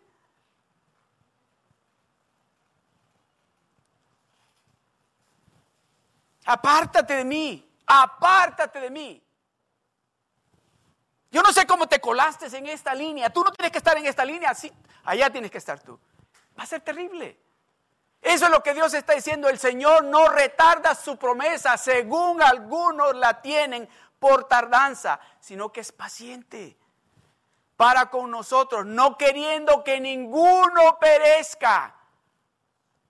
Apártate 6.45 7.17
de 7.17 7.25
mí, 7.25 7.71
apártate 7.87 8.81
de 8.81 8.91
mí. 8.91 9.23
Yo 11.31 11.43
no 11.43 11.53
sé 11.53 11.67
cómo 11.67 11.87
te 11.87 12.01
colaste 12.01 12.55
en 12.57 12.67
esta 12.67 12.95
línea. 12.95 13.31
Tú 13.31 13.43
no 13.43 13.53
tienes 13.53 13.73
que 13.73 13.79
estar 13.79 13.97
en 13.97 14.07
esta 14.07 14.25
línea, 14.25 14.55
sí, 14.55 14.71
allá 15.05 15.31
tienes 15.31 15.51
que 15.51 15.59
estar 15.59 15.81
tú. 15.81 15.99
Va 16.59 16.65
a 16.65 16.67
ser 16.67 16.81
terrible. 16.81 17.39
Eso 18.21 18.45
es 18.45 18.51
lo 18.51 18.63
que 18.63 18.75
Dios 18.75 18.93
está 18.95 19.15
diciendo. 19.15 19.49
El 19.49 19.59
Señor 19.59 20.05
no 20.05 20.29
retarda 20.29 20.95
su 20.95 21.17
promesa, 21.17 21.77
según 21.77 22.43
algunos 22.43 23.17
la 23.17 23.41
tienen 23.41 23.89
por 24.19 24.45
tardanza, 24.45 25.19
sino 25.41 25.73
que 25.73 25.81
es 25.81 25.91
paciente 25.91 26.77
para 27.77 28.11
con 28.11 28.31
nosotros, 28.31 28.87
no 28.87 29.17
queriendo 29.17 29.83
que 29.83 29.99
ninguno 29.99 30.99
perezca. 31.01 31.97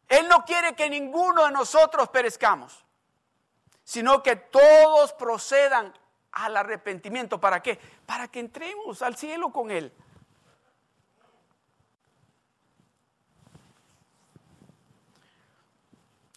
Él 0.09 0.29
no 0.29 0.45
quiere 0.45 0.75
que 0.75 0.89
ninguno 0.89 1.45
de 1.47 1.53
nosotros 1.53 2.09
perezcamos 2.09 2.83
sino 3.85 4.23
que 4.23 4.37
todos 4.37 5.13
procedan 5.13 5.93
al 6.33 6.57
arrepentimiento. 6.57 7.41
¿Para 7.41 7.63
qué? 7.63 7.79
Para 8.07 8.29
que 8.29 8.41
entremos 8.41 9.03
al 9.03 9.17
cielo 9.17 9.53
con 9.53 9.71
Él. 9.71 9.93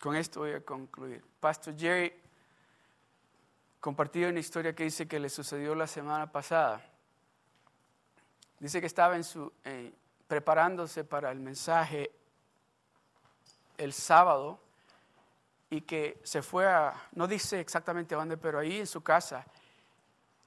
Con 0.02 0.16
esto 0.16 0.42
voy 0.42 0.54
a 0.54 0.62
concluir. 0.62 1.24
Pastor 1.40 1.76
Jerry 1.76 2.14
compartió 3.80 4.30
una 4.30 4.40
historia 4.40 4.76
que 4.76 4.84
dice 4.84 5.08
que 5.08 5.20
le 5.20 5.30
sucedió 5.30 5.74
la 5.74 5.88
semana 5.88 6.32
pasada. 6.32 6.84
Dice 8.60 8.80
que 8.80 8.88
estaba 8.88 9.16
en 9.16 9.24
su, 9.24 9.52
eh, 9.64 9.94
preparándose 10.28 11.04
para 11.04 11.32
el 11.32 11.40
mensaje 11.40 12.12
el 13.78 13.94
sábado 13.94 14.60
y 15.76 15.82
que 15.82 16.22
se 16.24 16.42
fue 16.42 16.66
a, 16.66 16.94
no 17.14 17.28
dice 17.28 17.60
exactamente 17.60 18.16
dónde, 18.16 18.38
pero 18.38 18.60
ahí 18.60 18.80
en 18.80 18.88
su 18.88 19.04
casa, 19.04 19.46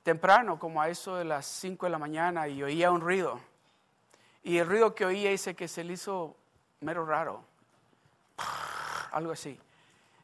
temprano, 0.02 0.58
como 0.58 0.80
a 0.80 0.88
eso 0.88 1.16
de 1.16 1.24
las 1.24 1.44
5 1.44 1.84
de 1.84 1.90
la 1.90 1.98
mañana, 1.98 2.48
y 2.48 2.62
oía 2.62 2.90
un 2.90 3.02
ruido. 3.02 3.38
Y 4.42 4.56
el 4.56 4.66
ruido 4.66 4.94
que 4.94 5.04
oía 5.04 5.30
dice 5.30 5.54
que 5.54 5.68
se 5.68 5.84
le 5.84 5.92
hizo 5.92 6.34
mero 6.80 7.04
raro, 7.04 7.44
algo 9.12 9.32
así. 9.32 9.60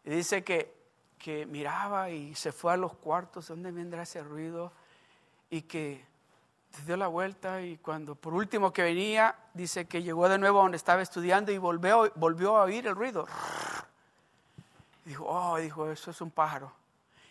Y 0.04 0.10
dice 0.10 0.42
que, 0.42 0.74
que 1.18 1.44
miraba 1.44 2.08
y 2.08 2.34
se 2.34 2.50
fue 2.50 2.72
a 2.72 2.76
los 2.78 2.94
cuartos, 2.94 3.48
¿dónde 3.48 3.72
vendrá 3.72 4.04
ese 4.04 4.22
ruido? 4.22 4.72
Y 5.50 5.62
que 5.62 6.02
dio 6.86 6.96
la 6.96 7.08
vuelta 7.08 7.60
y 7.60 7.76
cuando 7.76 8.14
por 8.14 8.32
último 8.32 8.72
que 8.72 8.82
venía, 8.82 9.36
dice 9.52 9.86
que 9.86 10.02
llegó 10.02 10.28
de 10.30 10.38
nuevo 10.38 10.60
a 10.60 10.62
donde 10.62 10.76
estaba 10.76 11.02
estudiando 11.02 11.52
y 11.52 11.58
volvió, 11.58 12.10
volvió 12.16 12.56
a 12.56 12.62
oír 12.62 12.86
el 12.86 12.96
ruido. 12.96 13.26
Y 15.04 15.10
dijo, 15.10 15.26
oh, 15.26 15.58
dijo, 15.58 15.90
eso 15.90 16.10
es 16.10 16.20
un 16.20 16.30
pájaro. 16.30 16.72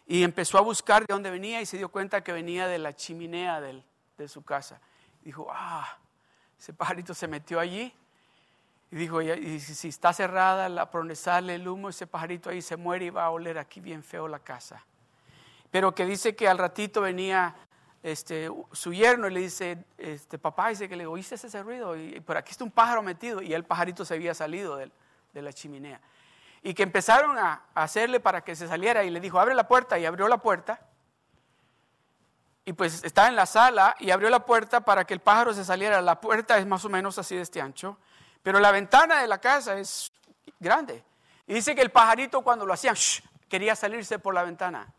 Y 0.05 0.23
empezó 0.23 0.57
a 0.57 0.61
buscar 0.61 1.05
de 1.05 1.13
dónde 1.13 1.29
venía 1.29 1.61
y 1.61 1.65
se 1.65 1.77
dio 1.77 1.89
cuenta 1.89 2.23
que 2.23 2.31
venía 2.31 2.67
de 2.67 2.77
la 2.77 2.95
chimenea 2.95 3.61
de 3.61 4.27
su 4.27 4.43
casa. 4.43 4.79
Y 5.21 5.25
dijo, 5.25 5.47
ah, 5.51 5.97
ese 6.59 6.73
pajarito 6.73 7.13
se 7.13 7.27
metió 7.27 7.59
allí. 7.59 7.93
Y 8.91 8.95
dijo, 8.95 9.21
y 9.21 9.59
si 9.59 9.87
está 9.87 10.13
cerrada, 10.13 10.69
la, 10.69 10.89
sale 11.15 11.55
el 11.55 11.67
humo, 11.67 11.89
ese 11.89 12.05
pajarito 12.05 12.49
ahí 12.49 12.61
se 12.61 12.77
muere 12.77 13.05
y 13.05 13.09
va 13.09 13.25
a 13.25 13.31
oler 13.31 13.57
aquí 13.57 13.79
bien 13.79 14.03
feo 14.03 14.27
la 14.27 14.39
casa. 14.39 14.85
Pero 15.71 15.95
que 15.95 16.05
dice 16.05 16.35
que 16.35 16.47
al 16.47 16.59
ratito 16.59 17.01
venía 17.01 17.55
este, 18.03 18.49
su 18.73 18.93
yerno 18.93 19.29
le 19.29 19.39
dice, 19.39 19.77
este, 19.97 20.37
papá, 20.37 20.69
dice 20.69 20.89
que 20.89 20.97
le 20.97 21.05
oíste 21.05 21.35
ese 21.35 21.63
ruido, 21.63 21.95
y, 21.97 22.19
por 22.19 22.35
aquí 22.35 22.51
está 22.51 22.65
un 22.65 22.71
pájaro 22.71 23.01
metido, 23.01 23.41
y 23.41 23.53
el 23.53 23.63
pajarito 23.63 24.03
se 24.03 24.13
había 24.13 24.33
salido 24.33 24.75
de, 24.75 24.91
la 25.41 25.53
chimenea. 25.53 26.01
Y 26.63 26.73
que 26.73 26.83
empezaron 26.83 27.37
a, 27.37 27.61
hacerle 27.75 28.19
para 28.19 28.43
que 28.43 28.55
se 28.55 28.67
saliera, 28.67 29.03
y 29.03 29.11
le 29.11 29.19
dijo, 29.19 29.39
abre 29.39 29.53
la 29.53 29.67
puerta, 29.67 29.99
y 29.99 30.05
abrió 30.05 30.27
la 30.27 30.37
puerta. 30.37 30.79
Y 32.65 32.73
pues 32.73 33.03
estaba 33.03 33.27
en 33.27 33.35
la 33.35 33.45
sala 33.45 33.95
y 33.99 34.11
abrió 34.11 34.29
la 34.29 34.45
puerta 34.45 34.81
para 34.81 35.05
que 35.05 35.13
el 35.13 35.19
pájaro 35.19 35.53
se 35.53 35.65
saliera. 35.65 36.01
La 36.01 36.21
puerta 36.21 36.57
es 36.57 36.65
más 36.65 36.85
o 36.85 36.89
menos 36.89 37.19
así 37.19 37.35
de 37.35 37.41
este 37.41 37.61
ancho, 37.61 37.97
pero 38.41 38.59
la 38.59 38.71
ventana 38.71 39.21
de 39.21 39.27
la 39.27 39.39
casa 39.39 39.77
es 39.77 40.11
grande. 40.59 41.03
Y 41.45 41.53
dice 41.53 41.75
que 41.75 41.81
el 41.81 41.91
pajarito 41.91 42.41
cuando 42.41 42.65
lo 42.65 42.73
hacían, 42.73 42.95
quería 43.49 43.75
salirse 43.75 44.17
por 44.17 44.33
la 44.33 44.43
ventana. 44.43 44.93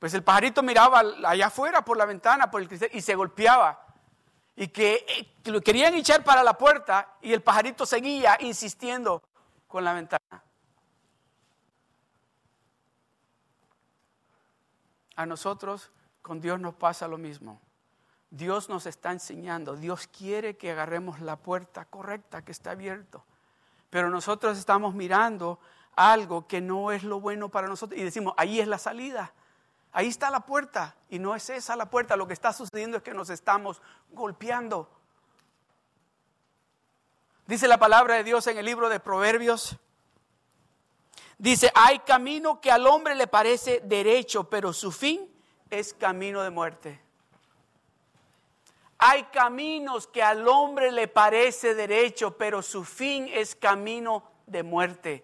Pues 0.00 0.14
el 0.14 0.24
pajarito 0.24 0.64
miraba 0.64 1.00
allá 1.24 1.46
afuera 1.46 1.84
por 1.84 1.96
la 1.96 2.06
ventana 2.06 2.50
por 2.50 2.60
el 2.60 2.90
y 2.92 3.00
se 3.00 3.14
golpeaba. 3.14 3.86
Y 4.56 4.68
que, 4.68 5.06
eh, 5.08 5.32
que, 5.42 5.50
lo 5.52 5.60
querían 5.60 5.94
echar 5.94 6.24
para 6.24 6.42
la 6.42 6.58
puerta 6.58 7.14
y 7.22 7.32
el 7.32 7.40
pajarito 7.40 7.86
seguía 7.86 8.36
insistiendo 8.40 9.22
con 9.72 9.84
la 9.84 9.94
ventana. 9.94 10.44
A 15.16 15.24
nosotros 15.24 15.90
con 16.20 16.42
Dios 16.42 16.60
nos 16.60 16.74
pasa 16.74 17.08
lo 17.08 17.16
mismo. 17.16 17.58
Dios 18.28 18.68
nos 18.68 18.84
está 18.84 19.12
enseñando, 19.12 19.74
Dios 19.76 20.06
quiere 20.08 20.58
que 20.58 20.72
agarremos 20.72 21.20
la 21.20 21.36
puerta 21.36 21.86
correcta 21.86 22.44
que 22.44 22.52
está 22.52 22.72
abierto. 22.72 23.24
Pero 23.88 24.10
nosotros 24.10 24.58
estamos 24.58 24.94
mirando 24.94 25.58
algo 25.96 26.46
que 26.46 26.60
no 26.60 26.92
es 26.92 27.02
lo 27.02 27.18
bueno 27.18 27.48
para 27.48 27.66
nosotros 27.66 27.98
y 27.98 28.04
decimos, 28.04 28.34
ahí 28.36 28.60
es 28.60 28.68
la 28.68 28.76
salida. 28.76 29.32
Ahí 29.90 30.08
está 30.08 30.28
la 30.28 30.40
puerta 30.40 30.96
y 31.08 31.18
no 31.18 31.34
es 31.34 31.48
esa 31.48 31.76
la 31.76 31.88
puerta. 31.88 32.14
Lo 32.16 32.26
que 32.26 32.34
está 32.34 32.52
sucediendo 32.52 32.98
es 32.98 33.02
que 33.02 33.14
nos 33.14 33.30
estamos 33.30 33.80
golpeando. 34.10 34.90
Dice 37.52 37.68
la 37.68 37.76
palabra 37.76 38.14
de 38.14 38.24
Dios 38.24 38.46
en 38.46 38.56
el 38.56 38.64
libro 38.64 38.88
de 38.88 38.98
Proverbios. 38.98 39.76
Dice, 41.36 41.70
hay 41.74 41.98
camino 41.98 42.62
que 42.62 42.70
al 42.70 42.86
hombre 42.86 43.14
le 43.14 43.26
parece 43.26 43.82
derecho, 43.84 44.44
pero 44.44 44.72
su 44.72 44.90
fin 44.90 45.30
es 45.68 45.92
camino 45.92 46.40
de 46.40 46.48
muerte. 46.48 46.98
Hay 48.96 49.24
caminos 49.24 50.06
que 50.06 50.22
al 50.22 50.48
hombre 50.48 50.90
le 50.92 51.08
parece 51.08 51.74
derecho, 51.74 52.38
pero 52.38 52.62
su 52.62 52.84
fin 52.84 53.28
es 53.30 53.54
camino 53.54 54.24
de 54.46 54.62
muerte. 54.62 55.22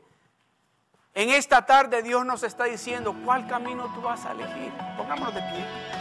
En 1.14 1.30
esta 1.30 1.64
tarde 1.64 2.02
Dios 2.02 2.26
nos 2.26 2.42
está 2.42 2.64
diciendo 2.64 3.16
cuál 3.24 3.48
camino 3.48 3.90
tú 3.94 4.02
vas 4.02 4.26
a 4.26 4.32
elegir. 4.32 4.70
Pongámonos 4.98 5.34
de 5.34 5.40
pie. 5.40 5.97